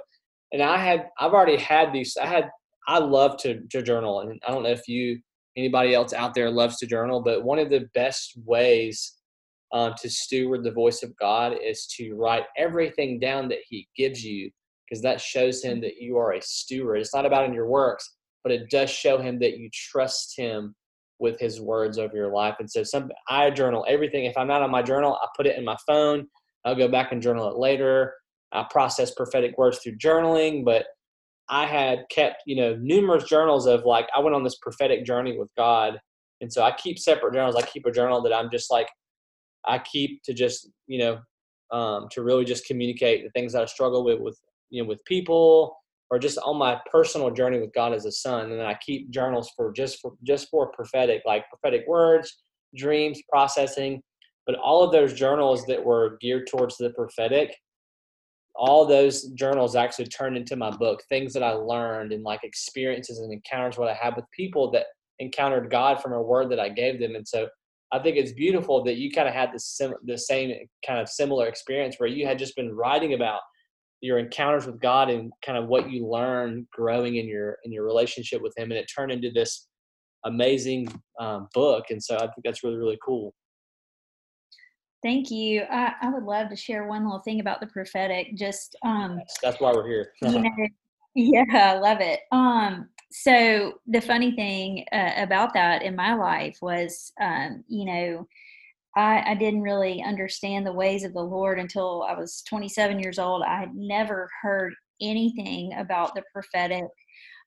and 0.51 0.61
I 0.61 0.77
had 0.77 1.07
I've 1.19 1.33
already 1.33 1.57
had 1.57 1.93
these. 1.93 2.17
I 2.21 2.25
had 2.25 2.49
I 2.87 2.99
love 2.99 3.37
to, 3.39 3.61
to 3.71 3.81
journal, 3.83 4.21
and 4.21 4.41
I 4.47 4.51
don't 4.51 4.63
know 4.63 4.69
if 4.69 4.87
you 4.87 5.19
anybody 5.57 5.93
else 5.93 6.13
out 6.13 6.33
there 6.35 6.51
loves 6.51 6.77
to 6.77 6.85
journal, 6.85 7.21
but 7.21 7.43
one 7.43 7.59
of 7.59 7.69
the 7.69 7.89
best 7.95 8.33
ways 8.45 9.15
um, 9.73 9.93
to 10.01 10.09
steward 10.09 10.63
the 10.63 10.71
voice 10.71 11.01
of 11.03 11.17
God 11.17 11.53
is 11.61 11.87
to 11.97 12.13
write 12.13 12.43
everything 12.57 13.19
down 13.19 13.49
that 13.49 13.59
He 13.67 13.87
gives 13.97 14.23
you, 14.23 14.51
because 14.87 15.01
that 15.03 15.21
shows 15.21 15.63
Him 15.63 15.81
that 15.81 15.97
you 15.99 16.17
are 16.17 16.33
a 16.33 16.41
steward. 16.41 16.99
It's 16.99 17.13
not 17.13 17.25
about 17.25 17.45
in 17.45 17.53
your 17.53 17.67
works, 17.67 18.15
but 18.43 18.51
it 18.51 18.69
does 18.69 18.89
show 18.89 19.17
Him 19.17 19.39
that 19.39 19.57
you 19.57 19.69
trust 19.73 20.33
Him 20.37 20.75
with 21.19 21.39
His 21.39 21.59
words 21.59 21.97
over 21.97 22.15
your 22.15 22.31
life. 22.31 22.55
And 22.59 22.69
so, 22.69 22.83
some 22.83 23.09
I 23.29 23.49
journal 23.49 23.85
everything. 23.87 24.25
If 24.25 24.37
I'm 24.37 24.47
not 24.47 24.61
on 24.61 24.71
my 24.71 24.81
journal, 24.81 25.17
I 25.21 25.27
put 25.35 25.47
it 25.47 25.57
in 25.57 25.65
my 25.65 25.77
phone. 25.87 26.27
I'll 26.65 26.75
go 26.75 26.87
back 26.87 27.11
and 27.11 27.21
journal 27.21 27.49
it 27.49 27.57
later. 27.57 28.13
I 28.51 28.65
process 28.69 29.11
prophetic 29.13 29.57
words 29.57 29.79
through 29.79 29.97
journaling, 29.97 30.63
but 30.63 30.85
I 31.49 31.65
had 31.65 32.05
kept, 32.09 32.43
you 32.45 32.55
know, 32.55 32.75
numerous 32.79 33.23
journals 33.25 33.67
of 33.67 33.85
like 33.85 34.07
I 34.15 34.19
went 34.19 34.35
on 34.35 34.43
this 34.43 34.57
prophetic 34.61 35.05
journey 35.05 35.37
with 35.37 35.49
God, 35.57 35.99
and 36.41 36.51
so 36.51 36.63
I 36.63 36.71
keep 36.71 36.99
separate 36.99 37.33
journals. 37.33 37.55
I 37.55 37.61
keep 37.61 37.85
a 37.85 37.91
journal 37.91 38.21
that 38.21 38.33
I'm 38.33 38.49
just 38.49 38.69
like 38.69 38.87
I 39.65 39.79
keep 39.79 40.23
to 40.23 40.33
just 40.33 40.69
you 40.87 40.99
know 40.99 41.19
um, 41.71 42.07
to 42.11 42.23
really 42.23 42.45
just 42.45 42.65
communicate 42.65 43.23
the 43.23 43.29
things 43.31 43.53
that 43.53 43.61
I 43.61 43.65
struggle 43.65 44.03
with 44.03 44.19
with 44.19 44.37
you 44.69 44.81
know 44.81 44.87
with 44.87 45.03
people 45.05 45.77
or 46.09 46.19
just 46.19 46.37
on 46.39 46.57
my 46.57 46.79
personal 46.89 47.29
journey 47.29 47.59
with 47.59 47.73
God 47.73 47.93
as 47.93 48.05
a 48.05 48.11
son. 48.11 48.51
And 48.51 48.61
I 48.61 48.77
keep 48.85 49.09
journals 49.09 49.51
for 49.55 49.73
just 49.73 49.99
for 49.99 50.13
just 50.23 50.49
for 50.49 50.71
prophetic 50.71 51.21
like 51.25 51.49
prophetic 51.49 51.85
words, 51.87 52.43
dreams, 52.75 53.21
processing. 53.29 54.01
But 54.45 54.55
all 54.55 54.83
of 54.83 54.93
those 54.93 55.13
journals 55.13 55.65
that 55.65 55.83
were 55.83 56.17
geared 56.21 56.47
towards 56.47 56.77
the 56.77 56.91
prophetic, 56.91 57.53
all 58.57 58.85
those 58.85 59.25
journals 59.31 59.75
actually 59.75 60.07
turned 60.07 60.35
into 60.35 60.55
my 60.55 60.71
book 60.71 61.03
things 61.09 61.31
that 61.31 61.43
i 61.43 61.51
learned 61.51 62.11
and 62.11 62.23
like 62.23 62.43
experiences 62.43 63.19
and 63.19 63.31
encounters 63.31 63.77
what 63.77 63.87
i 63.87 63.93
had 63.93 64.15
with 64.15 64.25
people 64.35 64.71
that 64.71 64.87
encountered 65.19 65.69
god 65.69 66.01
from 66.01 66.11
a 66.13 66.21
word 66.21 66.49
that 66.49 66.59
i 66.59 66.67
gave 66.67 66.99
them 66.99 67.15
and 67.15 67.27
so 67.27 67.47
i 67.91 67.99
think 67.99 68.17
it's 68.17 68.31
beautiful 68.31 68.83
that 68.83 68.97
you 68.97 69.11
kind 69.11 69.27
of 69.27 69.33
had 69.33 69.51
the, 69.53 69.59
sim- 69.59 69.93
the 70.05 70.17
same 70.17 70.51
kind 70.85 70.99
of 70.99 71.07
similar 71.07 71.47
experience 71.47 71.95
where 71.99 72.09
you 72.09 72.25
had 72.25 72.39
just 72.39 72.55
been 72.55 72.75
writing 72.75 73.13
about 73.13 73.41
your 74.01 74.17
encounters 74.19 74.65
with 74.65 74.79
god 74.79 75.09
and 75.09 75.31
kind 75.45 75.57
of 75.57 75.67
what 75.67 75.89
you 75.89 76.07
learned 76.07 76.67
growing 76.71 77.15
in 77.15 77.27
your 77.27 77.57
in 77.63 77.71
your 77.71 77.85
relationship 77.85 78.41
with 78.41 78.53
him 78.57 78.71
and 78.71 78.79
it 78.79 78.85
turned 78.93 79.11
into 79.11 79.31
this 79.31 79.67
amazing 80.25 80.87
um, 81.19 81.47
book 81.53 81.85
and 81.89 82.03
so 82.03 82.15
i 82.15 82.19
think 82.19 82.43
that's 82.43 82.63
really 82.63 82.77
really 82.77 82.97
cool 83.03 83.33
Thank 85.03 85.29
you. 85.29 85.61
I, 85.69 85.93
I 86.01 86.09
would 86.09 86.23
love 86.23 86.49
to 86.49 86.55
share 86.55 86.87
one 86.87 87.05
little 87.05 87.21
thing 87.21 87.39
about 87.39 87.61
the 87.61 87.67
prophetic. 87.67 88.35
Just 88.35 88.75
um, 88.83 89.17
that's, 89.17 89.37
that's 89.43 89.61
why 89.61 89.71
we're 89.71 89.87
here 89.87 90.11
you 90.23 90.39
know, 90.41 90.49
yeah, 91.17 91.73
I 91.75 91.79
love 91.79 91.99
it. 91.99 92.21
Um, 92.31 92.89
so 93.11 93.79
the 93.87 94.01
funny 94.01 94.35
thing 94.35 94.85
uh, 94.91 95.13
about 95.17 95.53
that 95.53 95.81
in 95.81 95.95
my 95.95 96.13
life 96.13 96.57
was, 96.61 97.11
um, 97.19 97.63
you 97.67 97.85
know, 97.85 98.27
I, 98.97 99.31
I 99.31 99.35
didn't 99.35 99.61
really 99.61 100.01
understand 100.01 100.65
the 100.65 100.73
ways 100.73 101.03
of 101.03 101.13
the 101.13 101.21
Lord 101.21 101.59
until 101.59 102.03
I 102.03 102.13
was 102.13 102.43
27 102.49 102.99
years 102.99 103.19
old. 103.19 103.43
I 103.43 103.59
had 103.59 103.75
never 103.75 104.27
heard 104.41 104.73
anything 104.99 105.71
about 105.77 106.15
the 106.15 106.23
prophetic. 106.33 106.85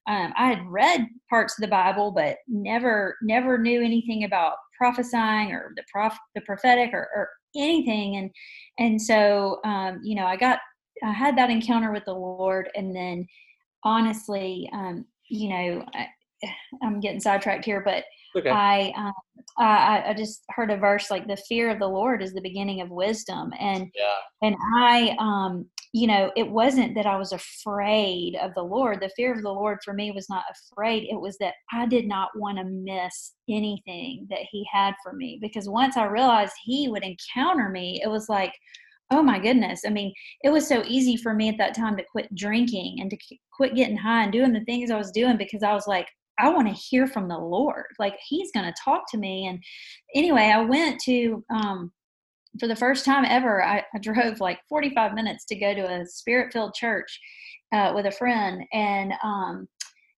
Um, 0.07 0.33
I 0.37 0.47
had 0.47 0.65
read 0.65 1.05
parts 1.29 1.57
of 1.57 1.61
the 1.61 1.67
Bible, 1.67 2.11
but 2.11 2.37
never, 2.47 3.17
never 3.21 3.57
knew 3.57 3.83
anything 3.83 4.23
about 4.23 4.53
prophesying 4.77 5.51
or 5.51 5.73
the 5.75 5.83
prof, 5.91 6.17
the 6.35 6.41
prophetic 6.41 6.91
or, 6.93 7.09
or 7.13 7.29
anything. 7.55 8.15
And 8.15 8.31
and 8.79 9.01
so, 9.01 9.59
um, 9.65 9.99
you 10.03 10.15
know, 10.15 10.25
I 10.25 10.37
got, 10.37 10.59
I 11.03 11.11
had 11.11 11.37
that 11.37 11.49
encounter 11.49 11.91
with 11.91 12.05
the 12.05 12.13
Lord, 12.13 12.69
and 12.75 12.95
then 12.95 13.27
honestly, 13.83 14.69
um, 14.71 15.05
you 15.29 15.49
know, 15.49 15.85
I, 15.93 16.07
I'm 16.81 17.01
getting 17.01 17.19
sidetracked 17.19 17.65
here, 17.65 17.81
but 17.81 18.05
okay 18.35 18.49
I, 18.49 18.93
um, 18.95 19.13
I 19.57 20.03
I 20.09 20.13
just 20.13 20.43
heard 20.49 20.71
a 20.71 20.77
verse 20.77 21.11
like 21.11 21.27
the 21.27 21.37
fear 21.49 21.69
of 21.69 21.79
the 21.79 21.87
Lord 21.87 22.21
is 22.21 22.33
the 22.33 22.41
beginning 22.41 22.81
of 22.81 22.89
wisdom, 22.89 23.51
and 23.59 23.91
yeah 23.95 24.17
and 24.41 24.55
I, 24.75 25.15
um, 25.19 25.67
you 25.93 26.07
know, 26.07 26.31
it 26.35 26.49
wasn't 26.49 26.95
that 26.95 27.05
I 27.05 27.17
was 27.17 27.31
afraid 27.31 28.35
of 28.41 28.53
the 28.55 28.63
Lord. 28.63 29.01
The 29.01 29.11
fear 29.15 29.33
of 29.33 29.41
the 29.43 29.51
Lord 29.51 29.79
for 29.83 29.93
me 29.93 30.11
was 30.11 30.29
not 30.29 30.45
afraid. 30.49 31.07
It 31.09 31.19
was 31.19 31.37
that 31.39 31.53
I 31.71 31.85
did 31.85 32.07
not 32.07 32.29
want 32.35 32.57
to 32.57 32.63
miss 32.63 33.33
anything 33.49 34.25
that 34.29 34.39
He 34.49 34.65
had 34.71 34.95
for 35.03 35.13
me 35.13 35.37
because 35.41 35.69
once 35.69 35.97
I 35.97 36.05
realized 36.05 36.53
He 36.63 36.87
would 36.87 37.03
encounter 37.03 37.69
me, 37.69 38.01
it 38.03 38.07
was 38.07 38.29
like, 38.29 38.53
oh 39.11 39.21
my 39.21 39.37
goodness. 39.37 39.81
I 39.85 39.89
mean, 39.89 40.13
it 40.43 40.49
was 40.49 40.67
so 40.67 40.83
easy 40.87 41.17
for 41.17 41.33
me 41.33 41.49
at 41.49 41.57
that 41.57 41.75
time 41.75 41.97
to 41.97 42.03
quit 42.11 42.33
drinking 42.33 42.97
and 43.01 43.09
to 43.11 43.17
qu- 43.17 43.37
quit 43.53 43.75
getting 43.75 43.97
high 43.97 44.23
and 44.23 44.31
doing 44.31 44.53
the 44.53 44.63
things 44.63 44.89
I 44.89 44.97
was 44.97 45.11
doing 45.11 45.37
because 45.37 45.61
I 45.61 45.73
was 45.73 45.85
like, 45.85 46.07
I 46.39 46.49
want 46.49 46.67
to 46.67 46.73
hear 46.73 47.07
from 47.07 47.27
the 47.27 47.37
Lord. 47.37 47.85
Like 47.99 48.17
He's 48.27 48.51
going 48.51 48.65
to 48.65 48.81
talk 48.83 49.03
to 49.11 49.17
me. 49.17 49.47
And 49.47 49.61
anyway, 50.15 50.51
I 50.53 50.61
went 50.61 50.99
to, 51.01 51.43
um, 51.49 51.91
for 52.59 52.67
the 52.67 52.75
first 52.75 53.05
time 53.05 53.25
ever, 53.25 53.63
I, 53.63 53.83
I 53.93 53.99
drove 53.99 54.39
like 54.39 54.59
45 54.67 55.13
minutes 55.13 55.45
to 55.45 55.55
go 55.55 55.73
to 55.73 56.01
a 56.01 56.05
spirit 56.05 56.51
filled 56.51 56.73
church 56.73 57.19
uh, 57.73 57.93
with 57.95 58.05
a 58.05 58.11
friend. 58.11 58.63
And 58.73 59.13
um, 59.23 59.67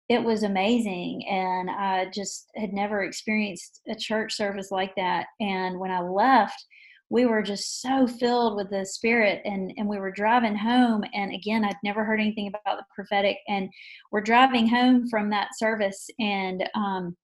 it 0.09 0.23
was 0.23 0.43
amazing. 0.43 1.27
And 1.29 1.71
I 1.71 2.07
just 2.13 2.51
had 2.57 2.73
never 2.73 3.03
experienced 3.03 3.81
a 3.89 3.95
church 3.95 4.35
service 4.35 4.71
like 4.71 4.95
that. 4.97 5.27
And 5.41 5.79
when 5.79 5.91
I 5.91 6.01
left, 6.01 6.65
we 7.13 7.27
were 7.27 7.43
just 7.43 7.83
so 7.83 8.07
filled 8.07 8.57
with 8.57 8.71
the 8.71 8.85
spirit 8.87 9.43
and 9.45 9.73
and 9.77 9.87
we 9.87 9.99
were 9.99 10.11
driving 10.11 10.57
home 10.57 11.05
and 11.13 11.33
again 11.35 11.65
i'd 11.65 11.77
never 11.85 12.05
heard 12.05 12.21
anything 12.21 12.49
about 12.49 12.79
the 12.79 12.85
prophetic 12.95 13.37
and 13.49 13.69
we're 14.11 14.21
driving 14.23 14.67
home 14.67 15.07
from 15.09 15.29
that 15.29 15.49
service 15.59 16.09
and 16.19 16.69
um 16.75 17.17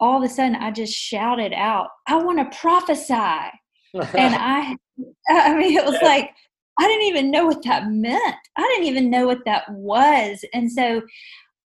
all 0.00 0.16
of 0.16 0.28
a 0.28 0.32
sudden 0.32 0.56
i 0.56 0.70
just 0.70 0.94
shouted 0.94 1.52
out 1.52 1.88
i 2.06 2.16
want 2.16 2.38
to 2.38 2.58
prophesy 2.58 3.50
and 3.94 4.04
I, 4.14 4.76
I 5.28 5.56
mean, 5.56 5.76
it 5.76 5.84
was 5.84 6.00
like 6.02 6.30
I 6.80 6.86
didn't 6.86 7.06
even 7.08 7.30
know 7.32 7.44
what 7.46 7.64
that 7.64 7.88
meant. 7.90 8.36
I 8.56 8.62
didn't 8.62 8.86
even 8.86 9.10
know 9.10 9.26
what 9.26 9.44
that 9.46 9.64
was, 9.68 10.44
and 10.54 10.70
so 10.70 11.02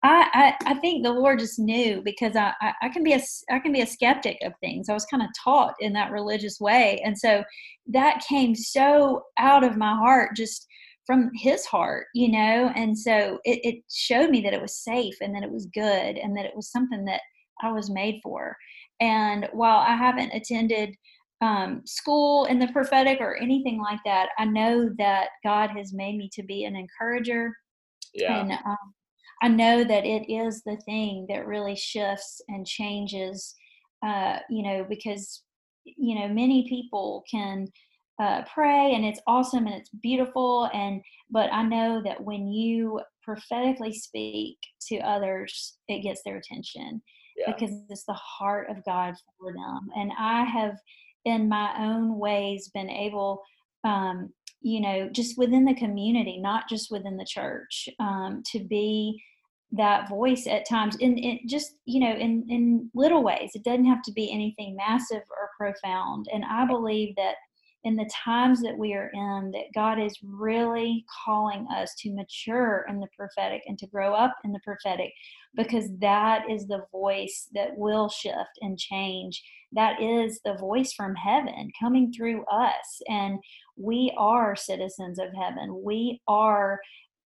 I, 0.03 0.57
I, 0.65 0.71
I 0.71 0.75
think 0.75 1.05
the 1.05 1.13
Lord 1.13 1.39
just 1.39 1.59
knew 1.59 2.01
because 2.03 2.35
I, 2.35 2.55
I, 2.61 2.73
I 2.83 2.89
can 2.89 3.03
be 3.03 3.13
a, 3.13 3.21
I 3.51 3.59
can 3.59 3.73
be 3.73 3.83
a 3.83 3.87
skeptic 3.87 4.39
of 4.43 4.55
things. 4.61 4.89
I 4.89 4.95
was 4.95 5.05
kind 5.05 5.23
of 5.23 5.29
taught 5.43 5.75
in 5.81 5.93
that 5.93 6.11
religious 6.11 6.59
way, 6.59 7.01
and 7.05 7.19
so 7.19 7.45
that 7.89 8.25
came 8.27 8.55
so 8.55 9.25
out 9.39 9.63
of 9.63 9.77
my 9.77 9.95
heart, 9.95 10.37
just 10.37 10.67
from 11.07 11.31
His 11.35 11.67
heart, 11.67 12.07
you 12.15 12.31
know. 12.31 12.73
And 12.75 12.99
so 12.99 13.41
it, 13.45 13.61
it 13.63 13.85
showed 13.91 14.31
me 14.31 14.41
that 14.43 14.55
it 14.55 14.63
was 14.63 14.77
safe 14.77 15.17
and 15.21 15.35
that 15.35 15.43
it 15.43 15.51
was 15.51 15.67
good 15.67 16.17
and 16.17 16.37
that 16.37 16.47
it 16.47 16.57
was 16.57 16.71
something 16.71 17.05
that 17.05 17.21
I 17.63 17.73
was 17.73 17.91
made 17.91 18.21
for. 18.23 18.57
And 19.01 19.49
while 19.53 19.79
I 19.79 19.97
haven't 19.97 20.33
attended 20.33 20.95
um, 21.43 21.83
school 21.87 22.45
in 22.47 22.59
the 22.59 22.69
prophetic 22.69 23.21
or 23.21 23.37
anything 23.37 23.81
like 23.81 24.01
that, 24.05 24.29
I 24.39 24.45
know 24.45 24.91
that 24.99 25.29
God 25.43 25.71
has 25.71 25.93
made 25.93 26.17
me 26.17 26.31
to 26.35 26.43
be 26.43 26.65
an 26.65 26.77
encourager. 26.77 27.55
Yeah. 28.15 28.41
And 28.41 28.53
um, 28.53 28.95
I 29.43 29.49
know 29.49 29.85
that 29.85 30.05
it 30.05 30.31
is 30.31 30.63
the 30.63 30.77
thing 30.85 31.27
that 31.29 31.47
really 31.47 31.77
shifts 31.77 32.41
and 32.49 32.67
changes, 32.67 33.55
uh, 34.05 34.39
you 34.51 34.63
know, 34.63 34.85
because, 34.89 35.43
you 35.85 36.19
know, 36.19 36.29
many 36.29 36.69
people 36.69 37.25
can 37.31 37.67
uh, 38.21 38.43
pray 38.53 38.93
and 38.95 39.05
it's 39.05 39.21
awesome 39.27 39.67
and 39.67 39.75
it's 39.75 39.89
beautiful. 40.03 40.69
And, 40.75 41.01
but 41.31 41.51
I 41.53 41.63
know 41.63 42.03
that 42.05 42.23
when 42.23 42.49
you 42.49 43.01
prophetically 43.23 43.95
speak 43.95 44.59
to 44.89 44.99
others, 44.99 45.79
it 45.89 46.03
gets 46.03 46.23
their 46.23 46.37
attention 46.37 47.01
Yeah. 47.37 47.53
because 47.53 47.75
it's 47.89 48.05
the 48.05 48.13
heart 48.13 48.69
of 48.71 48.85
God 48.85 49.15
for 49.39 49.53
them. 49.55 49.89
And 49.97 50.13
I 50.19 50.45
have, 50.45 50.77
in 51.25 51.49
my 51.49 51.75
own 51.79 52.19
ways, 52.19 52.71
been 52.75 52.91
able, 52.91 53.43
um, 53.85 54.31
you 54.61 54.81
know, 54.81 55.09
just 55.09 55.39
within 55.39 55.65
the 55.65 55.75
community, 55.75 56.39
not 56.39 56.69
just 56.69 56.91
within 56.91 57.17
the 57.17 57.25
church, 57.25 57.89
um, 57.99 58.43
to 58.53 58.59
be 58.59 59.23
that 59.73 60.09
voice 60.09 60.47
at 60.47 60.69
times 60.69 60.97
in, 60.97 61.17
in 61.17 61.39
just 61.47 61.77
you 61.85 62.01
know 62.01 62.13
in 62.13 62.45
in 62.49 62.91
little 62.95 63.23
ways. 63.23 63.53
It 63.55 63.65
doesn't 63.65 63.87
have 63.87 64.03
to 64.03 64.13
be 64.13 64.33
anything 64.33 64.77
massive 64.77 65.23
or 65.31 65.51
profound. 65.59 66.27
And 66.33 66.45
i 66.45 66.67
believe 66.67 67.15
that 67.17 67.35
in 67.85 67.97
the 67.97 68.11
times 68.25 68.61
that 68.61 68.77
we 68.77 68.93
are 68.93 69.11
in 69.15 69.51
that 69.53 69.73
god 69.75 69.99
is 69.99 70.19
really 70.23 71.05
calling 71.25 71.67
us 71.75 71.95
to 71.99 72.15
mature 72.15 72.85
in 72.91 73.01
the 73.01 73.07
prophetic 73.17 73.63
and 73.67 73.79
to 73.79 73.87
grow 73.87 74.13
up 74.13 74.35
in 74.45 74.53
the 74.53 74.61
prophetic 74.63 75.11
because 75.55 75.87
that 76.01 76.43
is 76.49 76.67
the 76.67 76.85
voice 76.93 77.49
that 77.55 77.77
will 77.77 78.09
shift 78.09 78.59
and 78.61 78.79
change. 78.79 79.43
That 79.73 80.01
is 80.01 80.41
the 80.45 80.55
voice 80.55 80.93
from 80.93 81.15
heaven 81.15 81.71
coming 81.81 82.13
through 82.13 82.45
us. 82.47 83.03
And 83.09 83.39
we 83.77 84.15
are 84.17 84.57
citizens 84.57 85.19
of 85.19 85.29
heaven. 85.35 85.83
We 85.83 86.21
are 86.29 86.81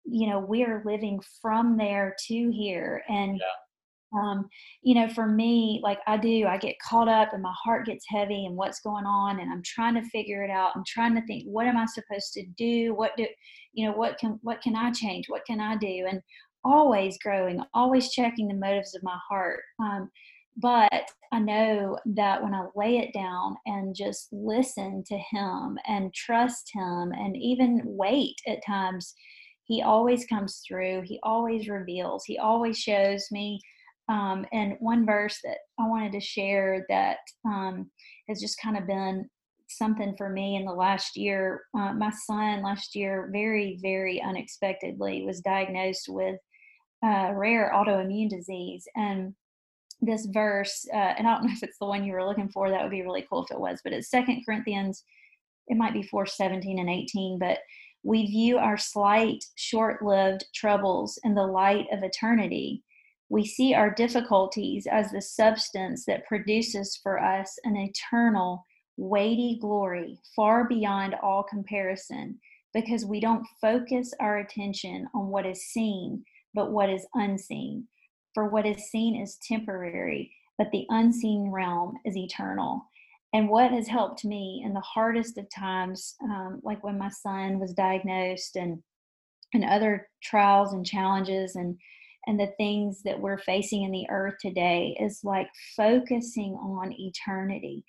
you 0.04 0.28
know 0.28 0.38
we're 0.38 0.82
living 0.84 1.20
from 1.40 1.76
there 1.76 2.14
to 2.26 2.50
here 2.50 3.02
and 3.08 3.40
Yeah. 3.40 4.20
um 4.20 4.48
you 4.82 4.94
know 4.94 5.08
for 5.08 5.26
me 5.26 5.80
like 5.82 5.98
i 6.06 6.16
do 6.16 6.46
i 6.46 6.56
get 6.56 6.76
caught 6.78 7.08
up 7.08 7.32
and 7.32 7.42
my 7.42 7.54
heart 7.64 7.86
gets 7.86 8.04
heavy 8.08 8.46
and 8.46 8.56
what's 8.56 8.80
going 8.80 9.06
on 9.06 9.40
and 9.40 9.50
i'm 9.50 9.62
trying 9.64 9.94
to 9.94 10.02
figure 10.10 10.42
it 10.44 10.50
out. 10.50 10.72
I'm 10.74 10.84
trying 10.86 11.14
to 11.14 11.26
think 11.26 11.44
what 11.44 11.66
am 11.66 11.76
i 11.76 11.86
supposed 11.86 12.32
to 12.34 12.44
do? 12.56 12.94
What 12.94 13.16
do 13.16 13.26
you 13.72 13.86
know 13.86 13.96
what 13.96 14.18
can 14.18 14.38
what 14.42 14.60
can 14.62 14.76
i 14.76 14.90
change? 14.90 15.28
What 15.28 15.44
can 15.46 15.60
i 15.60 15.76
do? 15.76 16.06
And 16.08 16.20
always 16.64 17.18
growing 17.18 17.62
always 17.74 18.10
checking 18.10 18.48
the 18.48 18.54
motives 18.54 18.94
of 18.94 19.02
my 19.02 19.18
heart 19.28 19.60
um 19.80 20.10
but 20.56 21.10
I 21.32 21.40
know 21.40 21.98
that 22.06 22.42
when 22.42 22.54
I 22.54 22.66
lay 22.76 22.98
it 22.98 23.12
down 23.12 23.56
and 23.66 23.94
just 23.94 24.28
listen 24.32 25.02
to 25.08 25.18
him 25.18 25.78
and 25.86 26.14
trust 26.14 26.70
him 26.72 27.12
and 27.12 27.36
even 27.36 27.80
wait 27.84 28.36
at 28.46 28.64
times, 28.64 29.14
he 29.64 29.82
always 29.82 30.26
comes 30.26 30.62
through. 30.66 31.02
He 31.04 31.18
always 31.22 31.68
reveals. 31.68 32.24
He 32.24 32.38
always 32.38 32.78
shows 32.78 33.26
me. 33.30 33.60
Um, 34.08 34.44
and 34.52 34.76
one 34.80 35.06
verse 35.06 35.40
that 35.44 35.58
I 35.80 35.88
wanted 35.88 36.12
to 36.12 36.20
share 36.20 36.84
that 36.90 37.18
um, 37.46 37.90
has 38.28 38.40
just 38.40 38.60
kind 38.60 38.76
of 38.76 38.86
been 38.86 39.28
something 39.68 40.14
for 40.16 40.28
me 40.28 40.56
in 40.56 40.66
the 40.66 40.72
last 40.72 41.16
year. 41.16 41.62
Uh, 41.76 41.94
my 41.94 42.10
son 42.10 42.62
last 42.62 42.94
year, 42.94 43.30
very, 43.32 43.78
very 43.80 44.20
unexpectedly, 44.20 45.24
was 45.24 45.40
diagnosed 45.40 46.08
with 46.08 46.38
uh, 47.04 47.32
rare 47.34 47.72
autoimmune 47.74 48.28
disease. 48.28 48.86
And 48.94 49.34
this 50.02 50.26
verse, 50.26 50.86
uh, 50.92 50.96
and 50.96 51.26
I 51.26 51.34
don't 51.34 51.44
know 51.46 51.52
if 51.52 51.62
it's 51.62 51.78
the 51.78 51.86
one 51.86 52.04
you 52.04 52.12
were 52.12 52.26
looking 52.26 52.50
for. 52.50 52.68
That 52.68 52.82
would 52.82 52.90
be 52.90 53.02
really 53.02 53.26
cool 53.30 53.44
if 53.44 53.50
it 53.50 53.60
was. 53.60 53.80
But 53.82 53.94
it's 53.94 54.10
Second 54.10 54.42
Corinthians. 54.44 55.04
It 55.68 55.78
might 55.78 55.94
be 55.94 56.02
four 56.02 56.26
seventeen 56.26 56.78
and 56.78 56.90
eighteen. 56.90 57.38
But 57.38 57.58
we 58.04 58.26
view 58.26 58.58
our 58.58 58.76
slight, 58.76 59.44
short-lived 59.56 60.44
troubles 60.54 61.18
in 61.24 61.34
the 61.34 61.46
light 61.46 61.86
of 61.90 62.04
eternity. 62.04 62.84
We 63.30 63.44
see 63.44 63.74
our 63.74 63.90
difficulties 63.90 64.86
as 64.86 65.10
the 65.10 65.22
substance 65.22 66.04
that 66.04 66.26
produces 66.26 67.00
for 67.02 67.18
us 67.18 67.58
an 67.64 67.76
eternal, 67.76 68.64
weighty 68.96 69.58
glory 69.60 70.20
far 70.36 70.68
beyond 70.68 71.16
all 71.22 71.42
comparison, 71.42 72.38
because 72.72 73.04
we 73.04 73.18
don't 73.18 73.46
focus 73.60 74.12
our 74.20 74.38
attention 74.38 75.08
on 75.14 75.28
what 75.28 75.46
is 75.46 75.66
seen, 75.66 76.24
but 76.54 76.70
what 76.70 76.90
is 76.90 77.06
unseen 77.14 77.88
for 78.34 78.48
what 78.48 78.66
is 78.66 78.90
seen 78.90 79.20
is 79.20 79.38
temporary, 79.46 80.32
but 80.58 80.70
the 80.72 80.84
unseen 80.90 81.50
realm 81.50 81.96
is 82.04 82.16
eternal. 82.16 82.84
And 83.34 83.48
what 83.48 83.72
has 83.72 83.88
helped 83.88 84.24
me 84.24 84.62
in 84.64 84.72
the 84.72 84.80
hardest 84.80 85.36
of 85.38 85.46
times, 85.50 86.14
um, 86.22 86.60
like 86.62 86.82
when 86.84 86.96
my 86.96 87.10
son 87.10 87.58
was 87.58 87.74
diagnosed 87.74 88.56
and 88.56 88.82
and 89.54 89.64
other 89.64 90.08
trials 90.22 90.72
and 90.72 90.84
challenges 90.84 91.56
and 91.56 91.76
and 92.26 92.40
the 92.40 92.52
things 92.56 93.02
that 93.02 93.20
we're 93.20 93.38
facing 93.38 93.82
in 93.84 93.90
the 93.90 94.06
earth 94.10 94.34
today 94.40 94.96
is 95.00 95.20
like 95.24 95.48
focusing 95.76 96.54
on 96.54 96.92
eternity 96.92 97.84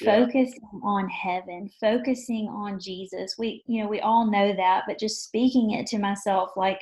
Yeah. 0.00 0.26
focusing 0.26 0.70
on 0.84 1.08
heaven 1.08 1.70
focusing 1.80 2.48
on 2.48 2.78
jesus 2.78 3.36
we 3.38 3.62
you 3.66 3.82
know 3.82 3.88
we 3.88 4.00
all 4.00 4.30
know 4.30 4.54
that 4.54 4.84
but 4.86 4.98
just 4.98 5.24
speaking 5.24 5.70
it 5.72 5.86
to 5.88 5.98
myself 5.98 6.50
like 6.56 6.80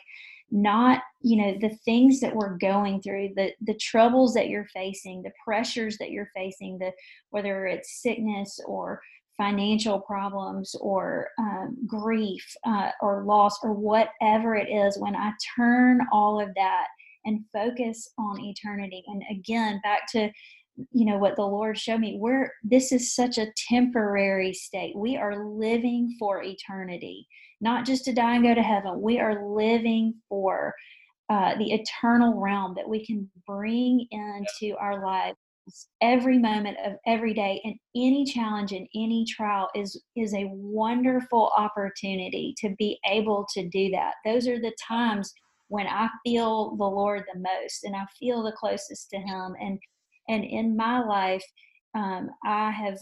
not 0.51 1.03
you 1.23 1.37
know 1.37 1.59
the 1.61 1.75
things 1.85 2.21
that 2.21 2.35
we're 2.35 2.57
going 2.59 3.01
through 3.01 3.31
the 3.35 3.51
the 3.63 3.75
troubles 3.75 4.33
that 4.35 4.49
you're 4.49 4.69
facing 4.73 5.23
the 5.23 5.33
pressures 5.45 5.99
that 5.99 6.11
you're 6.11 6.31
facing 6.35 6.79
the 6.79 6.93
whether 7.31 7.67
it's 7.67 8.01
sickness 8.01 8.61
or 8.65 9.01
financial 9.37 10.01
problems 10.01 10.75
or 10.81 11.29
um, 11.39 11.77
grief 11.87 12.45
uh, 12.65 12.91
or 13.03 13.25
loss 13.25 13.59
or 13.63 13.73
whatever 13.73 14.55
it 14.55 14.69
is 14.71 14.99
when 14.99 15.17
i 15.17 15.33
turn 15.57 16.01
all 16.13 16.41
of 16.41 16.49
that 16.55 16.87
and 17.27 17.45
focus 17.53 18.13
on 18.17 18.41
eternity. 18.41 19.05
And 19.07 19.23
again 19.31 19.81
back 19.83 20.11
to 20.13 20.31
you 20.93 21.07
know 21.07 21.17
what 21.17 21.37
the 21.37 21.43
lord 21.43 21.79
showed 21.79 22.01
me 22.01 22.19
we're 22.21 22.53
this 22.63 22.93
is 22.93 23.15
such 23.15 23.39
a 23.39 23.53
temporary 23.69 24.53
state. 24.55 24.97
We 24.97 25.17
are 25.17 25.45
living 25.45 26.15
for 26.19 26.43
eternity 26.43 27.27
not 27.61 27.87
just 27.87 28.05
to 28.05 28.13
die 28.13 28.37
and 28.37 28.45
go 28.45 28.55
to 28.55 28.63
heaven. 28.63 29.01
We 29.01 29.19
are 29.19 29.55
living 29.55 30.15
for 30.29 30.75
uh, 31.29 31.57
the 31.57 31.73
eternal 31.73 32.41
realm 32.41 32.75
that 32.77 32.89
we 32.89 33.05
can 33.05 33.29
bring 33.47 34.07
into 34.11 34.77
our 34.79 35.05
lives 35.05 35.37
every 36.01 36.39
moment 36.39 36.77
of 36.87 36.93
every 37.07 37.35
day 37.35 37.61
and 37.65 37.75
any 37.97 38.25
challenge 38.25 38.71
and 38.71 38.87
any 38.95 39.25
trial 39.29 39.69
is 39.75 40.01
is 40.15 40.33
a 40.33 40.49
wonderful 40.53 41.51
opportunity 41.57 42.55
to 42.59 42.73
be 42.79 43.01
able 43.11 43.45
to 43.53 43.69
do 43.69 43.91
that. 43.91 44.15
Those 44.25 44.47
are 44.47 44.61
the 44.61 44.75
times 44.87 45.33
when 45.69 45.87
i 45.87 46.09
feel 46.25 46.77
the 46.77 46.85
lord 46.85 47.25
the 47.33 47.39
most 47.39 47.85
and 47.85 47.97
i 47.97 48.05
feel 48.19 48.43
the 48.43 48.53
closest 48.53 49.11
to 49.11 49.19
him 49.19 49.55
and 49.61 49.79
and 50.29 50.45
in 50.45 50.77
my 50.77 51.01
life 51.01 51.45
um, 51.95 52.31
i 52.45 52.71
have 52.71 52.99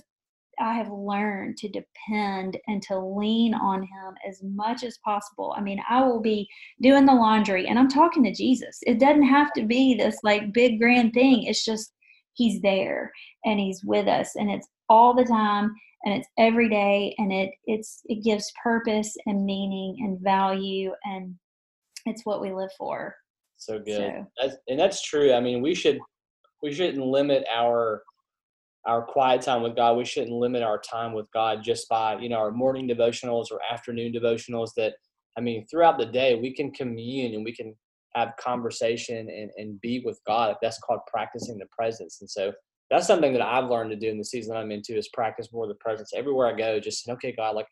i 0.61 0.75
have 0.75 0.91
learned 0.91 1.57
to 1.57 1.69
depend 1.69 2.57
and 2.69 2.83
to 2.83 2.99
lean 2.99 3.55
on 3.55 3.83
him 3.83 4.15
as 4.29 4.41
much 4.43 4.83
as 4.85 4.99
possible 5.05 5.55
i 5.57 5.61
mean 5.61 5.81
i 5.89 6.03
will 6.03 6.21
be 6.21 6.49
doing 6.83 7.05
the 7.05 7.15
laundry 7.15 7.67
and 7.67 7.79
i'm 7.79 7.89
talking 7.89 8.23
to 8.25 8.33
jesus 8.33 8.79
it 8.83 8.99
doesn't 8.99 9.23
have 9.23 9.53
to 9.53 9.65
be 9.65 9.95
this 9.95 10.17
like 10.23 10.53
big 10.53 10.79
grand 10.79 11.13
thing 11.13 11.45
it's 11.45 11.65
just 11.65 11.93
he's 12.35 12.61
there 12.63 13.11
and 13.45 13.61
he's 13.61 13.83
with 13.85 14.09
us 14.09 14.33
and 14.37 14.51
it's 14.51 14.69
all 14.89 15.15
the 15.15 15.25
time 15.25 15.73
and 16.05 16.15
it's 16.15 16.29
every 16.39 16.69
day 16.69 17.15
and 17.19 17.33
it 17.33 17.51
it's 17.67 18.01
it 18.07 18.23
gives 18.25 18.53
purpose 18.63 19.17
and 19.27 19.45
meaning 19.45 19.97
and 20.01 20.21
value 20.21 20.93
and 21.05 21.35
it's 22.07 22.27
what 22.27 22.41
we 22.41 22.53
live 22.53 22.71
for 22.77 23.15
So 23.57 23.79
good. 23.79 23.97
So- 23.97 24.27
That's, 24.41 24.57
and 24.69 24.79
that's 24.79 25.01
true. 25.03 25.33
I 25.33 25.41
mean, 25.41 25.63
we 25.63 25.75
should 25.75 25.99
we 26.63 26.73
shouldn't 26.73 27.05
limit 27.05 27.45
our 27.51 28.03
our 28.87 29.03
quiet 29.03 29.43
time 29.43 29.63
with 29.63 29.77
God. 29.77 29.97
We 29.97 30.05
shouldn't 30.05 30.33
limit 30.33 30.63
our 30.63 30.79
time 30.79 31.13
with 31.13 31.31
God 31.33 31.63
just 31.63 31.89
by 31.89 32.19
you 32.19 32.29
know 32.29 32.37
our 32.37 32.51
morning 32.51 32.89
devotionals 32.89 33.51
or 33.51 33.61
afternoon 33.71 34.13
devotionals. 34.13 34.71
That 34.77 34.95
I 35.39 35.41
mean, 35.41 35.67
throughout 35.67 35.99
the 35.99 36.07
day 36.07 36.35
we 36.35 36.55
can 36.55 36.71
commune 36.71 37.35
and 37.35 37.45
we 37.45 37.55
can 37.55 37.75
have 38.15 38.37
conversation 38.39 39.29
and, 39.29 39.51
and 39.57 39.81
be 39.81 40.03
with 40.05 40.21
God. 40.27 40.57
That's 40.63 40.79
called 40.79 41.01
practicing 41.09 41.59
the 41.59 41.67
presence. 41.77 42.19
And 42.21 42.31
so 42.31 42.53
that's 42.91 43.07
something 43.07 43.33
that 43.33 43.43
I've 43.43 43.71
learned 43.71 43.91
to 43.91 43.97
do 43.97 44.09
in 44.09 44.19
the 44.19 44.25
season 44.25 44.57
I'm 44.57 44.71
into 44.71 44.97
is 44.97 45.09
practice 45.13 45.49
more 45.53 45.67
the 45.67 45.75
presence 45.75 46.13
everywhere 46.15 46.47
I 46.47 46.57
go. 46.57 46.79
Just 46.79 47.03
saying, 47.05 47.17
okay, 47.17 47.35
God, 47.37 47.57
like 47.57 47.67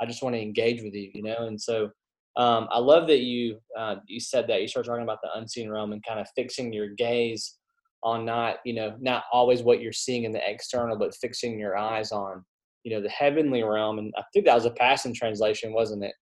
I 0.00 0.06
just 0.06 0.22
want 0.22 0.34
to 0.34 0.42
engage 0.42 0.82
with 0.82 0.92
you, 0.92 1.10
you 1.14 1.22
know. 1.22 1.46
And 1.46 1.60
so 1.60 1.90
um, 2.36 2.68
I 2.70 2.78
love 2.78 3.06
that 3.08 3.20
you 3.20 3.58
uh, 3.78 3.96
you 4.06 4.20
said 4.20 4.46
that 4.48 4.60
you 4.60 4.68
started 4.68 4.88
talking 4.88 5.04
about 5.04 5.20
the 5.22 5.30
unseen 5.36 5.70
realm 5.70 5.92
and 5.92 6.04
kind 6.04 6.20
of 6.20 6.26
fixing 6.36 6.72
your 6.72 6.88
gaze 6.90 7.56
on 8.02 8.24
not 8.24 8.56
you 8.64 8.74
know 8.74 8.96
not 9.00 9.24
always 9.32 9.62
what 9.62 9.80
you're 9.80 9.92
seeing 9.92 10.24
in 10.24 10.32
the 10.32 10.50
external, 10.50 10.96
but 10.96 11.14
fixing 11.14 11.58
your 11.58 11.76
eyes 11.76 12.12
on 12.12 12.44
you 12.84 12.94
know 12.94 13.02
the 13.02 13.08
heavenly 13.08 13.62
realm. 13.62 13.98
And 13.98 14.12
I 14.16 14.22
think 14.32 14.46
that 14.46 14.54
was 14.54 14.64
a 14.64 14.70
Passion 14.70 15.12
translation, 15.12 15.72
wasn't 15.72 16.04
it? 16.04 16.14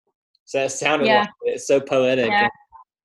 So 0.46 0.58
that 0.58 0.72
sounded 0.72 1.06
Yeah. 1.06 1.20
like 1.20 1.28
it's 1.42 1.66
so 1.66 1.80
poetic. 1.80 2.30
Yeah. 2.30 2.48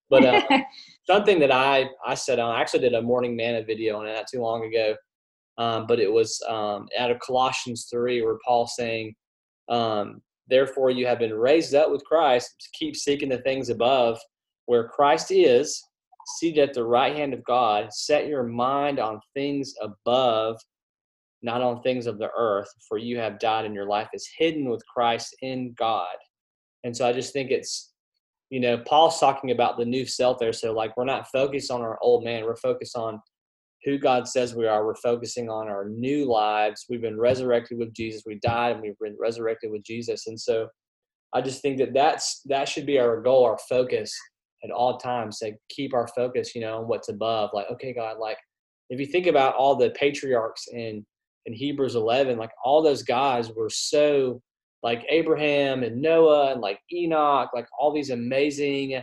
But 0.09 0.25
uh, 0.25 0.41
something 1.07 1.39
that 1.39 1.51
I 1.51 1.89
I 2.05 2.13
said 2.15 2.39
on 2.39 2.55
I 2.55 2.61
actually 2.61 2.81
did 2.81 2.93
a 2.93 3.01
morning 3.01 3.35
manna 3.35 3.63
video 3.63 3.97
on 3.99 4.07
it 4.07 4.13
not 4.13 4.27
too 4.31 4.41
long 4.41 4.65
ago, 4.65 4.95
um, 5.57 5.87
but 5.87 5.99
it 5.99 6.11
was 6.11 6.41
um, 6.47 6.87
out 6.97 7.11
of 7.11 7.19
Colossians 7.19 7.87
three 7.91 8.21
where 8.21 8.37
paul 8.45 8.67
saying, 8.67 9.15
um, 9.69 10.21
"Therefore 10.47 10.89
you 10.89 11.05
have 11.07 11.19
been 11.19 11.33
raised 11.33 11.75
up 11.75 11.91
with 11.91 12.03
Christ. 12.05 12.49
Keep 12.73 12.95
seeking 12.95 13.29
the 13.29 13.39
things 13.39 13.69
above, 13.69 14.19
where 14.67 14.87
Christ 14.87 15.31
is, 15.31 15.83
seated 16.37 16.69
at 16.69 16.73
the 16.73 16.85
right 16.85 17.15
hand 17.15 17.33
of 17.33 17.43
God. 17.43 17.93
Set 17.93 18.27
your 18.27 18.43
mind 18.43 18.99
on 18.99 19.19
things 19.33 19.73
above." 19.81 20.59
Not 21.41 21.61
on 21.61 21.81
things 21.81 22.05
of 22.05 22.19
the 22.19 22.29
earth, 22.37 22.67
for 22.87 22.97
you 22.97 23.17
have 23.17 23.39
died, 23.39 23.63
and 23.63 23.73
your 23.73 23.87
life 23.87 24.09
is 24.13 24.29
hidden 24.37 24.69
with 24.69 24.85
Christ 24.93 25.33
in 25.41 25.73
God. 25.77 26.17
And 26.83 26.95
so 26.95 27.07
I 27.07 27.13
just 27.13 27.31
think 27.31 27.49
it's 27.49 27.93
you 28.49 28.59
know, 28.59 28.79
Paul's 28.79 29.19
talking 29.19 29.51
about 29.51 29.77
the 29.77 29.85
new 29.85 30.05
self 30.05 30.39
there. 30.39 30.53
So, 30.53 30.73
like, 30.73 30.97
we're 30.97 31.05
not 31.05 31.29
focused 31.31 31.71
on 31.71 31.81
our 31.81 31.99
old 32.01 32.23
man, 32.23 32.45
we're 32.45 32.55
focused 32.55 32.97
on 32.97 33.21
who 33.85 33.97
God 33.97 34.27
says 34.27 34.55
we 34.55 34.67
are. 34.67 34.85
We're 34.85 34.95
focusing 34.95 35.49
on 35.49 35.69
our 35.69 35.87
new 35.87 36.25
lives. 36.25 36.85
We've 36.89 37.01
been 37.01 37.19
resurrected 37.19 37.77
with 37.77 37.93
Jesus. 37.93 38.23
We 38.25 38.35
died 38.39 38.73
and 38.73 38.81
we've 38.81 38.99
been 38.99 39.15
resurrected 39.17 39.71
with 39.71 39.83
Jesus. 39.83 40.27
And 40.27 40.39
so, 40.39 40.67
I 41.31 41.41
just 41.41 41.61
think 41.61 41.77
that 41.77 41.93
that's 41.93 42.41
that 42.45 42.67
should 42.67 42.87
be 42.87 42.99
our 42.99 43.21
goal, 43.21 43.45
our 43.45 43.59
focus 43.69 44.17
at 44.63 44.71
all 44.71 44.97
times. 44.97 45.39
To 45.39 45.53
keep 45.69 45.93
our 45.93 46.07
focus, 46.07 46.55
you 46.55 46.61
know, 46.61 46.79
on 46.79 46.87
what's 46.87 47.09
above. 47.09 47.51
Like, 47.53 47.69
okay, 47.71 47.93
God, 47.93 48.17
like 48.19 48.37
if 48.89 48.99
you 48.99 49.05
think 49.05 49.27
about 49.27 49.55
all 49.55 49.75
the 49.75 49.91
patriarchs 49.91 50.67
in 50.71 51.05
in 51.45 51.53
Hebrews 51.53 51.95
11, 51.95 52.37
like 52.37 52.51
all 52.63 52.83
those 52.83 53.03
guys 53.03 53.51
were 53.51 53.69
so 53.69 54.41
like 54.83 55.05
Abraham 55.09 55.83
and 55.83 56.01
Noah 56.01 56.51
and 56.51 56.61
like 56.61 56.79
Enoch, 56.91 57.49
like 57.53 57.67
all 57.77 57.93
these 57.93 58.11
amazing, 58.11 58.95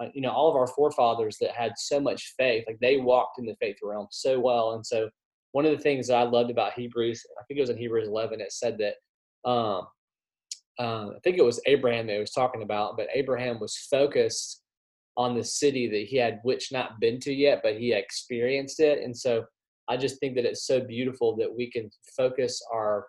uh, 0.00 0.06
you 0.14 0.22
know, 0.22 0.30
all 0.30 0.48
of 0.48 0.56
our 0.56 0.66
forefathers 0.66 1.36
that 1.40 1.50
had 1.50 1.72
so 1.76 2.00
much 2.00 2.34
faith, 2.38 2.64
like 2.66 2.78
they 2.80 2.96
walked 2.98 3.38
in 3.38 3.46
the 3.46 3.56
faith 3.60 3.76
realm 3.82 4.06
so 4.10 4.38
well. 4.38 4.72
And 4.72 4.84
so 4.84 5.08
one 5.52 5.66
of 5.66 5.76
the 5.76 5.82
things 5.82 6.08
that 6.08 6.16
I 6.16 6.22
loved 6.22 6.50
about 6.50 6.74
Hebrews, 6.74 7.24
I 7.38 7.44
think 7.44 7.58
it 7.58 7.62
was 7.62 7.70
in 7.70 7.78
Hebrews 7.78 8.08
11, 8.08 8.40
it 8.40 8.52
said 8.52 8.78
that, 8.78 9.48
um, 9.48 9.86
uh, 10.78 11.10
I 11.16 11.18
think 11.24 11.36
it 11.36 11.44
was 11.44 11.60
Abraham 11.66 12.06
that 12.06 12.20
was 12.20 12.30
talking 12.30 12.62
about, 12.62 12.96
but 12.96 13.08
Abraham 13.12 13.58
was 13.58 13.76
focused 13.76 14.62
on 15.18 15.34
the 15.34 15.42
city 15.42 15.88
that 15.88 16.06
he 16.06 16.16
had 16.16 16.38
which 16.44 16.70
not 16.70 17.00
been 17.00 17.18
to 17.18 17.34
yet, 17.34 17.60
but 17.62 17.76
he 17.76 17.92
experienced 17.92 18.78
it. 18.78 19.02
And 19.02 19.14
so 19.14 19.44
I 19.88 19.96
just 19.96 20.20
think 20.20 20.36
that 20.36 20.44
it's 20.44 20.64
so 20.64 20.80
beautiful 20.80 21.34
that 21.36 21.52
we 21.54 21.70
can 21.70 21.90
focus 22.16 22.62
our 22.72 23.06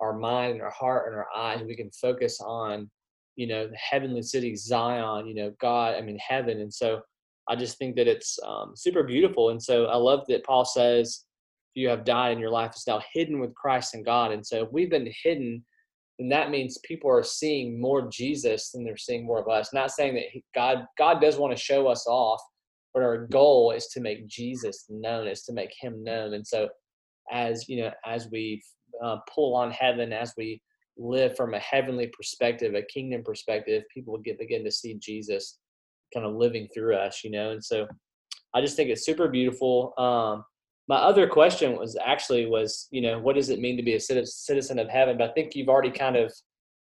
our 0.00 0.16
mind 0.16 0.52
and 0.52 0.62
our 0.62 0.70
heart 0.70 1.08
and 1.08 1.16
our 1.16 1.26
eyes 1.36 1.60
we 1.66 1.74
can 1.74 1.90
focus 1.90 2.40
on 2.40 2.88
you 3.34 3.48
know 3.48 3.66
the 3.66 3.76
heavenly 3.76 4.22
city 4.22 4.54
zion 4.54 5.26
you 5.26 5.34
know 5.34 5.52
god 5.60 5.96
i 5.96 6.00
mean 6.00 6.18
heaven. 6.18 6.60
And 6.60 6.72
so 6.72 7.00
i 7.48 7.56
just 7.56 7.78
think 7.78 7.96
that 7.96 8.06
it's 8.06 8.38
um, 8.46 8.74
super 8.76 9.02
beautiful. 9.02 9.50
And 9.50 9.60
so 9.60 9.86
i 9.86 9.96
love 9.96 10.24
that 10.28 10.44
paul 10.44 10.64
says 10.64 11.24
you 11.74 11.88
have 11.88 12.04
died 12.04 12.32
and 12.32 12.40
your 12.40 12.50
life 12.50 12.74
is 12.76 12.84
now 12.86 13.00
hidden 13.12 13.40
with 13.40 13.54
christ 13.54 13.94
and 13.94 14.04
god. 14.04 14.32
And 14.32 14.46
so 14.46 14.64
if 14.64 14.72
we've 14.72 14.90
been 14.90 15.12
hidden 15.22 15.64
then 16.18 16.28
that 16.28 16.50
means 16.50 16.78
people 16.84 17.10
are 17.10 17.22
seeing 17.22 17.80
more 17.80 18.08
jesus 18.08 18.70
than 18.70 18.84
they're 18.84 18.96
seeing 18.96 19.26
more 19.26 19.40
of 19.40 19.48
us 19.48 19.72
not 19.72 19.90
saying 19.90 20.14
that 20.14 20.24
god 20.54 20.84
god 20.96 21.20
does 21.20 21.36
want 21.36 21.56
to 21.56 21.62
show 21.62 21.86
us 21.86 22.06
off 22.06 22.40
but 22.94 23.02
our 23.02 23.26
goal 23.26 23.72
is 23.72 23.86
to 23.86 24.00
make 24.00 24.26
jesus 24.26 24.84
known 24.88 25.26
is 25.26 25.42
to 25.42 25.52
make 25.52 25.70
him 25.80 26.02
known 26.02 26.34
and 26.34 26.46
so 26.46 26.68
as 27.30 27.68
you 27.68 27.82
know 27.82 27.90
as 28.06 28.28
we 28.30 28.62
uh, 29.02 29.16
pull 29.32 29.54
on 29.54 29.70
heaven 29.70 30.12
as 30.12 30.32
we 30.36 30.60
live 30.98 31.36
from 31.36 31.54
a 31.54 31.58
heavenly 31.58 32.08
perspective, 32.08 32.74
a 32.74 32.82
kingdom 32.82 33.22
perspective, 33.22 33.84
people 33.92 34.18
get 34.18 34.38
begin 34.38 34.64
to 34.64 34.70
see 34.70 34.94
Jesus 34.94 35.58
kind 36.12 36.26
of 36.26 36.34
living 36.34 36.68
through 36.74 36.96
us, 36.96 37.22
you 37.24 37.30
know. 37.30 37.50
And 37.50 37.64
so 37.64 37.86
I 38.54 38.60
just 38.60 38.76
think 38.76 38.90
it's 38.90 39.06
super 39.06 39.28
beautiful. 39.28 39.94
Um, 39.96 40.44
my 40.88 40.96
other 40.96 41.28
question 41.28 41.78
was 41.78 41.96
actually 42.02 42.46
was 42.46 42.88
you 42.90 43.02
know 43.02 43.18
what 43.18 43.36
does 43.36 43.50
it 43.50 43.60
mean 43.60 43.76
to 43.76 43.82
be 43.82 43.94
a 43.94 44.00
citizen 44.00 44.78
of 44.78 44.88
heaven? 44.88 45.18
But 45.18 45.30
I 45.30 45.32
think 45.32 45.54
you've 45.54 45.68
already 45.68 45.90
kind 45.90 46.16
of 46.16 46.32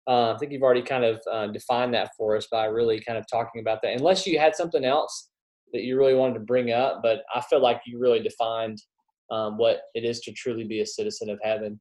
uh, 0.07 0.33
I 0.33 0.37
think 0.37 0.51
you've 0.51 0.63
already 0.63 0.81
kind 0.81 1.03
of 1.03 1.21
uh, 1.31 1.47
defined 1.47 1.93
that 1.93 2.11
for 2.17 2.35
us 2.35 2.47
by 2.51 2.65
really 2.65 2.99
kind 3.01 3.17
of 3.17 3.25
talking 3.31 3.61
about 3.61 3.81
that. 3.83 3.93
Unless 3.93 4.25
you 4.25 4.39
had 4.39 4.55
something 4.55 4.83
else 4.83 5.29
that 5.73 5.83
you 5.83 5.97
really 5.97 6.15
wanted 6.15 6.35
to 6.35 6.39
bring 6.41 6.71
up, 6.71 7.01
but 7.03 7.21
I 7.33 7.41
feel 7.41 7.61
like 7.61 7.81
you 7.85 7.99
really 7.99 8.19
defined 8.19 8.81
um, 9.29 9.57
what 9.57 9.81
it 9.93 10.03
is 10.03 10.19
to 10.21 10.31
truly 10.33 10.63
be 10.63 10.81
a 10.81 10.85
citizen 10.85 11.29
of 11.29 11.39
heaven 11.43 11.79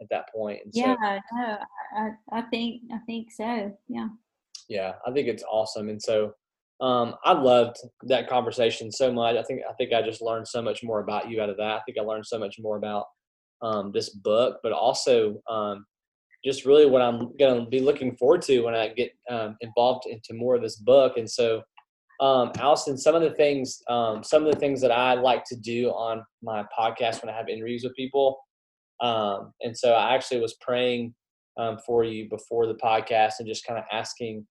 at 0.00 0.08
that 0.10 0.26
point. 0.34 0.60
And 0.64 0.72
yeah, 0.74 0.94
so, 0.94 1.20
no, 1.36 1.58
I, 1.96 2.10
I 2.32 2.42
think 2.42 2.82
I 2.92 2.98
think 3.06 3.32
so. 3.32 3.76
Yeah. 3.88 4.08
Yeah, 4.68 4.92
I 5.06 5.12
think 5.12 5.28
it's 5.28 5.44
awesome, 5.48 5.88
and 5.88 6.02
so 6.02 6.32
um, 6.80 7.14
I 7.24 7.32
loved 7.32 7.76
that 8.04 8.28
conversation 8.28 8.92
so 8.92 9.12
much. 9.12 9.36
I 9.36 9.42
think 9.42 9.62
I 9.68 9.72
think 9.74 9.92
I 9.92 10.02
just 10.02 10.20
learned 10.20 10.46
so 10.46 10.60
much 10.60 10.82
more 10.82 11.00
about 11.00 11.30
you 11.30 11.40
out 11.40 11.48
of 11.48 11.56
that. 11.56 11.76
I 11.76 11.80
think 11.86 11.98
I 11.98 12.02
learned 12.02 12.26
so 12.26 12.38
much 12.38 12.56
more 12.58 12.76
about 12.76 13.06
um, 13.62 13.92
this 13.92 14.10
book, 14.10 14.58
but 14.62 14.72
also 14.72 15.40
um, 15.48 15.86
just 16.44 16.66
really 16.66 16.86
what 16.86 17.00
I'm 17.00 17.34
going 17.38 17.64
to 17.64 17.70
be 17.70 17.80
looking 17.80 18.14
forward 18.16 18.42
to 18.42 18.60
when 18.60 18.74
I 18.74 18.88
get 18.88 19.10
um, 19.30 19.56
involved 19.62 20.06
into 20.06 20.34
more 20.34 20.54
of 20.54 20.62
this 20.62 20.76
book. 20.76 21.16
And 21.16 21.30
so, 21.30 21.62
um, 22.20 22.52
Allison, 22.58 22.98
some 22.98 23.14
of 23.14 23.22
the 23.22 23.30
things, 23.30 23.80
um, 23.88 24.22
some 24.22 24.44
of 24.44 24.52
the 24.52 24.60
things 24.60 24.82
that 24.82 24.92
I 24.92 25.14
like 25.14 25.44
to 25.46 25.56
do 25.56 25.88
on 25.90 26.22
my 26.42 26.64
podcast 26.78 27.22
when 27.22 27.32
I 27.32 27.36
have 27.36 27.48
interviews 27.48 27.84
with 27.84 27.94
people 27.94 28.38
and 29.00 29.76
so 29.76 29.92
I 29.92 30.14
actually 30.14 30.40
was 30.40 30.56
praying 30.60 31.14
for 31.86 32.04
you 32.04 32.28
before 32.28 32.66
the 32.66 32.74
podcast 32.74 33.34
and 33.38 33.48
just 33.48 33.66
kind 33.66 33.78
of 33.78 33.84
asking 33.92 34.46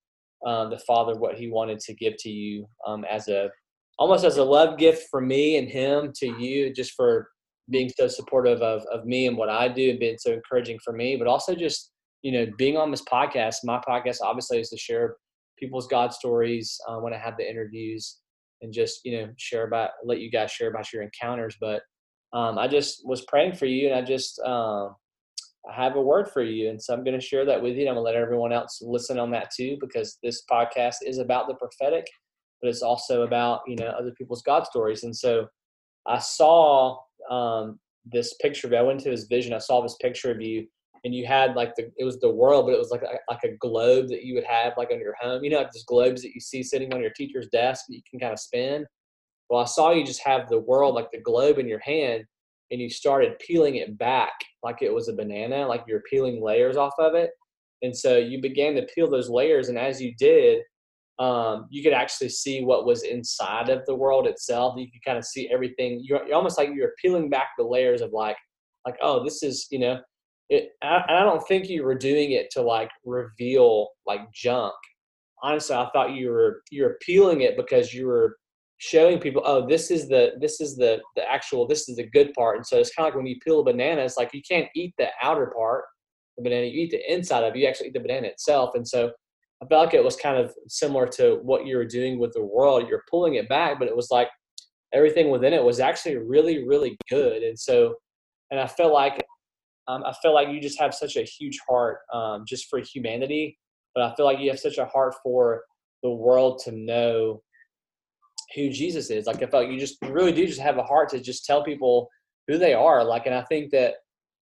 um, 0.45 0.69
the 0.69 0.79
Father 0.79 1.15
what 1.15 1.35
He 1.35 1.49
wanted 1.49 1.79
to 1.79 1.93
give 1.93 2.15
to 2.19 2.29
you 2.29 2.67
um, 2.85 3.05
as 3.05 3.27
a 3.27 3.49
almost 3.97 4.25
as 4.25 4.37
a 4.37 4.43
love 4.43 4.77
gift 4.77 5.07
from 5.09 5.27
me 5.27 5.57
and 5.57 5.69
Him 5.69 6.11
to 6.17 6.27
you, 6.39 6.73
just 6.73 6.93
for 6.93 7.29
being 7.69 7.89
so 7.97 8.07
supportive 8.07 8.61
of, 8.61 8.83
of 8.91 9.05
me 9.05 9.27
and 9.27 9.37
what 9.37 9.49
I 9.49 9.67
do 9.67 9.89
and 9.89 9.99
being 9.99 10.17
so 10.19 10.33
encouraging 10.33 10.79
for 10.83 10.93
me, 10.93 11.15
but 11.15 11.27
also 11.27 11.55
just, 11.55 11.91
you 12.21 12.31
know, 12.31 12.45
being 12.57 12.77
on 12.77 12.91
this 12.91 13.03
podcast. 13.03 13.55
My 13.63 13.81
podcast 13.87 14.17
obviously 14.21 14.59
is 14.59 14.69
to 14.69 14.77
share 14.77 15.15
people's 15.57 15.87
God 15.87 16.13
stories 16.13 16.77
uh, 16.87 16.97
when 16.97 17.13
I 17.13 17.17
have 17.17 17.37
the 17.37 17.49
interviews 17.49 18.17
and 18.61 18.71
just, 18.71 19.01
you 19.03 19.17
know, 19.17 19.29
share 19.37 19.65
about, 19.65 19.91
let 20.03 20.19
you 20.19 20.29
guys 20.29 20.51
share 20.51 20.69
about 20.69 20.91
your 20.93 21.01
encounters. 21.01 21.55
But 21.59 21.81
um, 22.33 22.57
I 22.57 22.67
just 22.67 23.01
was 23.05 23.25
praying 23.25 23.55
for 23.55 23.65
you, 23.65 23.87
and 23.87 23.95
I 23.95 24.01
just 24.01 24.39
um, 24.39 24.95
I 25.69 25.73
have 25.73 25.95
a 25.95 26.01
word 26.01 26.29
for 26.29 26.43
you, 26.43 26.69
and 26.69 26.81
so 26.81 26.93
I'm 26.93 27.03
going 27.03 27.19
to 27.19 27.25
share 27.25 27.45
that 27.45 27.61
with 27.61 27.75
you. 27.75 27.87
I'm 27.87 27.95
going 27.95 27.97
to 27.97 28.01
let 28.01 28.15
everyone 28.15 28.53
else 28.53 28.81
listen 28.81 29.17
on 29.17 29.31
that 29.31 29.51
too, 29.55 29.77
because 29.79 30.17
this 30.21 30.43
podcast 30.49 30.97
is 31.03 31.17
about 31.17 31.47
the 31.47 31.55
prophetic, 31.55 32.05
but 32.61 32.69
it's 32.69 32.81
also 32.81 33.23
about 33.23 33.61
you 33.67 33.75
know 33.75 33.87
other 33.87 34.11
people's 34.11 34.41
God 34.41 34.65
stories. 34.65 35.03
And 35.03 35.15
so 35.15 35.47
I 36.05 36.19
saw 36.19 36.99
um, 37.29 37.79
this 38.05 38.33
picture 38.35 38.67
of 38.67 38.73
you. 38.73 38.79
I 38.79 38.83
went 38.83 38.99
to 39.01 39.11
his 39.11 39.25
vision. 39.25 39.53
I 39.53 39.59
saw 39.59 39.81
this 39.81 39.97
picture 40.01 40.31
of 40.31 40.41
you, 40.41 40.67
and 41.03 41.15
you 41.15 41.25
had 41.25 41.55
like 41.55 41.75
the 41.75 41.91
it 41.97 42.03
was 42.03 42.19
the 42.19 42.31
world, 42.31 42.65
but 42.67 42.73
it 42.73 42.79
was 42.79 42.91
like 42.91 43.03
a, 43.03 43.17
like 43.31 43.43
a 43.43 43.57
globe 43.57 44.07
that 44.09 44.23
you 44.23 44.35
would 44.35 44.45
have 44.45 44.73
like 44.77 44.91
on 44.91 44.99
your 44.99 45.15
home. 45.19 45.43
You 45.43 45.49
know, 45.51 45.57
like 45.57 45.71
those 45.71 45.85
globes 45.85 46.21
that 46.21 46.33
you 46.35 46.41
see 46.41 46.61
sitting 46.63 46.93
on 46.93 47.01
your 47.01 47.11
teacher's 47.11 47.47
desk 47.47 47.85
that 47.87 47.95
you 47.95 48.01
can 48.09 48.19
kind 48.19 48.33
of 48.33 48.39
spin. 48.39 48.85
Well, 49.49 49.61
I 49.61 49.65
saw 49.65 49.91
you 49.91 50.05
just 50.05 50.23
have 50.23 50.47
the 50.49 50.59
world 50.59 50.95
like 50.95 51.11
the 51.11 51.21
globe 51.21 51.59
in 51.59 51.67
your 51.67 51.79
hand 51.79 52.25
and 52.71 52.81
you 52.81 52.89
started 52.89 53.39
peeling 53.39 53.75
it 53.75 53.97
back 53.97 54.33
like 54.63 54.81
it 54.81 54.93
was 54.93 55.07
a 55.07 55.13
banana, 55.13 55.67
like 55.67 55.83
you're 55.87 56.01
peeling 56.09 56.43
layers 56.43 56.77
off 56.77 56.93
of 56.99 57.15
it. 57.15 57.31
And 57.81 57.95
so 57.95 58.17
you 58.17 58.41
began 58.41 58.73
to 58.75 58.87
peel 58.93 59.09
those 59.09 59.29
layers. 59.29 59.69
And 59.69 59.77
as 59.77 60.01
you 60.01 60.15
did, 60.17 60.61
um, 61.19 61.67
you 61.69 61.83
could 61.83 61.93
actually 61.93 62.29
see 62.29 62.63
what 62.63 62.85
was 62.85 63.03
inside 63.03 63.69
of 63.69 63.85
the 63.85 63.95
world 63.95 64.27
itself. 64.27 64.75
You 64.77 64.87
could 64.91 65.03
kind 65.05 65.17
of 65.17 65.25
see 65.25 65.49
everything. 65.51 66.01
You're, 66.03 66.25
you're 66.25 66.35
almost 66.35 66.57
like 66.57 66.69
you're 66.73 66.93
peeling 67.01 67.29
back 67.29 67.49
the 67.57 67.63
layers 67.63 68.01
of 68.01 68.11
like, 68.11 68.37
like, 68.85 68.97
oh, 69.01 69.23
this 69.23 69.43
is, 69.43 69.67
you 69.71 69.79
know, 69.79 69.99
it, 70.49 70.69
I, 70.81 71.03
I 71.07 71.19
don't 71.21 71.45
think 71.47 71.69
you 71.69 71.83
were 71.83 71.95
doing 71.95 72.31
it 72.31 72.51
to 72.51 72.61
like 72.61 72.89
reveal 73.03 73.89
like 74.05 74.21
junk. 74.33 74.73
Honestly, 75.41 75.75
I 75.75 75.89
thought 75.93 76.13
you 76.13 76.29
were 76.29 76.61
you 76.71 76.83
were 76.83 76.97
peeling 77.01 77.41
it 77.41 77.57
because 77.57 77.93
you 77.93 78.07
were 78.07 78.37
showing 78.77 79.19
people, 79.19 79.41
oh, 79.45 79.67
this 79.67 79.91
is 79.91 80.07
the 80.07 80.33
this 80.39 80.59
is 80.59 80.75
the 80.75 81.01
the 81.15 81.29
actual 81.29 81.67
this 81.67 81.87
is 81.87 81.95
the 81.95 82.07
good 82.07 82.33
part. 82.33 82.57
And 82.57 82.65
so 82.65 82.77
it's 82.77 82.93
kind 82.93 83.07
of 83.07 83.13
like 83.13 83.17
when 83.17 83.27
you 83.27 83.39
peel 83.43 83.59
a 83.59 83.63
banana, 83.63 84.01
it's 84.01 84.17
like 84.17 84.33
you 84.33 84.41
can't 84.47 84.67
eat 84.75 84.93
the 84.97 85.07
outer 85.21 85.51
part, 85.55 85.85
the 86.37 86.43
banana. 86.43 86.65
You 86.65 86.83
eat 86.83 86.91
the 86.91 87.13
inside 87.13 87.43
of 87.43 87.55
it. 87.55 87.59
You 87.59 87.67
actually 87.67 87.87
eat 87.87 87.93
the 87.93 87.99
banana 87.99 88.27
itself. 88.27 88.71
And 88.75 88.87
so 88.87 89.11
I 89.63 89.65
felt 89.67 89.85
like 89.85 89.93
it 89.93 90.03
was 90.03 90.17
kind 90.17 90.37
of 90.37 90.53
similar 90.67 91.07
to 91.07 91.39
what 91.43 91.65
you 91.65 91.77
were 91.77 91.85
doing 91.85 92.19
with 92.19 92.33
the 92.33 92.43
world. 92.43 92.87
You're 92.89 93.03
pulling 93.09 93.35
it 93.35 93.47
back, 93.47 93.79
but 93.79 93.87
it 93.87 93.95
was 93.95 94.09
like 94.11 94.29
everything 94.93 95.29
within 95.29 95.53
it 95.53 95.63
was 95.63 95.79
actually 95.79 96.17
really 96.17 96.67
really 96.67 96.97
good. 97.09 97.43
And 97.43 97.57
so, 97.57 97.95
and 98.51 98.59
I 98.59 98.67
felt 98.67 98.93
like 98.93 99.23
um, 99.87 100.03
I 100.03 100.13
feel 100.21 100.33
like 100.33 100.49
you 100.49 100.59
just 100.59 100.79
have 100.79 100.93
such 100.93 101.15
a 101.15 101.23
huge 101.23 101.59
heart 101.67 101.99
um, 102.11 102.43
just 102.47 102.67
for 102.69 102.79
humanity, 102.79 103.57
but 103.93 104.03
I 104.03 104.15
feel 104.15 104.25
like 104.25 104.39
you 104.39 104.49
have 104.49 104.59
such 104.59 104.79
a 104.79 104.85
heart 104.85 105.13
for 105.23 105.63
the 106.03 106.09
world 106.09 106.59
to 106.65 106.71
know 106.71 107.41
who 108.55 108.69
Jesus 108.69 109.09
is. 109.09 109.25
Like 109.25 109.37
I 109.37 109.47
felt 109.47 109.65
like 109.65 109.71
you 109.73 109.79
just 109.79 109.97
really 110.03 110.31
do 110.31 110.45
just 110.45 110.59
have 110.59 110.77
a 110.77 110.83
heart 110.83 111.09
to 111.09 111.19
just 111.19 111.45
tell 111.45 111.63
people 111.63 112.09
who 112.47 112.57
they 112.57 112.73
are. 112.73 113.03
Like, 113.03 113.25
and 113.25 113.35
I 113.35 113.43
think 113.43 113.71
that 113.71 113.95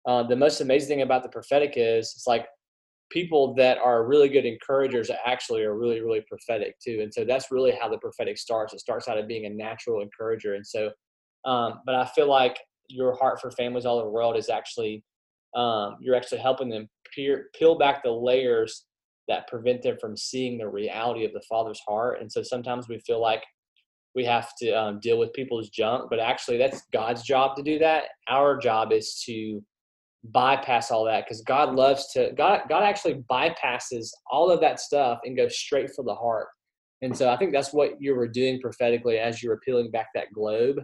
uh, 0.07 0.23
the 0.23 0.35
most 0.35 0.61
amazing 0.61 0.87
thing 0.87 1.01
about 1.01 1.23
the 1.23 1.29
prophetic 1.29 1.73
is 1.75 2.13
it's 2.15 2.27
like 2.27 2.47
people 3.09 3.53
that 3.55 3.77
are 3.79 4.05
really 4.05 4.29
good 4.29 4.45
encouragers 4.45 5.09
actually 5.25 5.63
are 5.63 5.77
really 5.77 6.01
really 6.01 6.21
prophetic 6.21 6.75
too 6.79 6.99
and 7.01 7.13
so 7.13 7.25
that's 7.25 7.51
really 7.51 7.71
how 7.79 7.89
the 7.89 7.97
prophetic 7.97 8.37
starts 8.37 8.73
it 8.73 8.79
starts 8.79 9.07
out 9.07 9.17
of 9.17 9.27
being 9.27 9.45
a 9.45 9.49
natural 9.49 10.01
encourager 10.01 10.55
and 10.55 10.65
so 10.65 10.89
um, 11.45 11.81
but 11.85 11.95
i 11.95 12.05
feel 12.05 12.29
like 12.29 12.57
your 12.87 13.15
heart 13.15 13.39
for 13.41 13.51
families 13.51 13.85
all 13.85 13.97
over 13.97 14.05
the 14.05 14.11
world 14.11 14.37
is 14.37 14.49
actually 14.49 15.03
um, 15.55 15.97
you're 15.99 16.15
actually 16.15 16.37
helping 16.37 16.69
them 16.69 16.87
peer, 17.15 17.47
peel 17.57 17.75
back 17.75 18.03
the 18.03 18.11
layers 18.11 18.85
that 19.27 19.47
prevent 19.47 19.81
them 19.81 19.97
from 19.99 20.15
seeing 20.15 20.59
the 20.59 20.69
reality 20.69 21.25
of 21.25 21.33
the 21.33 21.41
father's 21.49 21.81
heart 21.87 22.21
and 22.21 22.31
so 22.31 22.43
sometimes 22.43 22.87
we 22.87 22.99
feel 22.99 23.21
like 23.21 23.43
we 24.15 24.25
have 24.25 24.51
to 24.59 24.71
um, 24.71 24.99
deal 24.99 25.19
with 25.19 25.33
people's 25.33 25.69
junk 25.69 26.09
but 26.09 26.19
actually 26.19 26.57
that's 26.57 26.83
god's 26.93 27.23
job 27.23 27.55
to 27.55 27.63
do 27.63 27.79
that 27.79 28.05
our 28.27 28.57
job 28.57 28.91
is 28.91 29.21
to 29.25 29.61
bypass 30.23 30.91
all 30.91 31.05
that 31.05 31.25
because 31.25 31.41
God 31.41 31.75
loves 31.75 32.11
to 32.13 32.31
God 32.37 32.61
God 32.69 32.83
actually 32.83 33.23
bypasses 33.29 34.09
all 34.29 34.51
of 34.51 34.59
that 34.61 34.79
stuff 34.79 35.19
and 35.23 35.37
goes 35.37 35.57
straight 35.57 35.91
for 35.95 36.03
the 36.03 36.15
heart. 36.15 36.47
And 37.01 37.15
so 37.15 37.29
I 37.29 37.37
think 37.37 37.53
that's 37.53 37.71
what 37.71 37.93
you 37.99 38.13
were 38.13 38.27
doing 38.27 38.59
prophetically 38.59 39.17
as 39.17 39.41
you 39.41 39.49
were 39.49 39.61
peeling 39.65 39.89
back 39.89 40.07
that 40.13 40.33
globe, 40.33 40.79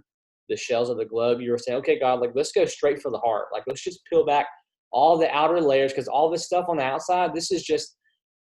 the 0.48 0.56
shells 0.56 0.90
of 0.90 0.98
the 0.98 1.06
globe. 1.06 1.42
You 1.42 1.52
were 1.52 1.58
saying, 1.58 1.78
okay, 1.80 2.00
God, 2.00 2.22
like 2.22 2.32
let's 2.36 2.54
go 2.54 2.66
straight 2.66 3.02
for 3.02 3.12
the 3.12 3.20
heart. 3.20 3.48
Like 3.52 3.64
let's 3.68 3.84
just 3.84 4.00
peel 4.10 4.26
back 4.26 4.48
all 4.92 5.18
the 5.18 5.30
outer 5.36 5.60
layers 5.60 5.92
because 5.92 6.08
all 6.08 6.30
this 6.30 6.46
stuff 6.46 6.68
on 6.70 6.78
the 6.78 6.84
outside, 6.84 7.34
this 7.34 7.52
is 7.52 7.64
just 7.64 7.98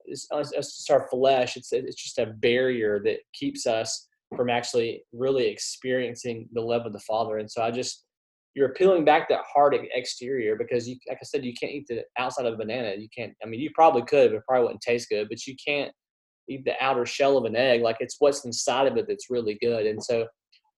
it's, 0.07 0.27
it's 0.33 0.89
our 0.91 1.07
flesh. 1.11 1.57
It's 1.57 1.73
it's 1.73 2.03
just 2.03 2.19
a 2.19 2.33
barrier 2.39 3.03
that 3.05 3.19
keeps 3.35 3.67
us 3.67 4.09
from 4.37 4.51
actually 4.51 5.03
really 5.13 5.47
experiencing 5.47 6.49
the 6.53 6.61
love 6.61 6.87
of 6.87 6.93
the 6.93 7.01
Father. 7.01 7.39
And 7.39 7.51
so 7.51 7.63
I 7.63 7.71
just 7.71 8.05
you're 8.55 8.75
peeling 8.75 9.05
back 9.05 9.29
that 9.29 9.43
hard 9.53 9.77
exterior 9.95 10.57
because 10.57 10.89
you, 10.89 10.97
like 11.09 11.19
I 11.21 11.25
said, 11.25 11.45
you 11.45 11.55
can't 11.55 11.73
eat 11.73 11.87
the 11.89 12.03
outside 12.19 12.47
of 12.47 12.55
a 12.55 12.57
banana. 12.57 12.95
You 12.99 13.09
can't. 13.17 13.33
I 13.45 13.47
mean, 13.47 13.61
you 13.61 13.71
probably 13.75 14.03
could, 14.03 14.31
but 14.31 14.39
it 14.39 14.43
probably 14.47 14.65
wouldn't 14.65 14.83
taste 14.83 15.09
good. 15.09 15.29
But 15.29 15.47
you 15.47 15.55
can't 15.65 15.93
eat 16.49 16.65
the 16.65 16.75
outer 16.83 17.07
shell 17.07 17.37
of 17.37 17.45
an 17.45 17.55
egg. 17.55 17.83
Like 17.83 17.99
it's 18.01 18.17
what's 18.19 18.45
inside 18.45 18.89
of 18.89 18.97
it 18.97 19.07
that's 19.07 19.31
really 19.31 19.57
good. 19.61 19.87
And 19.87 20.03
so, 20.03 20.27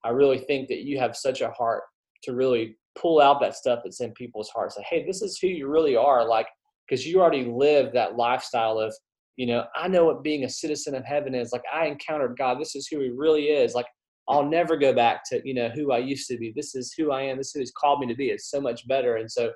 I 0.05 0.11
really 0.11 0.39
think 0.39 0.69
that 0.69 0.83
you 0.83 0.99
have 0.99 1.17
such 1.17 1.41
a 1.41 1.51
heart 1.51 1.85
to 2.25 2.35
really 2.35 2.77
pull 2.99 3.21
out 3.21 3.41
that 3.41 3.55
stuff 3.55 3.81
that's 3.85 4.01
in 4.01 4.13
people's 4.13 4.51
hearts. 4.51 4.77
Like, 4.77 4.87
hey, 4.87 5.07
this 5.07 5.23
is 5.23 5.39
who 5.39 5.47
you 5.47 5.69
really 5.69 5.97
are. 5.97 6.27
Like, 6.27 6.49
because 6.87 7.07
you 7.07 7.21
already 7.21 7.45
live 7.45 7.93
that 7.93 8.17
lifestyle 8.17 8.79
of, 8.79 8.95
you 9.37 9.47
know, 9.47 9.64
I 9.74 9.89
know 9.89 10.05
what 10.05 10.22
being 10.22 10.45
a 10.45 10.49
citizen 10.49 10.95
of 10.95 11.05
heaven 11.05 11.35
is. 11.35 11.53
Like, 11.53 11.64
I 11.72 11.87
encountered 11.87 12.37
God. 12.37 12.61
This 12.61 12.76
is 12.76 12.87
who 12.87 13.01
He 13.01 13.11
really 13.11 13.45
is. 13.45 13.74
Like, 13.74 13.87
I'll 14.28 14.49
never 14.49 14.76
go 14.76 14.93
back 14.93 15.22
to, 15.30 15.41
you 15.45 15.55
know, 15.55 15.68
who 15.70 15.93
I 15.93 15.99
used 15.99 16.28
to 16.28 16.39
be. 16.39 16.53
This 16.55 16.74
is 16.74 16.95
who 16.97 17.11
I 17.11 17.22
am. 17.22 17.39
This 17.39 17.49
is 17.49 17.53
who 17.55 17.61
He's 17.61 17.72
called 17.72 18.01
me 18.01 18.07
to 18.09 18.14
be. 18.14 18.28
It's 18.28 18.51
so 18.51 18.61
much 18.61 18.87
better. 18.87 19.16
And 19.16 19.30
so 19.30 19.51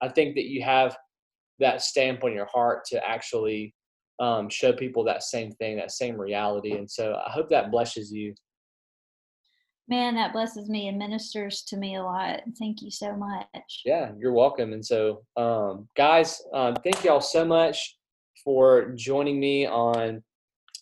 I 0.00 0.08
think 0.08 0.34
that 0.34 0.46
you 0.46 0.62
have 0.62 0.96
that 1.60 1.82
stamp 1.82 2.24
on 2.24 2.32
your 2.32 2.46
heart 2.46 2.84
to 2.86 3.06
actually 3.06 3.74
um, 4.20 4.48
show 4.48 4.72
people 4.72 5.04
that 5.04 5.22
same 5.22 5.50
thing, 5.52 5.76
that 5.76 5.90
same 5.90 6.20
reality. 6.20 6.72
And 6.72 6.90
so 6.90 7.20
I 7.26 7.30
hope 7.30 7.48
that 7.50 7.70
blesses 7.70 8.12
you. 8.12 8.34
Man, 9.88 10.14
that 10.14 10.32
blesses 10.32 10.68
me 10.68 10.88
and 10.88 10.96
ministers 10.96 11.62
to 11.68 11.76
me 11.76 11.96
a 11.96 12.02
lot. 12.02 12.40
Thank 12.58 12.82
you 12.82 12.90
so 12.90 13.16
much. 13.16 13.82
Yeah, 13.84 14.12
you're 14.18 14.32
welcome. 14.32 14.72
And 14.72 14.84
so, 14.84 15.22
um, 15.36 15.88
guys, 15.96 16.40
um, 16.54 16.74
thank 16.84 17.02
y'all 17.04 17.20
so 17.20 17.44
much 17.44 17.96
for 18.44 18.92
joining 18.96 19.40
me 19.40 19.66
on 19.66 20.22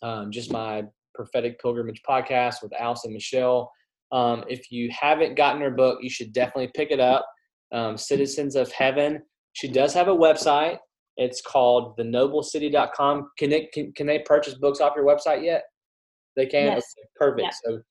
um, 0.03 0.31
just 0.31 0.53
my 0.53 0.85
Prophetic 1.15 1.61
Pilgrimage 1.61 2.03
podcast 2.09 2.63
with 2.63 2.73
Allison 2.79 3.13
Michelle. 3.13 3.71
Um, 4.13 4.45
if 4.49 4.71
you 4.71 4.91
haven't 4.91 5.37
gotten 5.37 5.61
her 5.63 5.71
book, 5.71 5.99
you 6.03 6.11
should 6.11 6.33
definitely 6.33 6.71
pick 6.75 6.91
it 6.91 7.01
up. 7.01 7.27
Um, 7.73 7.97
Citizens 7.97 8.57
of 8.57 8.73
Heaven. 8.73 9.23
She 9.53 9.69
does 9.69 9.95
have 9.95 10.09
a 10.09 10.17
website. 10.17 10.79
It's 11.17 11.43
called 11.43 11.97
thenoblecity.com. 11.99 13.31
Can 13.39 13.51
they 13.51 13.69
can, 13.73 13.93
can 13.93 14.07
they 14.07 14.21
purchase 14.21 14.55
books 14.55 14.81
off 14.81 14.95
your 14.97 15.05
website 15.05 15.45
yet? 15.45 15.65
They 16.37 16.47
can. 16.47 16.67
Yes. 16.67 16.95
Okay, 16.99 17.09
perfect. 17.17 17.43
Yeah. 17.43 17.73
So 17.73 17.83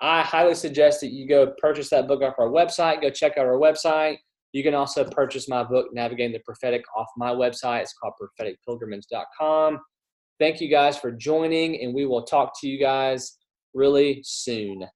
I 0.00 0.22
highly 0.22 0.54
suggest 0.54 1.00
that 1.00 1.12
you 1.12 1.28
go 1.28 1.52
purchase 1.60 1.90
that 1.90 2.08
book 2.08 2.22
off 2.22 2.34
our 2.38 2.48
website. 2.48 3.02
Go 3.02 3.10
check 3.10 3.36
out 3.36 3.46
our 3.46 3.58
website. 3.58 4.18
You 4.52 4.62
can 4.62 4.74
also 4.74 5.04
purchase 5.04 5.48
my 5.48 5.62
book, 5.62 5.88
Navigating 5.92 6.32
the 6.32 6.40
Prophetic, 6.40 6.82
off 6.96 7.08
my 7.16 7.30
website. 7.30 7.82
It's 7.82 7.94
called 7.94 8.14
propheticpilgrimage.com. 8.20 9.78
Thank 10.38 10.60
you 10.60 10.68
guys 10.68 10.96
for 10.96 11.10
joining, 11.12 11.82
and 11.82 11.94
we 11.94 12.06
will 12.06 12.22
talk 12.22 12.52
to 12.60 12.68
you 12.68 12.78
guys 12.78 13.36
really 13.74 14.20
soon. 14.24 14.86